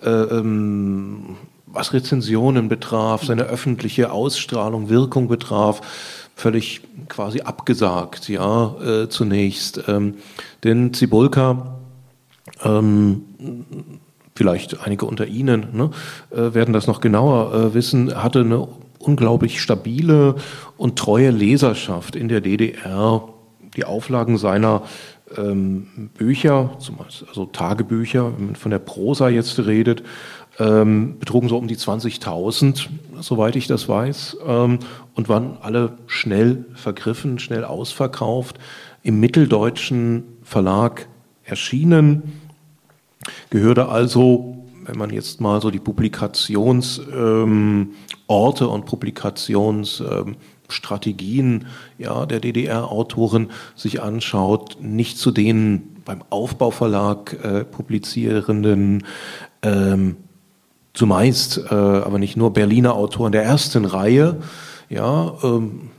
äh, 0.03 0.09
ähm, 0.09 1.37
was 1.65 1.93
Rezensionen 1.93 2.69
betraf, 2.69 3.23
seine 3.23 3.43
öffentliche 3.43 4.11
Ausstrahlung, 4.11 4.89
Wirkung 4.89 5.27
betraf, 5.27 5.81
völlig 6.35 6.81
quasi 7.09 7.41
abgesagt, 7.41 8.29
ja, 8.29 8.75
äh, 8.81 9.09
zunächst. 9.09 9.83
Ähm, 9.87 10.15
denn 10.63 10.93
Zibulka 10.93 11.77
ähm, 12.63 13.23
vielleicht 14.38 14.85
einige 14.85 15.05
unter 15.05 15.25
Ihnen 15.25 15.67
ne, 15.73 15.89
äh, 16.31 16.53
werden 16.53 16.73
das 16.73 16.85
noch 16.88 17.01
genauer 17.01 17.53
äh, 17.53 17.73
wissen, 17.73 18.15
hatte 18.21 18.41
eine 18.41 18.67
unglaublich 18.99 19.61
stabile 19.61 20.35
und 20.77 20.97
treue 20.97 21.31
Leserschaft 21.31 22.15
in 22.15 22.27
der 22.27 22.41
DDR. 22.41 23.23
Die 23.75 23.85
Auflagen 23.85 24.38
seiner 24.38 24.83
ähm, 25.35 26.09
Bücher, 26.17 26.77
also 27.27 27.45
Tagebücher, 27.45 28.31
wenn 28.38 28.45
man 28.47 28.55
von 28.55 28.71
der 28.71 28.79
Prosa 28.79 29.29
jetzt 29.29 29.59
redet, 29.59 30.03
ähm, 30.59 31.17
betrugen 31.19 31.49
so 31.49 31.57
um 31.57 31.67
die 31.67 31.75
20.000, 31.75 32.88
soweit 33.19 33.55
ich 33.55 33.67
das 33.67 33.89
weiß, 33.89 34.38
ähm, 34.45 34.79
und 35.15 35.29
waren 35.29 35.57
alle 35.61 35.97
schnell 36.07 36.65
vergriffen, 36.75 37.39
schnell 37.39 37.63
ausverkauft, 37.63 38.57
im 39.03 39.19
mitteldeutschen 39.19 40.23
Verlag 40.43 41.07
erschienen 41.43 42.46
gehörte 43.49 43.89
also, 43.89 44.63
wenn 44.86 44.97
man 44.97 45.09
jetzt 45.09 45.41
mal 45.41 45.59
so 45.61 45.72
die 45.72 45.80
Publikationsorte 45.80 47.15
ähm, 47.15 47.93
und 48.28 48.86
Publikationsstrategien 48.86 51.65
ja, 51.97 52.26
der 52.26 52.39
DDR-Autoren 52.39 53.51
sich 53.76 54.01
anschaut, 54.01 54.78
nicht 54.82 55.18
zu 55.18 55.32
den 55.32 55.97
beim 56.05 56.24
Aufbauverlag 56.30 57.38
äh, 57.43 57.65
publizierenden 57.65 59.03
ähm, 59.61 60.15
zumeist, 60.93 61.61
äh, 61.70 61.74
aber 61.74 62.18
nicht 62.18 62.38
nur 62.38 62.53
Berliner 62.53 62.95
Autoren 62.95 63.32
der 63.32 63.43
ersten 63.43 63.86
Reihe, 63.86 64.38
ja, 64.89 65.34
ähm, 65.43 65.89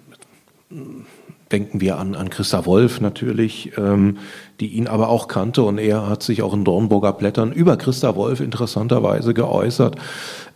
denken 1.53 1.81
wir 1.81 1.99
an, 1.99 2.15
an 2.15 2.31
Christa 2.31 2.67
Wolf 2.67 3.01
natürlich, 3.01 3.73
ähm, 3.79 4.19
die 4.61 4.69
ihn 4.69 4.87
aber 4.87 5.09
auch 5.09 5.29
kannte. 5.29 5.63
Und 5.63 5.79
er 5.79 6.09
hat 6.09 6.23
sich 6.23 6.43
auch 6.43 6.55
in 6.55 6.65
Dornburger 6.65 7.13
Blättern 7.13 7.53
über 7.53 7.77
Christa 7.77 8.17
Wolf 8.17 8.41
interessanterweise 8.41 9.35
geäußert. 9.35 9.97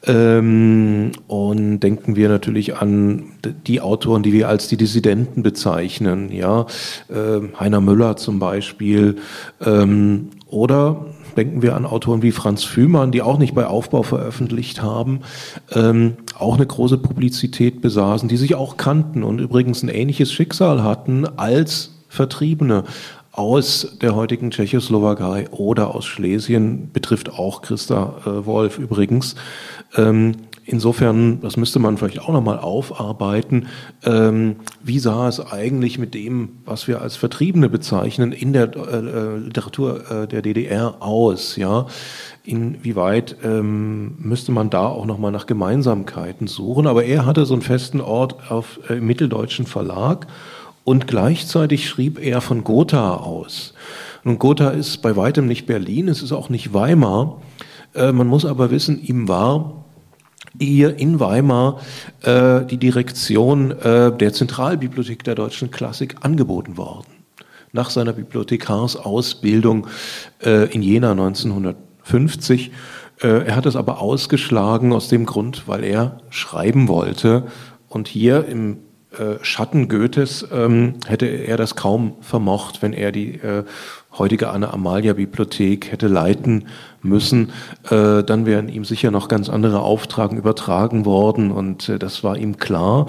Ähm, 0.04 1.12
und 1.28 1.80
denken 1.80 2.16
wir 2.16 2.28
natürlich 2.28 2.76
an 2.76 3.32
die 3.66 3.80
Autoren, 3.80 4.22
die 4.22 4.32
wir 4.32 4.48
als 4.48 4.66
die 4.66 4.76
Dissidenten 4.76 5.42
bezeichnen, 5.42 6.32
ja, 6.32 6.66
ähm, 7.14 7.50
Heiner 7.58 7.80
Müller 7.80 8.16
zum 8.16 8.40
Beispiel, 8.40 9.16
ähm, 9.64 10.30
oder 10.48 11.06
denken 11.36 11.62
wir 11.62 11.76
an 11.76 11.86
Autoren 11.86 12.22
wie 12.22 12.32
Franz 12.32 12.64
Fühmann, 12.64 13.12
die 13.12 13.22
auch 13.22 13.38
nicht 13.38 13.54
bei 13.54 13.66
Aufbau 13.66 14.02
veröffentlicht 14.02 14.82
haben, 14.82 15.20
ähm, 15.72 16.14
auch 16.38 16.56
eine 16.56 16.66
große 16.66 16.98
Publizität 16.98 17.80
besaßen, 17.80 18.28
die 18.28 18.36
sich 18.36 18.54
auch 18.54 18.76
kannten 18.76 19.22
und 19.22 19.38
übrigens 19.38 19.82
ein 19.82 19.88
ähnliches 19.88 20.32
Schicksal 20.32 20.82
hatten 20.82 21.26
als 21.38 21.92
Vertriebene 22.08 22.84
aus 23.32 23.96
der 24.02 24.14
heutigen 24.14 24.50
Tschechoslowakei 24.50 25.48
oder 25.50 25.94
aus 25.94 26.04
Schlesien, 26.04 26.90
betrifft 26.92 27.32
auch 27.32 27.62
Christa 27.62 28.20
äh, 28.26 28.46
Wolf 28.46 28.78
übrigens. 28.78 29.36
Ähm, 29.96 30.32
insofern, 30.66 31.40
das 31.40 31.56
müsste 31.56 31.78
man 31.78 31.96
vielleicht 31.96 32.20
auch 32.20 32.32
nochmal 32.32 32.58
aufarbeiten, 32.58 33.68
ähm, 34.04 34.56
wie 34.82 34.98
sah 34.98 35.28
es 35.28 35.40
eigentlich 35.40 35.98
mit 35.98 36.12
dem, 36.12 36.58
was 36.66 36.86
wir 36.88 37.00
als 37.00 37.16
Vertriebene 37.16 37.70
bezeichnen, 37.70 38.32
in 38.32 38.52
der 38.52 38.76
äh, 38.76 38.98
äh 38.98 39.36
Literatur 39.38 40.10
äh, 40.10 40.28
der 40.28 40.42
DDR 40.42 40.96
aus? 41.00 41.56
Ja? 41.56 41.86
Inwieweit 42.44 43.36
ähm, 43.42 44.16
müsste 44.18 44.52
man 44.52 44.68
da 44.68 44.86
auch 44.86 45.06
nochmal 45.06 45.32
nach 45.32 45.46
Gemeinsamkeiten 45.46 46.48
suchen? 46.48 46.86
Aber 46.86 47.04
er 47.04 47.24
hatte 47.24 47.46
so 47.46 47.54
einen 47.54 47.62
festen 47.62 48.02
Ort 48.02 48.50
auf, 48.50 48.78
äh, 48.90 48.98
im 48.98 49.06
Mitteldeutschen 49.06 49.64
Verlag 49.64 50.26
und 50.84 51.06
gleichzeitig 51.06 51.88
schrieb 51.88 52.18
er 52.18 52.40
von 52.40 52.64
Gotha 52.64 53.16
aus. 53.16 53.74
Nun, 54.24 54.38
Gotha 54.38 54.70
ist 54.70 55.02
bei 55.02 55.16
weitem 55.16 55.46
nicht 55.46 55.66
Berlin, 55.66 56.08
es 56.08 56.22
ist 56.22 56.32
auch 56.32 56.48
nicht 56.48 56.72
Weimar. 56.72 57.42
Äh, 57.94 58.12
man 58.12 58.26
muss 58.26 58.44
aber 58.44 58.70
wissen, 58.70 59.02
ihm 59.02 59.28
war 59.28 59.84
hier 60.58 60.98
in 60.98 61.18
Weimar 61.20 61.80
äh, 62.22 62.64
die 62.64 62.76
Direktion 62.76 63.70
äh, 63.70 64.16
der 64.16 64.32
Zentralbibliothek 64.32 65.24
der 65.24 65.34
deutschen 65.34 65.70
Klassik 65.70 66.16
angeboten 66.20 66.76
worden. 66.76 67.06
Nach 67.72 67.90
seiner 67.90 68.12
Bibliothekarsausbildung 68.12 69.86
äh, 70.44 70.70
in 70.72 70.82
Jena 70.82 71.12
1950. 71.12 72.70
Äh, 73.22 73.46
er 73.46 73.56
hat 73.56 73.66
es 73.66 73.76
aber 73.76 74.00
ausgeschlagen 74.00 74.92
aus 74.92 75.08
dem 75.08 75.24
Grund, 75.26 75.66
weil 75.66 75.84
er 75.84 76.18
schreiben 76.28 76.88
wollte 76.88 77.46
und 77.88 78.08
hier 78.08 78.44
im 78.46 78.78
Schatten 79.42 79.88
Goethes 79.88 80.46
ähm, 80.52 80.94
hätte 81.06 81.26
er 81.26 81.56
das 81.56 81.76
kaum 81.76 82.16
vermocht, 82.20 82.82
wenn 82.82 82.92
er 82.92 83.12
die 83.12 83.34
äh, 83.34 83.64
heutige 84.18 84.50
Anna-Amalia-Bibliothek 84.50 85.90
hätte 85.90 86.08
leiten 86.08 86.66
müssen, 87.02 87.50
äh, 87.90 88.22
dann 88.22 88.46
wären 88.46 88.68
ihm 88.68 88.84
sicher 88.84 89.10
noch 89.10 89.28
ganz 89.28 89.48
andere 89.48 89.80
Auftragen 89.80 90.38
übertragen 90.38 91.04
worden 91.04 91.50
und 91.50 91.88
äh, 91.88 91.98
das 91.98 92.22
war 92.24 92.36
ihm 92.36 92.58
klar. 92.58 93.06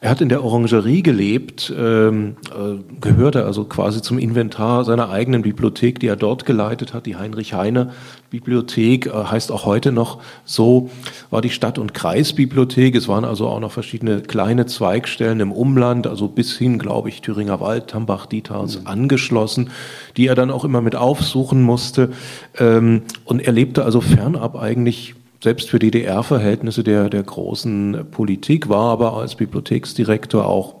Er 0.00 0.10
hat 0.10 0.20
in 0.20 0.28
der 0.28 0.44
Orangerie 0.44 1.02
gelebt, 1.02 1.72
ähm, 1.76 2.36
äh, 2.50 2.78
gehörte 3.00 3.44
also 3.44 3.64
quasi 3.64 4.02
zum 4.02 4.18
Inventar 4.18 4.84
seiner 4.84 5.10
eigenen 5.10 5.42
Bibliothek, 5.42 6.00
die 6.00 6.06
er 6.06 6.16
dort 6.16 6.46
geleitet 6.46 6.94
hat, 6.94 7.06
die 7.06 7.16
Heinrich-Heine-Bibliothek, 7.16 9.06
äh, 9.06 9.10
heißt 9.10 9.52
auch 9.52 9.64
heute 9.64 9.92
noch 9.92 10.20
so, 10.44 10.90
war 11.30 11.42
die 11.42 11.50
Stadt- 11.50 11.78
und 11.78 11.94
Kreisbibliothek. 11.94 12.94
Es 12.94 13.08
waren 13.08 13.24
also 13.24 13.48
auch 13.48 13.60
noch 13.60 13.72
verschiedene 13.72 14.20
kleine 14.20 14.66
Zweigstellen 14.66 15.40
im 15.40 15.52
Umland, 15.52 16.06
also 16.06 16.28
bis 16.28 16.56
hin, 16.56 16.78
glaube 16.78 17.08
ich, 17.08 17.22
Thüringer 17.22 17.60
Wald, 17.60 17.88
Tambach, 17.88 18.26
Dietars 18.26 18.80
mhm. 18.80 18.86
angeschlossen, 18.86 19.70
die 20.16 20.26
er 20.26 20.34
dann 20.34 20.50
auch 20.50 20.64
immer 20.64 20.80
mit 20.80 20.96
aufsuchen 20.96 21.62
musste. 21.62 22.10
Ähm, 22.58 23.02
und 23.32 23.40
er 23.40 23.52
lebte 23.52 23.82
also 23.82 24.02
fernab 24.02 24.60
eigentlich 24.60 25.14
selbst 25.42 25.70
für 25.70 25.78
DDR-Verhältnisse 25.78 26.84
der, 26.84 27.08
der 27.08 27.22
großen 27.22 28.04
Politik, 28.10 28.68
war 28.68 28.90
aber 28.92 29.14
als 29.14 29.36
Bibliotheksdirektor 29.36 30.46
auch 30.46 30.74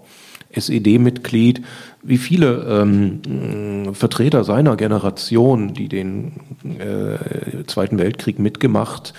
SED-Mitglied, 0.50 1.62
wie 2.02 2.18
viele 2.18 2.66
ähm, 2.68 3.94
Vertreter 3.94 4.44
seiner 4.44 4.76
Generation, 4.76 5.72
die 5.72 5.88
den 5.88 6.32
äh, 6.78 7.64
Zweiten 7.66 7.98
Weltkrieg 7.98 8.38
mitgemacht 8.38 9.14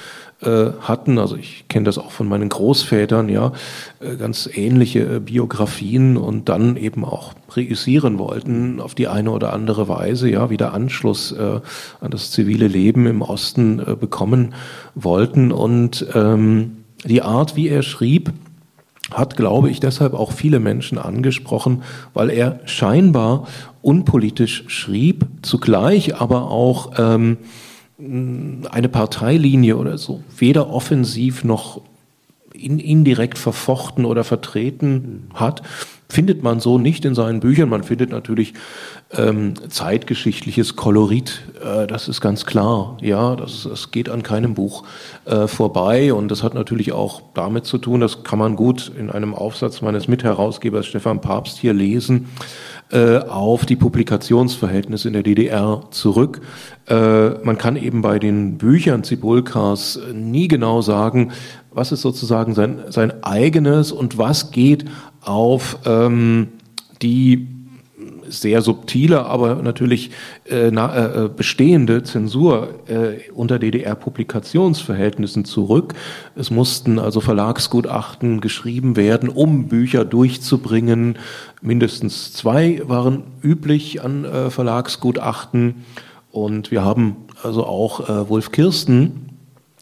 hatten. 0.81 1.19
Also 1.19 1.35
ich 1.35 1.65
kenne 1.67 1.85
das 1.85 1.97
auch 1.97 2.11
von 2.11 2.27
meinen 2.27 2.49
Großvätern, 2.49 3.29
ja, 3.29 3.51
äh, 3.99 4.15
ganz 4.15 4.49
ähnliche 4.51 5.15
äh, 5.15 5.19
Biografien 5.19 6.17
und 6.17 6.49
dann 6.49 6.77
eben 6.77 7.05
auch 7.05 7.33
reüssieren 7.55 8.17
wollten 8.19 8.79
auf 8.79 8.95
die 8.95 9.07
eine 9.07 9.31
oder 9.31 9.53
andere 9.53 9.87
Weise, 9.87 10.29
ja, 10.29 10.49
wieder 10.49 10.73
Anschluss 10.73 11.31
äh, 11.31 11.59
an 12.01 12.11
das 12.11 12.31
zivile 12.31 12.67
Leben 12.67 13.05
im 13.07 13.21
Osten 13.21 13.79
äh, 13.79 13.95
bekommen 13.95 14.53
wollten. 14.95 15.51
Und 15.51 16.05
ähm, 16.13 16.83
die 17.05 17.21
Art, 17.21 17.55
wie 17.55 17.67
er 17.67 17.83
schrieb, 17.83 18.31
hat, 19.11 19.35
glaube 19.37 19.69
ich, 19.69 19.79
deshalb 19.79 20.13
auch 20.13 20.31
viele 20.31 20.59
Menschen 20.59 20.97
angesprochen, 20.97 21.83
weil 22.13 22.29
er 22.29 22.59
scheinbar 22.65 23.47
unpolitisch 23.81 24.63
schrieb, 24.67 25.25
zugleich 25.41 26.19
aber 26.19 26.49
auch 26.49 26.91
ähm, 26.97 27.37
eine 27.99 28.89
Parteilinie 28.89 29.77
oder 29.77 29.97
so 29.97 30.23
weder 30.37 30.69
offensiv 30.69 31.43
noch 31.43 31.81
in, 32.53 32.79
indirekt 32.79 33.37
verfochten 33.37 34.05
oder 34.05 34.23
vertreten 34.23 35.29
hat, 35.33 35.61
findet 36.09 36.43
man 36.43 36.59
so 36.59 36.77
nicht 36.77 37.05
in 37.05 37.15
seinen 37.15 37.39
Büchern. 37.39 37.69
Man 37.69 37.83
findet 37.83 38.11
natürlich 38.11 38.53
ähm, 39.11 39.53
zeitgeschichtliches 39.69 40.75
Kolorit, 40.75 41.41
äh, 41.63 41.87
das 41.87 42.07
ist 42.07 42.21
ganz 42.21 42.45
klar. 42.45 42.97
Ja, 43.01 43.35
das, 43.35 43.63
das 43.63 43.91
geht 43.91 44.09
an 44.09 44.21
keinem 44.21 44.53
Buch 44.53 44.83
äh, 45.25 45.47
vorbei 45.47 46.13
und 46.13 46.29
das 46.29 46.43
hat 46.43 46.53
natürlich 46.53 46.91
auch 46.91 47.21
damit 47.33 47.65
zu 47.65 47.79
tun, 47.79 47.99
das 47.99 48.23
kann 48.23 48.39
man 48.39 48.55
gut 48.55 48.91
in 48.97 49.09
einem 49.09 49.33
Aufsatz 49.33 49.81
meines 49.81 50.07
Mitherausgebers 50.07 50.85
Stefan 50.85 51.19
Papst 51.21 51.57
hier 51.57 51.73
lesen, 51.73 52.29
äh, 52.91 53.17
auf 53.17 53.65
die 53.65 53.75
Publikationsverhältnisse 53.75 55.07
in 55.07 55.13
der 55.13 55.23
DDR 55.23 55.83
zurück. 55.91 56.41
Äh, 56.87 57.29
man 57.43 57.57
kann 57.57 57.75
eben 57.75 58.01
bei 58.01 58.19
den 58.19 58.57
Büchern 58.57 59.03
Zibulkas 59.03 59.99
nie 60.13 60.47
genau 60.47 60.81
sagen, 60.81 61.31
was 61.71 61.91
ist 61.91 62.01
sozusagen 62.01 62.53
sein, 62.53 62.79
sein 62.89 63.23
eigenes 63.23 63.91
und 63.91 64.17
was 64.17 64.51
geht 64.51 64.85
auf 65.21 65.79
ähm, 65.85 66.49
die 67.01 67.47
sehr 68.41 68.61
subtile, 68.61 69.25
aber 69.25 69.55
natürlich 69.55 70.11
äh, 70.49 70.71
na, 70.71 71.25
äh, 71.25 71.29
bestehende 71.29 72.03
Zensur 72.03 72.75
äh, 72.87 73.31
unter 73.31 73.59
DDR-Publikationsverhältnissen 73.59 75.45
zurück. 75.45 75.93
Es 76.35 76.51
mussten 76.51 76.99
also 76.99 77.19
Verlagsgutachten 77.21 78.41
geschrieben 78.41 78.95
werden, 78.95 79.29
um 79.29 79.67
Bücher 79.67 80.05
durchzubringen. 80.05 81.17
Mindestens 81.61 82.33
zwei 82.33 82.81
waren 82.85 83.23
üblich 83.41 84.03
an 84.03 84.25
äh, 84.25 84.49
Verlagsgutachten. 84.49 85.85
Und 86.31 86.71
wir 86.71 86.83
haben 86.83 87.15
also 87.43 87.65
auch 87.65 88.09
äh, 88.09 88.29
Wolf 88.29 88.51
Kirsten 88.51 89.32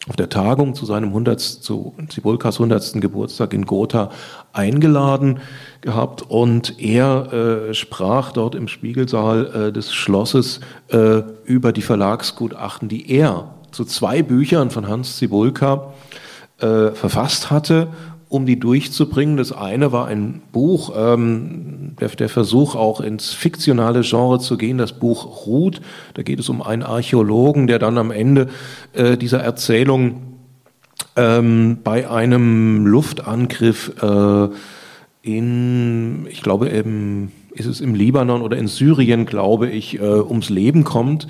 auf 0.08 0.16
der 0.16 0.28
Tagung 0.28 0.74
zu 0.74 0.84
seinem 0.84 1.10
100. 1.10 1.40
zu 1.40 1.94
Zibulkas 2.08 2.56
100. 2.56 3.00
Geburtstag 3.00 3.54
in 3.54 3.66
Gotha 3.66 4.10
eingeladen 4.52 5.38
gehabt 5.80 6.22
und 6.22 6.80
er 6.80 7.32
äh, 7.32 7.74
sprach 7.74 8.32
dort 8.32 8.54
im 8.54 8.66
Spiegelsaal 8.66 9.68
äh, 9.68 9.72
des 9.72 9.94
Schlosses 9.94 10.60
äh, 10.88 11.22
über 11.44 11.72
die 11.72 11.82
Verlagsgutachten, 11.82 12.88
die 12.88 13.12
er 13.12 13.54
zu 13.70 13.84
zwei 13.84 14.22
Büchern 14.22 14.70
von 14.70 14.88
Hans 14.88 15.16
Zibulka 15.18 15.92
äh, 16.58 16.90
verfasst 16.90 17.50
hatte 17.50 17.88
um 18.32 18.46
die 18.46 18.58
durchzubringen. 18.58 19.36
Das 19.36 19.52
eine 19.52 19.92
war 19.92 20.06
ein 20.06 20.40
Buch, 20.52 20.94
ähm, 20.96 21.96
der, 22.00 22.08
der, 22.08 22.30
Versuch 22.30 22.74
auch 22.74 23.02
ins 23.02 23.34
fiktionale 23.34 24.00
Genre 24.00 24.38
zu 24.38 24.56
gehen, 24.56 24.78
das 24.78 24.98
Buch 24.98 25.46
Ruth. 25.46 25.82
Da 26.14 26.22
geht 26.22 26.40
es 26.40 26.48
um 26.48 26.62
einen 26.62 26.82
Archäologen, 26.82 27.66
der 27.66 27.78
dann 27.78 27.98
am 27.98 28.10
Ende 28.10 28.48
äh, 28.94 29.18
dieser 29.18 29.40
Erzählung 29.40 30.22
ähm, 31.14 31.78
bei 31.84 32.08
einem 32.08 32.86
Luftangriff 32.86 33.92
äh, 34.00 34.48
in, 35.20 36.26
ich 36.30 36.42
glaube, 36.42 36.68
im, 36.68 37.32
ist 37.52 37.66
es 37.66 37.82
im 37.82 37.94
Libanon 37.94 38.40
oder 38.40 38.56
in 38.56 38.66
Syrien, 38.66 39.26
glaube 39.26 39.68
ich, 39.68 40.00
äh, 40.00 40.02
ums 40.02 40.48
Leben 40.48 40.84
kommt. 40.84 41.28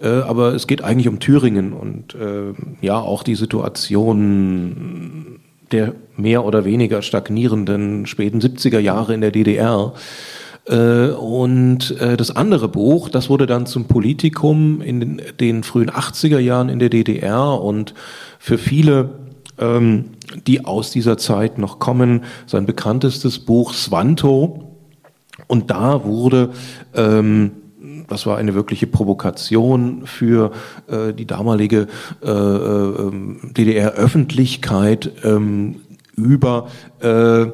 Äh, 0.00 0.06
aber 0.06 0.54
es 0.54 0.68
geht 0.68 0.84
eigentlich 0.84 1.08
um 1.08 1.18
Thüringen 1.18 1.72
und 1.72 2.14
äh, 2.14 2.52
ja, 2.80 3.00
auch 3.00 3.24
die 3.24 3.34
Situation 3.34 5.40
der 5.74 5.94
mehr 6.16 6.44
oder 6.44 6.64
weniger 6.64 7.02
stagnierenden 7.02 8.06
späten 8.06 8.40
70er 8.40 8.78
Jahre 8.78 9.12
in 9.12 9.20
der 9.20 9.32
DDR. 9.32 9.92
Äh, 10.66 11.08
und 11.08 12.00
äh, 12.00 12.16
das 12.16 12.34
andere 12.34 12.68
Buch, 12.68 13.08
das 13.08 13.28
wurde 13.28 13.46
dann 13.46 13.66
zum 13.66 13.86
Politikum 13.86 14.80
in 14.80 15.20
den 15.40 15.64
frühen 15.64 15.90
80er 15.90 16.38
Jahren 16.38 16.68
in 16.68 16.78
der 16.78 16.90
DDR 16.90 17.60
und 17.60 17.92
für 18.38 18.56
viele, 18.56 19.10
ähm, 19.58 20.10
die 20.46 20.64
aus 20.64 20.92
dieser 20.92 21.18
Zeit 21.18 21.58
noch 21.58 21.80
kommen, 21.80 22.22
sein 22.46 22.66
bekanntestes 22.66 23.40
Buch 23.40 23.74
Swanto, 23.74 24.70
Und 25.48 25.70
da 25.72 26.04
wurde 26.04 26.50
ähm, 26.94 27.50
das 28.08 28.26
war 28.26 28.36
eine 28.38 28.54
wirkliche 28.54 28.86
Provokation 28.86 30.06
für 30.06 30.52
äh, 30.88 31.12
die 31.12 31.26
damalige 31.26 31.86
äh, 32.22 32.30
äh, 32.30 33.12
DDR-Öffentlichkeit 33.52 35.10
ähm, 35.24 35.76
über 36.16 36.68
äh, 37.00 37.46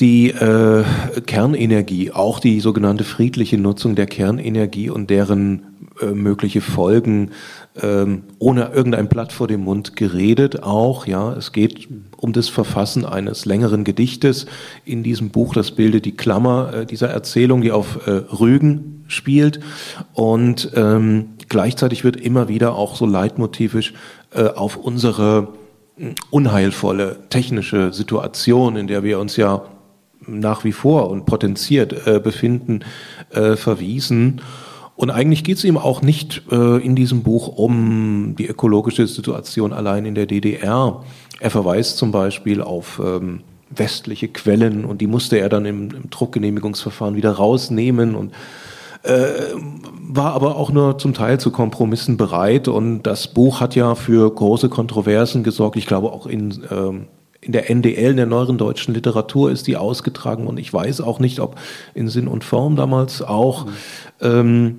die 0.00 0.30
äh, 0.30 0.84
Kernenergie, 1.26 2.10
auch 2.10 2.40
die 2.40 2.60
sogenannte 2.60 3.04
friedliche 3.04 3.58
Nutzung 3.58 3.94
der 3.94 4.06
Kernenergie 4.06 4.90
und 4.90 5.08
deren 5.08 5.73
äh, 6.04 6.14
mögliche 6.14 6.60
Folgen 6.60 7.30
ähm, 7.82 8.22
ohne 8.38 8.70
irgendein 8.72 9.08
Blatt 9.08 9.32
vor 9.32 9.48
dem 9.48 9.62
Mund 9.62 9.96
geredet 9.96 10.62
auch. 10.62 11.06
Ja, 11.06 11.32
es 11.32 11.52
geht 11.52 11.88
um 12.16 12.32
das 12.32 12.48
Verfassen 12.48 13.04
eines 13.04 13.46
längeren 13.46 13.84
Gedichtes 13.84 14.46
in 14.84 15.02
diesem 15.02 15.30
Buch. 15.30 15.54
Das 15.54 15.72
bildet 15.72 16.04
die 16.04 16.16
Klammer 16.16 16.72
äh, 16.72 16.86
dieser 16.86 17.08
Erzählung, 17.08 17.62
die 17.62 17.72
auf 17.72 18.06
äh, 18.06 18.10
Rügen 18.10 19.04
spielt 19.08 19.60
und 20.14 20.70
ähm, 20.74 21.30
gleichzeitig 21.48 22.04
wird 22.04 22.16
immer 22.16 22.48
wieder 22.48 22.74
auch 22.74 22.96
so 22.96 23.06
leitmotivisch 23.06 23.92
äh, 24.32 24.44
auf 24.44 24.76
unsere 24.76 25.48
hm, 25.96 26.14
unheilvolle 26.30 27.18
technische 27.28 27.92
Situation, 27.92 28.76
in 28.76 28.86
der 28.86 29.02
wir 29.02 29.18
uns 29.18 29.36
ja 29.36 29.62
nach 30.26 30.64
wie 30.64 30.72
vor 30.72 31.10
und 31.10 31.26
potenziert 31.26 32.06
äh, 32.06 32.20
befinden, 32.20 32.80
äh, 33.30 33.56
verwiesen. 33.56 34.40
Und 34.96 35.10
eigentlich 35.10 35.42
geht 35.42 35.58
es 35.58 35.64
ihm 35.64 35.76
auch 35.76 36.02
nicht 36.02 36.42
äh, 36.50 36.76
in 36.76 36.94
diesem 36.94 37.22
Buch 37.22 37.48
um 37.48 38.36
die 38.38 38.46
ökologische 38.46 39.06
Situation 39.06 39.72
allein 39.72 40.04
in 40.04 40.14
der 40.14 40.26
DDR. 40.26 41.02
Er 41.40 41.50
verweist 41.50 41.96
zum 41.96 42.12
Beispiel 42.12 42.60
auf 42.60 43.00
ähm, 43.04 43.40
westliche 43.70 44.28
Quellen 44.28 44.84
und 44.84 45.00
die 45.00 45.08
musste 45.08 45.38
er 45.38 45.48
dann 45.48 45.66
im, 45.66 45.90
im 45.90 46.10
Druckgenehmigungsverfahren 46.10 47.16
wieder 47.16 47.32
rausnehmen 47.32 48.14
und 48.14 48.32
äh, 49.02 49.26
war 50.00 50.32
aber 50.32 50.56
auch 50.56 50.70
nur 50.70 50.96
zum 50.98 51.12
Teil 51.12 51.38
zu 51.40 51.50
Kompromissen 51.50 52.16
bereit. 52.16 52.68
Und 52.68 53.02
das 53.02 53.28
Buch 53.28 53.60
hat 53.60 53.74
ja 53.74 53.94
für 53.96 54.32
große 54.32 54.68
Kontroversen 54.68 55.42
gesorgt. 55.42 55.76
Ich 55.76 55.86
glaube 55.86 56.12
auch 56.12 56.26
in 56.26 56.62
ähm, 56.70 57.06
in 57.44 57.52
der 57.52 57.70
NDL, 57.70 58.10
in 58.10 58.16
der 58.16 58.26
neueren 58.26 58.58
deutschen 58.58 58.94
Literatur, 58.94 59.50
ist 59.50 59.66
die 59.66 59.76
ausgetragen 59.76 60.46
und 60.46 60.58
ich 60.58 60.72
weiß 60.72 61.00
auch 61.00 61.20
nicht, 61.20 61.40
ob 61.40 61.56
in 61.94 62.08
Sinn 62.08 62.28
und 62.28 62.44
Form 62.44 62.76
damals 62.76 63.22
auch 63.22 63.66
ähm, 64.20 64.76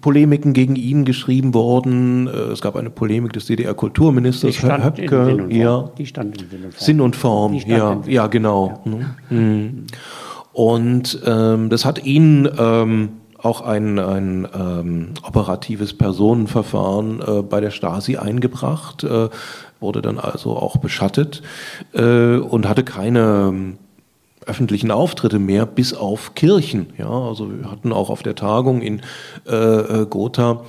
Polemiken 0.00 0.52
gegen 0.52 0.76
ihn 0.76 1.04
geschrieben 1.04 1.54
worden. 1.54 2.26
Äh, 2.26 2.52
es 2.52 2.60
gab 2.60 2.76
eine 2.76 2.90
Polemik 2.90 3.32
des 3.32 3.46
DDR-Kulturministers 3.46 4.62
Herr 4.62 4.84
Höpke. 4.84 5.46
Ja. 5.50 5.90
Die 5.98 6.06
stand 6.06 6.40
in 6.40 6.48
Sinn 6.76 7.00
und 7.00 7.16
Form. 7.16 7.58
Sinn 7.58 7.60
und 7.60 7.62
Form, 7.62 7.62
ja, 7.66 8.00
ja, 8.06 8.26
genau. 8.26 8.82
Ja. 8.84 9.36
Mhm. 9.36 9.86
Und 10.52 11.20
ähm, 11.24 11.70
das 11.70 11.84
hat 11.84 12.04
ihn 12.04 12.48
ähm, 12.58 13.10
auch 13.38 13.62
ein, 13.62 13.98
ein 13.98 14.48
ähm, 14.54 15.08
operatives 15.26 15.94
Personenverfahren 15.94 17.20
äh, 17.20 17.42
bei 17.42 17.60
der 17.60 17.70
Stasi 17.70 18.16
eingebracht. 18.16 19.04
Äh, 19.04 19.28
wurde 19.80 20.02
dann 20.02 20.18
also 20.18 20.56
auch 20.56 20.76
beschattet 20.76 21.42
äh, 21.92 22.36
und 22.36 22.68
hatte 22.68 22.84
keine 22.84 23.48
ähm, 23.48 23.78
öffentlichen 24.46 24.90
Auftritte 24.90 25.38
mehr, 25.38 25.66
bis 25.66 25.94
auf 25.94 26.34
Kirchen. 26.34 26.92
Ja, 26.98 27.10
also 27.10 27.50
wir 27.50 27.70
hatten 27.70 27.92
auch 27.92 28.10
auf 28.10 28.22
der 28.22 28.34
Tagung 28.34 28.82
in 28.82 29.02
äh, 29.46 29.54
äh 29.54 30.06
Gotha 30.06 30.62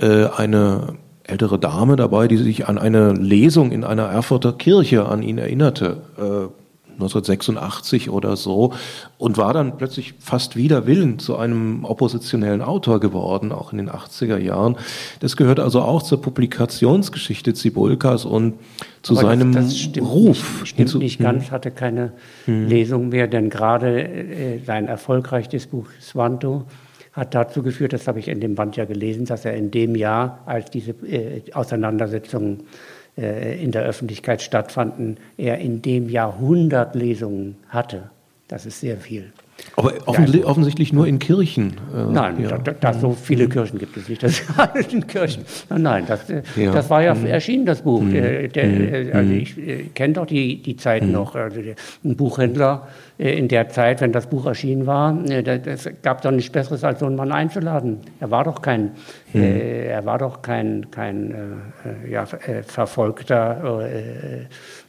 äh, 0.00 0.26
eine 0.26 0.94
ältere 1.24 1.58
Dame 1.58 1.96
dabei, 1.96 2.28
die 2.28 2.36
sich 2.36 2.68
an 2.68 2.78
eine 2.78 3.12
Lesung 3.12 3.72
in 3.72 3.84
einer 3.84 4.04
Erfurter 4.04 4.52
Kirche 4.52 5.06
an 5.06 5.22
ihn 5.22 5.38
erinnerte. 5.38 6.52
Äh, 6.98 7.06
1986 7.06 8.10
oder 8.10 8.36
so 8.36 8.72
und 9.18 9.36
war 9.36 9.52
dann 9.52 9.76
plötzlich 9.76 10.14
fast 10.18 10.56
wider 10.56 10.86
Willen 10.86 11.18
zu 11.18 11.36
einem 11.36 11.84
oppositionellen 11.84 12.62
Autor 12.62 13.00
geworden, 13.00 13.52
auch 13.52 13.72
in 13.72 13.78
den 13.78 13.90
80er 13.90 14.38
Jahren. 14.38 14.76
Das 15.20 15.36
gehört 15.36 15.60
also 15.60 15.80
auch 15.82 16.02
zur 16.02 16.20
Publikationsgeschichte 16.20 17.54
Zibulkas 17.54 18.24
und 18.24 18.54
zu 19.02 19.14
Aber 19.14 19.28
seinem 19.28 19.52
das, 19.52 19.66
das 19.66 19.78
stimmt 19.78 20.08
Ruf. 20.08 20.60
Nicht, 20.60 20.68
stimmt 20.68 20.94
nicht 20.96 21.20
ganz, 21.20 21.46
hm. 21.46 21.50
hatte 21.50 21.70
keine 21.70 22.12
hm. 22.46 22.68
Lesung 22.68 23.08
mehr, 23.10 23.28
denn 23.28 23.50
gerade 23.50 24.02
äh, 24.02 24.58
sein 24.64 24.88
erfolgreiches 24.88 25.66
Buch 25.66 25.86
Swanto 26.00 26.64
hat 27.12 27.34
dazu 27.34 27.62
geführt, 27.62 27.94
das 27.94 28.06
habe 28.08 28.18
ich 28.18 28.28
in 28.28 28.40
dem 28.40 28.54
Band 28.54 28.76
ja 28.76 28.84
gelesen, 28.84 29.24
dass 29.24 29.46
er 29.46 29.54
in 29.54 29.70
dem 29.70 29.94
Jahr, 29.94 30.42
als 30.44 30.70
diese 30.70 30.90
äh, 30.90 31.40
Auseinandersetzungen 31.52 32.64
in 33.16 33.72
der 33.72 33.82
Öffentlichkeit 33.82 34.42
stattfanden, 34.42 35.16
er 35.38 35.56
in 35.58 35.80
dem 35.80 36.10
Jahr 36.10 36.34
100 36.34 36.94
Lesungen 36.94 37.56
hatte. 37.68 38.10
Das 38.46 38.66
ist 38.66 38.80
sehr 38.80 38.98
viel. 38.98 39.32
Aber 39.76 39.92
offens 40.06 40.44
offensichtlich 40.44 40.92
nur 40.92 41.06
in 41.06 41.18
Kirchen. 41.18 41.74
Äh, 41.94 42.04
nein, 42.10 42.40
ja. 42.40 42.58
da, 42.58 42.72
da, 42.72 42.94
so 42.94 43.12
viele 43.12 43.48
Kirchen 43.48 43.78
gibt 43.78 43.96
es 43.96 44.08
nicht. 44.08 44.22
Das 44.22 44.42
sind 44.88 45.08
Kirchen. 45.08 45.44
Nein, 45.70 46.04
das, 46.06 46.28
äh, 46.30 46.42
ja. 46.56 46.72
das 46.72 46.90
war 46.90 47.02
ja 47.02 47.14
mhm. 47.14 47.26
erschienen, 47.26 47.66
das 47.66 47.82
Buch. 47.82 48.02
Mhm. 48.02 48.12
Der, 48.12 48.48
der, 48.48 48.66
mhm. 48.66 48.94
Äh, 48.94 49.12
also 49.12 49.32
mhm. 49.32 49.38
ich 49.38 49.58
äh, 49.58 49.84
kenne 49.94 50.14
doch 50.14 50.26
die, 50.26 50.62
die 50.62 50.76
Zeit 50.76 51.04
mhm. 51.04 51.12
noch. 51.12 51.34
Also 51.34 51.60
der, 51.62 51.74
ein 52.04 52.16
Buchhändler 52.16 52.86
äh, 52.86 53.05
in 53.18 53.48
der 53.48 53.68
Zeit, 53.70 54.00
wenn 54.00 54.12
das 54.12 54.26
Buch 54.26 54.46
erschienen 54.46 54.86
war, 54.86 55.16
es 55.24 55.88
gab 56.02 56.22
doch 56.22 56.30
nichts 56.30 56.50
Besseres, 56.52 56.84
als 56.84 57.00
so 57.00 57.06
einen 57.06 57.16
Mann 57.16 57.32
einzuladen. 57.32 58.00
Er 58.20 58.30
war 58.30 58.44
doch 58.44 58.60
kein, 58.60 58.92
mhm. 59.32 59.42
er 59.42 60.04
war 60.04 60.18
doch 60.18 60.42
kein, 60.42 60.90
kein 60.90 61.34
ja, 62.08 62.26
verfolgter 62.26 63.80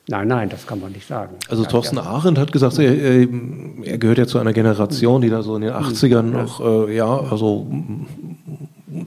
Nein, 0.10 0.30
nein, 0.30 0.48
das 0.48 0.66
kann 0.66 0.80
man 0.80 0.94
nicht 0.94 1.06
sagen. 1.06 1.36
Also 1.50 1.66
Thorsten 1.66 1.98
Arendt 1.98 2.38
hat 2.38 2.54
gesagt, 2.54 2.80
er, 2.80 2.94
er, 2.94 3.98
gehört 3.98 4.18
ja 4.18 4.26
zu 4.26 4.40
einer 4.40 4.54
Generation, 4.54 5.22
die 5.22 5.30
da 5.30 5.42
so 5.42 5.58
in 5.58 5.64
den 5.64 5.74
80ern 5.74 6.22
noch, 6.22 6.88
äh, 6.88 6.96
ja, 6.96 7.08
also 7.08 7.68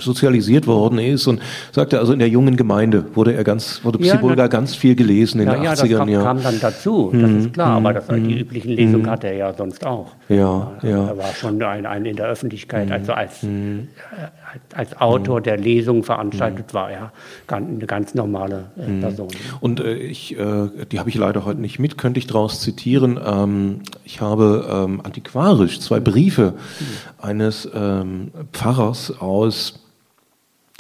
sozialisiert 0.01 0.67
worden 0.67 0.99
ist 0.99 1.27
und 1.27 1.41
sagte, 1.73 1.99
also 1.99 2.13
in 2.13 2.19
der 2.19 2.29
jungen 2.29 2.57
Gemeinde 2.57 3.05
wurde 3.15 3.35
er 3.35 3.45
ganz, 3.45 3.81
wurde 3.85 3.99
Psibulga 3.99 4.43
ja, 4.43 4.49
ganz 4.49 4.75
viel 4.75 4.95
gelesen 4.95 5.41
in 5.41 5.47
ja, 5.47 5.55
den 5.55 5.63
ja, 5.63 5.73
80ern. 5.73 5.89
Das 5.89 5.99
kam, 5.99 6.09
ja. 6.09 6.23
kam 6.23 6.43
dann 6.43 6.61
dazu, 6.61 7.11
das 7.13 7.31
ist 7.31 7.53
klar, 7.53 7.77
aber 7.77 7.93
das, 7.95 8.07
die 8.09 8.41
üblichen 8.41 8.73
Lesungen 8.73 9.09
hatte 9.09 9.29
er 9.29 9.37
ja 9.37 9.55
sonst 9.55 9.85
auch. 9.87 10.13
Ja, 10.29 10.73
ja. 10.83 11.09
Er 11.09 11.19
war 11.19 11.35
schon 11.35 11.63
ein, 11.63 11.87
ein 11.87 12.05
in 12.05 12.17
der 12.17 12.27
Öffentlichkeit, 12.27 12.91
also 12.91 13.13
als, 13.13 13.47
als 14.75 15.01
Autor 15.01 15.41
der 15.41 15.57
Lesungen 15.57 16.03
veranstaltet 16.03 16.75
war 16.75 16.91
er 16.91 17.13
eine 17.49 17.87
ganz 17.87 18.15
normale 18.15 18.67
äh, 18.77 19.01
Person. 19.01 19.29
Und 19.61 19.81
äh, 19.81 19.95
ich, 19.95 20.39
äh, 20.39 20.69
die 20.91 20.99
habe 20.99 21.09
ich 21.09 21.17
leider 21.17 21.45
heute 21.45 21.61
nicht 21.61 21.79
mit, 21.79 21.99
könnte 21.99 22.19
ich 22.19 22.27
daraus 22.27 22.61
zitieren. 22.61 23.19
Ähm, 23.25 23.81
ich 24.05 24.21
habe 24.21 24.67
ähm, 24.71 25.01
antiquarisch 25.03 25.81
zwei 25.81 26.01
Briefe 26.01 26.55
eines 27.21 27.69
ähm, 27.75 28.31
Pfarrers 28.53 29.21
aus 29.21 29.81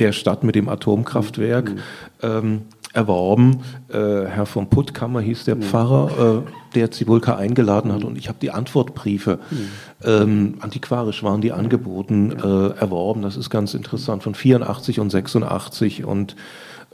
der 0.00 0.12
Stadt 0.12 0.42
mit 0.42 0.54
dem 0.54 0.68
Atomkraftwerk 0.68 1.74
mhm. 1.74 1.78
ähm, 2.22 2.62
erworben. 2.92 3.60
Äh, 3.88 4.26
Herr 4.26 4.46
von 4.46 4.68
Puttkammer 4.68 5.20
hieß 5.20 5.44
der 5.44 5.56
mhm. 5.56 5.62
Pfarrer, 5.62 6.44
äh, 6.46 6.50
der 6.74 6.90
Zibulka 6.90 7.36
eingeladen 7.36 7.92
hat. 7.92 8.04
Und 8.04 8.18
ich 8.18 8.28
habe 8.28 8.38
die 8.40 8.50
Antwortbriefe, 8.50 9.38
mhm. 9.50 9.68
ähm, 10.04 10.54
antiquarisch 10.60 11.22
waren 11.22 11.40
die 11.40 11.52
angeboten, 11.52 12.32
äh, 12.32 12.80
erworben. 12.80 13.22
Das 13.22 13.36
ist 13.36 13.50
ganz 13.50 13.74
interessant, 13.74 14.22
von 14.22 14.34
84 14.34 14.98
und 14.98 15.10
86. 15.10 16.04
Und 16.04 16.34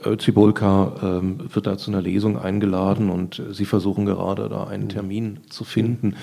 äh, 0.03 0.17
Zibulka 0.17 0.93
ähm, 1.01 1.39
wird 1.51 1.65
da 1.65 1.77
zu 1.77 1.89
einer 1.89 2.01
Lesung 2.01 2.37
eingeladen 2.37 3.09
und 3.09 3.41
sie 3.51 3.65
versuchen 3.65 4.05
gerade 4.05 4.49
da 4.49 4.65
einen 4.65 4.89
Termin 4.89 5.39
zu 5.49 5.63
finden. 5.63 6.15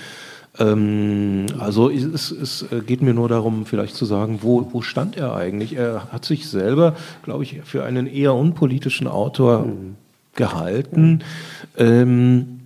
Ähm, 0.59 1.45
also 1.59 1.89
es, 1.89 2.31
es, 2.31 2.65
äh, 2.71 2.81
geht 2.81 3.01
mir 3.01 3.13
nur 3.13 3.29
darum, 3.29 3.65
vielleicht 3.65 3.95
zu 3.95 4.05
sagen, 4.05 4.39
wo, 4.41 4.67
wo 4.71 4.81
stand 4.81 5.17
er 5.17 5.35
eigentlich? 5.35 5.75
Er 5.75 6.11
hat 6.11 6.25
sich 6.25 6.49
selber, 6.49 6.95
glaube 7.23 7.43
ich, 7.43 7.61
für 7.63 7.83
einen 7.83 8.07
eher 8.07 8.33
unpolitischen 8.33 9.07
Autor 9.07 9.65
mhm. 9.65 9.95
gehalten. 10.33 11.23
Ähm, 11.77 12.61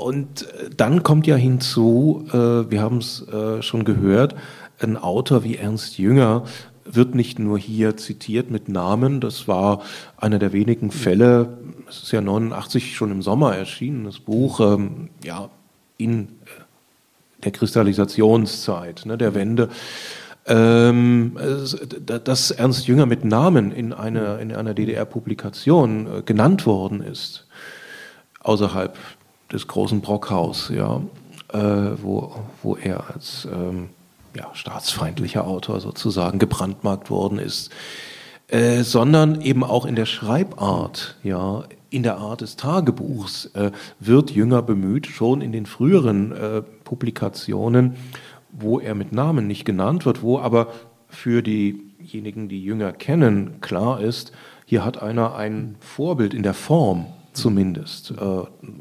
und 0.00 0.46
dann 0.76 1.02
kommt 1.02 1.26
ja 1.26 1.36
hinzu, 1.36 2.26
äh, 2.28 2.70
wir 2.70 2.80
haben 2.80 2.98
es 2.98 3.26
äh, 3.28 3.62
schon 3.62 3.84
gehört, 3.84 4.36
ein 4.78 4.96
Autor 4.96 5.42
wie 5.42 5.56
Ernst 5.56 5.98
Jünger 5.98 6.44
wird 6.84 7.14
nicht 7.14 7.38
nur 7.38 7.58
hier 7.58 7.96
zitiert 7.96 8.50
mit 8.50 8.68
Namen, 8.68 9.20
das 9.20 9.48
war 9.48 9.82
einer 10.16 10.38
der 10.38 10.52
wenigen 10.52 10.90
Fälle, 10.92 11.58
es 11.88 12.04
ist 12.04 12.12
ja 12.12 12.20
89 12.20 12.94
schon 12.94 13.10
im 13.10 13.22
Sommer 13.22 13.56
erschienen, 13.56 14.04
das 14.04 14.20
Buch, 14.20 14.60
ähm, 14.60 15.08
ja, 15.24 15.48
in 15.98 16.28
der 17.46 17.52
Kristallisationszeit, 17.52 19.06
ne, 19.06 19.16
der 19.16 19.34
Wende, 19.34 19.70
ähm, 20.46 21.36
dass 22.04 22.50
Ernst 22.50 22.86
Jünger 22.86 23.06
mit 23.06 23.24
Namen 23.24 23.72
in 23.72 23.92
einer, 23.92 24.38
in 24.40 24.54
einer 24.54 24.74
DDR-Publikation 24.74 26.06
äh, 26.06 26.22
genannt 26.22 26.66
worden 26.66 27.00
ist, 27.00 27.46
außerhalb 28.40 28.98
des 29.52 29.66
großen 29.68 30.00
Brockhaus, 30.00 30.70
ja, 30.74 31.00
äh, 31.52 31.58
wo, 32.02 32.34
wo 32.62 32.76
er 32.76 33.10
als 33.14 33.46
ähm, 33.50 33.90
ja, 34.36 34.50
staatsfeindlicher 34.52 35.46
Autor 35.46 35.80
sozusagen 35.80 36.38
gebrandmarkt 36.38 37.10
worden 37.10 37.38
ist, 37.38 37.70
äh, 38.48 38.82
sondern 38.82 39.40
eben 39.40 39.62
auch 39.62 39.86
in 39.86 39.94
der 39.94 40.06
Schreibart, 40.06 41.16
ja, 41.22 41.64
in 41.90 42.02
der 42.02 42.18
Art 42.18 42.40
des 42.40 42.56
Tagebuchs 42.56 43.46
äh, 43.54 43.70
wird 44.00 44.30
Jünger 44.30 44.62
bemüht, 44.62 45.06
schon 45.06 45.40
in 45.40 45.52
den 45.52 45.66
früheren 45.66 46.32
äh, 46.32 46.62
Publikationen, 46.62 47.96
wo 48.50 48.80
er 48.80 48.94
mit 48.94 49.12
Namen 49.12 49.46
nicht 49.46 49.64
genannt 49.64 50.06
wird, 50.06 50.22
wo 50.22 50.38
aber 50.38 50.68
für 51.08 51.42
diejenigen, 51.42 52.48
die 52.48 52.62
Jünger 52.62 52.92
kennen, 52.92 53.60
klar 53.60 54.00
ist, 54.00 54.32
hier 54.64 54.84
hat 54.84 55.00
einer 55.00 55.36
ein 55.36 55.76
Vorbild 55.80 56.34
in 56.34 56.42
der 56.42 56.54
Form 56.54 57.06
zumindest. 57.36 58.12
Äh, 58.12 58.24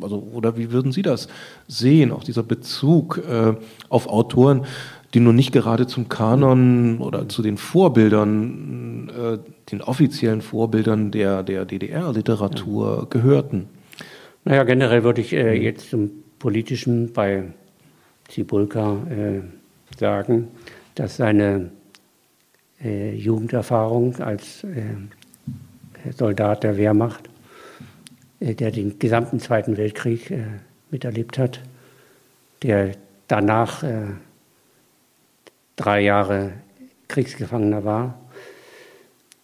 also, 0.02 0.28
oder 0.34 0.58
wie 0.58 0.72
würden 0.72 0.92
Sie 0.92 1.02
das 1.02 1.28
sehen, 1.68 2.12
auch 2.12 2.24
dieser 2.24 2.44
Bezug 2.44 3.22
äh, 3.30 3.54
auf 3.90 4.08
Autoren, 4.08 4.66
die 5.16 5.22
nun 5.22 5.36
nicht 5.36 5.54
gerade 5.54 5.88
zum 5.88 6.10
Kanon 6.10 6.98
oder 7.00 7.30
zu 7.30 7.42
den 7.42 7.58
Vorbildern, 7.58 9.10
äh, 9.10 9.38
den 9.72 9.82
offiziellen 9.82 10.42
Vorbildern 10.42 11.12
der, 11.12 11.42
der 11.42 11.64
DDR-Literatur 11.64 13.08
gehörten? 13.10 13.70
Naja, 14.44 14.64
generell 14.64 15.04
würde 15.04 15.22
ich 15.22 15.32
äh, 15.32 15.54
jetzt 15.54 15.90
zum 15.90 16.12
Politischen 16.38 17.14
bei 17.14 17.46
Zibulka 18.28 18.98
äh, 19.10 19.42
sagen, 19.98 20.50
dass 20.96 21.16
seine 21.16 21.72
äh, 22.84 23.16
Jugenderfahrung 23.16 24.18
als 24.20 24.66
äh, 24.66 26.12
Soldat 26.12 26.64
der 26.64 26.76
Wehrmacht, 26.76 27.30
äh, 28.42 28.54
der 28.54 28.72
den 28.72 29.00
gesamten 29.00 29.40
Zweiten 29.40 29.78
Weltkrieg 29.78 30.32
miterlebt 30.92 31.38
hat, 31.38 31.62
der 32.62 32.92
danach 33.28 33.84
drei 35.76 36.02
Jahre 36.02 36.54
Kriegsgefangener 37.08 37.86
war, 37.86 38.20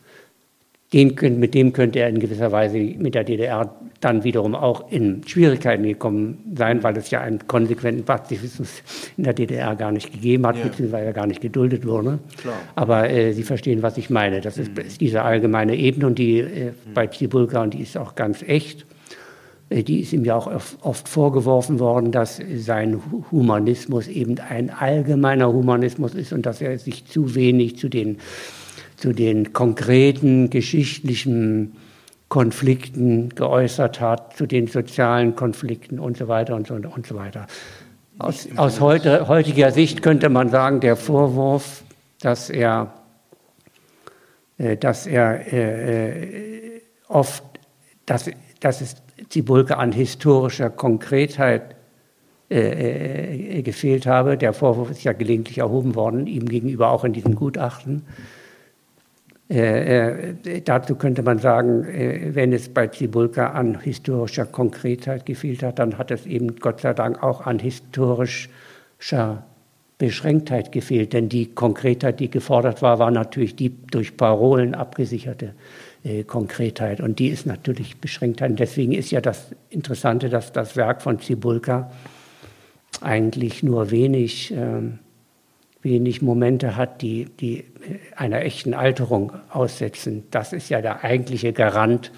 Den, 0.93 1.17
mit 1.41 1.53
dem 1.55 1.73
könnte 1.73 1.99
er 1.99 2.09
in 2.09 2.21
gewisser 2.21 2.53
Weise 2.53 2.79
mit 2.79 3.17
der 3.17 3.25
DDR 3.25 3.75
dann 4.01 4.23
wiederum 4.23 4.55
auch 4.55 4.91
in 4.93 5.27
Schwierigkeiten 5.27 5.83
gekommen 5.83 6.53
sein, 6.55 6.83
weil 6.85 6.97
es 6.97 7.11
ja 7.11 7.21
einen 7.21 7.45
konsequenten 7.49 8.05
Pazifismus 8.05 8.83
in 9.17 9.25
der 9.25 9.35
DDR 9.35 9.75
gar 9.75 9.91
nicht 9.91 10.13
gegeben 10.13 10.47
hat, 10.47 10.57
ja. 10.57 10.63
beziehungsweise 10.63 11.13
gar 11.13 11.27
nicht 11.27 11.41
geduldet 11.41 11.85
wurde. 11.85 12.21
Klar. 12.41 12.55
Aber 12.77 13.11
äh, 13.11 13.33
Sie 13.33 13.43
verstehen, 13.43 13.83
was 13.83 13.99
ich 13.99 14.11
meine. 14.11 14.41
Das 14.41 14.59
ist, 14.59 14.77
mhm. 14.77 14.87
ist 14.87 15.01
diese 15.01 15.23
allgemeine 15.23 15.75
Ebene 15.75 16.07
und 16.07 16.19
die 16.21 16.39
äh, 16.39 16.73
bei 16.95 17.09
Zibulka 17.09 17.63
und 17.63 17.75
die 17.75 17.83
ist 17.83 17.97
auch 17.97 18.15
ganz 18.15 18.43
echt. 18.43 18.87
Äh, 19.69 19.83
die 19.83 20.01
ist 20.01 20.13
ihm 20.13 20.25
ja 20.25 20.37
auch 20.37 20.51
oft 20.83 21.09
vorgeworfen 21.09 21.79
worden, 21.81 22.13
dass 22.13 22.41
sein 22.57 23.01
Humanismus 23.31 24.09
eben 24.09 24.39
ein 24.39 24.71
allgemeiner 24.71 25.53
Humanismus 25.53 26.15
ist 26.15 26.33
und 26.33 26.47
dass 26.47 26.61
er 26.61 26.79
sich 26.79 27.07
zu 27.07 27.35
wenig 27.35 27.79
zu 27.79 27.89
den, 27.89 28.19
zu 28.97 29.13
den 29.13 29.53
konkreten 29.53 30.51
geschichtlichen 30.51 31.77
Konflikten 32.29 33.29
geäußert 33.31 34.01
hat, 34.01 34.37
zu 34.37 34.47
den 34.47 34.67
sozialen 34.67 35.37
Konflikten 35.37 35.99
und 35.99 36.17
so 36.17 36.27
weiter 36.27 36.57
und 36.57 36.67
so, 36.67 36.75
und 36.75 37.07
so 37.07 37.15
weiter. 37.15 37.47
Aus, 38.19 38.49
aus 38.57 38.81
heute, 38.81 39.29
heutiger 39.29 39.71
Sicht 39.71 40.03
könnte 40.03 40.29
man 40.29 40.49
sagen, 40.49 40.81
der 40.81 40.97
Vorwurf, 40.97 41.85
dass 42.21 42.51
er, 42.51 42.95
äh, 44.59 44.77
dass 44.77 45.07
er 45.07 45.53
äh, 45.53 46.81
oft, 47.09 47.45
dass, 48.07 48.31
dass 48.59 48.81
es 48.81 48.97
Zibulke 49.29 49.79
an 49.79 49.93
historischer 49.93 50.71
Konkretheit 50.71 51.77
äh, 52.49 53.59
äh, 53.59 53.63
gefehlt 53.63 54.07
habe. 54.07 54.37
Der 54.37 54.53
Vorwurf 54.53 54.91
ist 54.91 55.03
ja 55.03 55.13
gelegentlich 55.13 55.59
erhoben 55.59 55.95
worden, 55.95 56.27
ihm 56.27 56.47
gegenüber 56.47 56.91
auch 56.91 57.05
in 57.05 57.13
diesem 57.13 57.35
Gutachten. 57.35 58.03
Äh, 59.49 60.35
äh, 60.45 60.61
dazu 60.61 60.97
könnte 60.97 61.23
man 61.23 61.39
sagen, 61.39 61.85
äh, 61.85 62.35
wenn 62.35 62.53
es 62.53 62.69
bei 62.69 62.89
Zibulka 62.89 63.51
an 63.51 63.81
historischer 63.81 64.45
Konkretheit 64.45 65.25
gefehlt 65.25 65.63
hat, 65.63 65.79
dann 65.79 65.99
hat 65.99 66.11
es 66.11 66.27
eben 66.27 66.57
Gott 66.57 66.81
sei 66.81 66.95
Dank 66.95 67.23
auch 67.23 67.47
an 67.47 67.59
historischer 67.59 69.45
Beschränktheit 69.99 70.73
gefehlt. 70.73 71.13
Denn 71.13 71.29
die 71.29 71.55
Konkretheit, 71.55 72.21
die 72.21 72.31
gefordert 72.31 72.83
war, 72.83 72.99
war 72.99 73.11
natürlich 73.11 73.57
die 73.57 73.71
durch 73.71 74.17
Parolen 74.17 74.75
abgesicherte 74.75 75.55
Konkretheit. 76.27 77.01
Und 77.01 77.19
die 77.19 77.29
ist 77.29 77.47
natürlich 77.47 77.99
beschränkt. 77.99 78.43
Und 78.43 78.61
deswegen 78.61 78.93
ist 78.93 79.11
ja 79.11 79.21
das 79.21 79.51
Interessante, 79.71 80.29
dass 80.29 80.53
das 80.53 80.77
Werk 80.77 81.03
von 81.03 81.21
Zibulka 81.21 81.91
eigentlich 83.01 83.63
nur 83.63 83.91
wenig, 83.91 84.53
äh, 84.53 84.83
wenig 85.83 86.23
Momente 86.23 86.77
hat, 86.77 87.03
die, 87.03 87.27
die 87.41 87.65
einer 88.15 88.43
echten 88.43 88.75
Alterung 88.75 89.33
aussetzen. 89.51 90.25
Das 90.31 90.53
ist 90.53 90.69
ja 90.69 90.81
der 90.81 91.05
eigentliche 91.05 91.53
Garant 91.53 92.13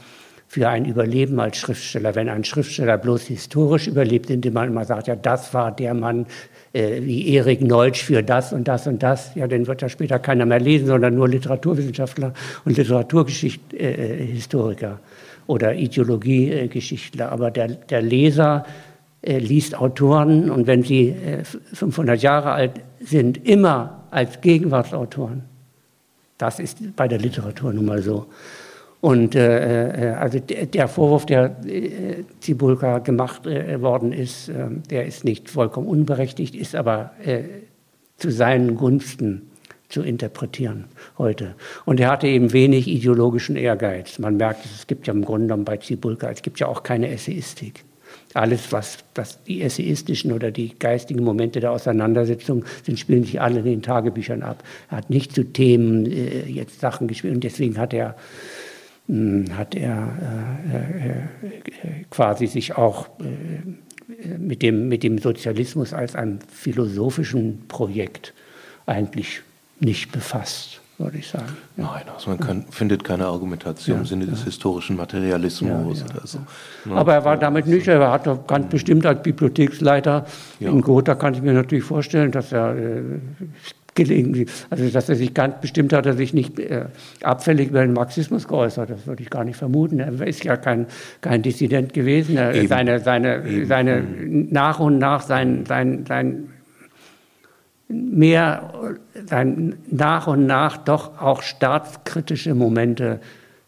für 0.48 0.68
ein 0.70 0.86
Überleben 0.86 1.38
als 1.40 1.58
Schriftsteller. 1.58 2.14
Wenn 2.14 2.30
ein 2.30 2.42
Schriftsteller 2.42 2.96
bloß 2.96 3.24
historisch 3.24 3.86
überlebt, 3.86 4.30
indem 4.30 4.54
man 4.54 4.70
immer 4.70 4.86
sagt, 4.86 5.06
ja, 5.06 5.14
das 5.14 5.52
war 5.52 5.70
der 5.70 5.92
Mann, 5.92 6.24
äh, 6.72 7.02
wie 7.02 7.34
Erik 7.34 7.60
Neutsch 7.60 8.02
für 8.02 8.22
das 8.22 8.54
und 8.54 8.66
das 8.66 8.86
und 8.86 9.02
das, 9.02 9.34
ja, 9.34 9.46
den 9.46 9.66
wird 9.66 9.82
ja 9.82 9.90
später 9.90 10.18
keiner 10.18 10.46
mehr 10.46 10.58
lesen, 10.58 10.86
sondern 10.86 11.14
nur 11.14 11.28
Literaturwissenschaftler 11.28 12.32
und 12.64 12.78
Literaturhistoriker 12.78 14.92
äh, 14.92 15.46
oder 15.46 15.74
Ideologiegeschichtler. 15.74 17.30
Aber 17.30 17.50
der, 17.50 17.68
der 17.68 18.00
Leser 18.00 18.64
äh, 19.20 19.38
liest 19.38 19.78
Autoren 19.78 20.50
und 20.50 20.66
wenn 20.66 20.82
sie 20.82 21.10
äh, 21.10 21.44
500 21.44 22.22
Jahre 22.22 22.52
alt 22.52 22.80
sind, 23.00 23.46
immer 23.46 24.04
als 24.10 24.40
Gegenwartsautoren. 24.40 25.42
Das 26.38 26.58
ist 26.58 26.96
bei 26.96 27.06
der 27.06 27.18
Literatur 27.18 27.74
nun 27.74 27.84
mal 27.84 28.00
so. 28.00 28.28
Und 29.00 29.34
äh, 29.36 30.10
äh, 30.10 30.14
also 30.14 30.40
der 30.40 30.88
Vorwurf, 30.88 31.24
der 31.26 31.56
äh, 31.66 32.24
Zibulka 32.40 32.98
gemacht 32.98 33.46
äh, 33.46 33.80
worden 33.80 34.12
ist, 34.12 34.48
äh, 34.48 34.66
der 34.90 35.06
ist 35.06 35.24
nicht 35.24 35.48
vollkommen 35.48 35.86
unberechtigt, 35.86 36.56
ist 36.56 36.74
aber 36.74 37.12
äh, 37.24 37.42
zu 38.16 38.32
seinen 38.32 38.74
Gunsten 38.74 39.50
zu 39.88 40.02
interpretieren 40.02 40.86
heute. 41.16 41.54
Und 41.84 42.00
er 42.00 42.10
hatte 42.10 42.26
eben 42.26 42.52
wenig 42.52 42.88
ideologischen 42.88 43.56
Ehrgeiz. 43.56 44.18
Man 44.18 44.36
merkt, 44.36 44.64
es 44.64 44.86
gibt 44.86 45.06
ja 45.06 45.14
im 45.14 45.24
Grunde 45.24 45.46
genommen 45.46 45.64
bei 45.64 45.76
Zibulka, 45.76 46.28
es 46.30 46.42
gibt 46.42 46.58
ja 46.60 46.66
auch 46.66 46.82
keine 46.82 47.08
Essayistik. 47.08 47.84
Alles, 48.34 48.72
was, 48.72 48.98
was 49.14 49.42
die 49.44 49.62
essayistischen 49.62 50.32
oder 50.32 50.50
die 50.50 50.78
geistigen 50.78 51.24
Momente 51.24 51.60
der 51.60 51.72
Auseinandersetzung 51.72 52.64
sind, 52.84 52.98
spielen 52.98 53.24
sich 53.24 53.40
alle 53.40 53.60
in 53.60 53.64
den 53.64 53.82
Tagebüchern 53.82 54.42
ab. 54.42 54.62
Er 54.90 54.98
hat 54.98 55.10
nicht 55.10 55.34
zu 55.34 55.44
Themen 55.44 56.04
äh, 56.06 56.46
jetzt 56.46 56.80
Sachen 56.80 57.06
gespielt 57.08 57.34
und 57.34 57.44
deswegen 57.44 57.78
hat 57.78 57.94
er 57.94 58.16
hat 59.08 59.74
er 59.74 60.08
äh, 60.70 61.08
äh, 61.08 62.04
quasi 62.10 62.46
sich 62.46 62.76
auch 62.76 63.08
äh, 63.20 64.36
mit, 64.36 64.60
dem, 64.60 64.88
mit 64.88 65.02
dem 65.02 65.18
Sozialismus 65.18 65.94
als 65.94 66.14
einem 66.14 66.40
philosophischen 66.52 67.66
Projekt 67.68 68.34
eigentlich 68.84 69.40
nicht 69.80 70.12
befasst, 70.12 70.80
würde 70.98 71.16
ich 71.16 71.28
sagen. 71.28 71.56
Ja. 71.78 71.84
Nein, 71.84 72.02
also 72.14 72.28
man 72.28 72.38
kann, 72.38 72.64
findet 72.70 73.02
keine 73.02 73.26
Argumentation 73.26 73.96
ja, 73.96 74.00
im 74.02 74.06
Sinne 74.06 74.24
ja. 74.26 74.32
des 74.32 74.44
historischen 74.44 74.96
Materialismus 74.96 76.04
oder 76.04 76.26
so. 76.26 76.40
Aber 76.90 77.14
er 77.14 77.24
war 77.24 77.38
damit 77.38 77.66
nicht, 77.66 77.88
er 77.88 78.10
hat 78.10 78.46
ganz 78.46 78.68
bestimmt 78.68 79.06
als 79.06 79.22
Bibliotheksleiter 79.22 80.26
in 80.60 80.82
Gotha, 80.82 81.14
kann 81.14 81.32
ich 81.32 81.40
mir 81.40 81.54
natürlich 81.54 81.84
vorstellen, 81.84 82.30
dass 82.30 82.52
er 82.52 82.76
gelegentlich, 83.98 84.48
also 84.70 84.88
dass 84.88 85.08
er 85.08 85.16
sich 85.16 85.34
ganz 85.34 85.60
bestimmt 85.60 85.92
hat, 85.92 86.06
er 86.06 86.14
sich 86.14 86.32
nicht 86.32 86.58
äh, 86.58 86.86
abfällig 87.22 87.70
über 87.70 87.80
den 87.80 87.92
Marxismus 87.92 88.46
geäußert, 88.46 88.90
das 88.90 89.06
würde 89.06 89.22
ich 89.22 89.28
gar 89.28 89.44
nicht 89.44 89.56
vermuten. 89.56 89.98
Er 89.98 90.26
ist 90.26 90.44
ja 90.44 90.56
kein, 90.56 90.86
kein 91.20 91.42
Dissident 91.42 91.92
gewesen. 91.92 92.36
Er, 92.36 92.66
seine, 92.66 93.00
seine, 93.00 93.44
Eben. 93.44 93.66
seine 93.66 94.02
nach 94.02 94.78
und 94.78 94.98
nach 94.98 95.22
sein, 95.22 95.66
sein, 95.66 96.04
sein 96.06 96.50
mehr 97.88 98.70
sein 99.26 99.76
nach 99.90 100.26
und 100.26 100.46
nach 100.46 100.76
doch 100.76 101.20
auch 101.20 101.42
staatskritische 101.42 102.54
Momente 102.54 103.20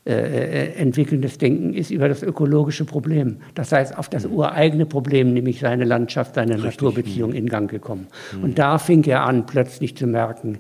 äh, 0.07 0.73
entwickelndes 0.77 1.37
Denken 1.39 1.75
ist 1.75 1.91
über 1.91 2.09
das 2.09 2.23
ökologische 2.23 2.85
Problem. 2.85 3.37
Das 3.55 3.73
heißt, 3.73 3.99
auf 3.99 4.09
das 4.09 4.25
ureigene 4.25 4.87
Problem, 4.87 5.35
nämlich 5.35 5.61
seine 5.61 5.85
Landschaft, 5.85 6.37
seine 6.37 6.55
Richtig. 6.55 6.71
Naturbeziehung 6.73 7.33
in 7.33 7.49
Gang 7.49 7.71
gekommen. 7.71 8.07
Mhm. 8.35 8.45
Und 8.45 8.59
da 8.59 8.79
fing 8.79 9.05
er 9.05 9.25
an, 9.25 9.47
plötzlich 9.47 9.97
zu 9.97 10.07
merken, 10.07 10.59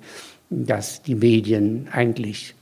dass 0.50 1.02
die 1.02 1.14
Medien 1.14 1.88
eigentlich 1.90 2.54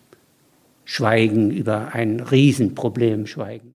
schweigen 0.85 1.51
über 1.51 1.95
ein 1.95 2.21
Riesenproblem 2.21 3.27
schweigen. 3.27 3.73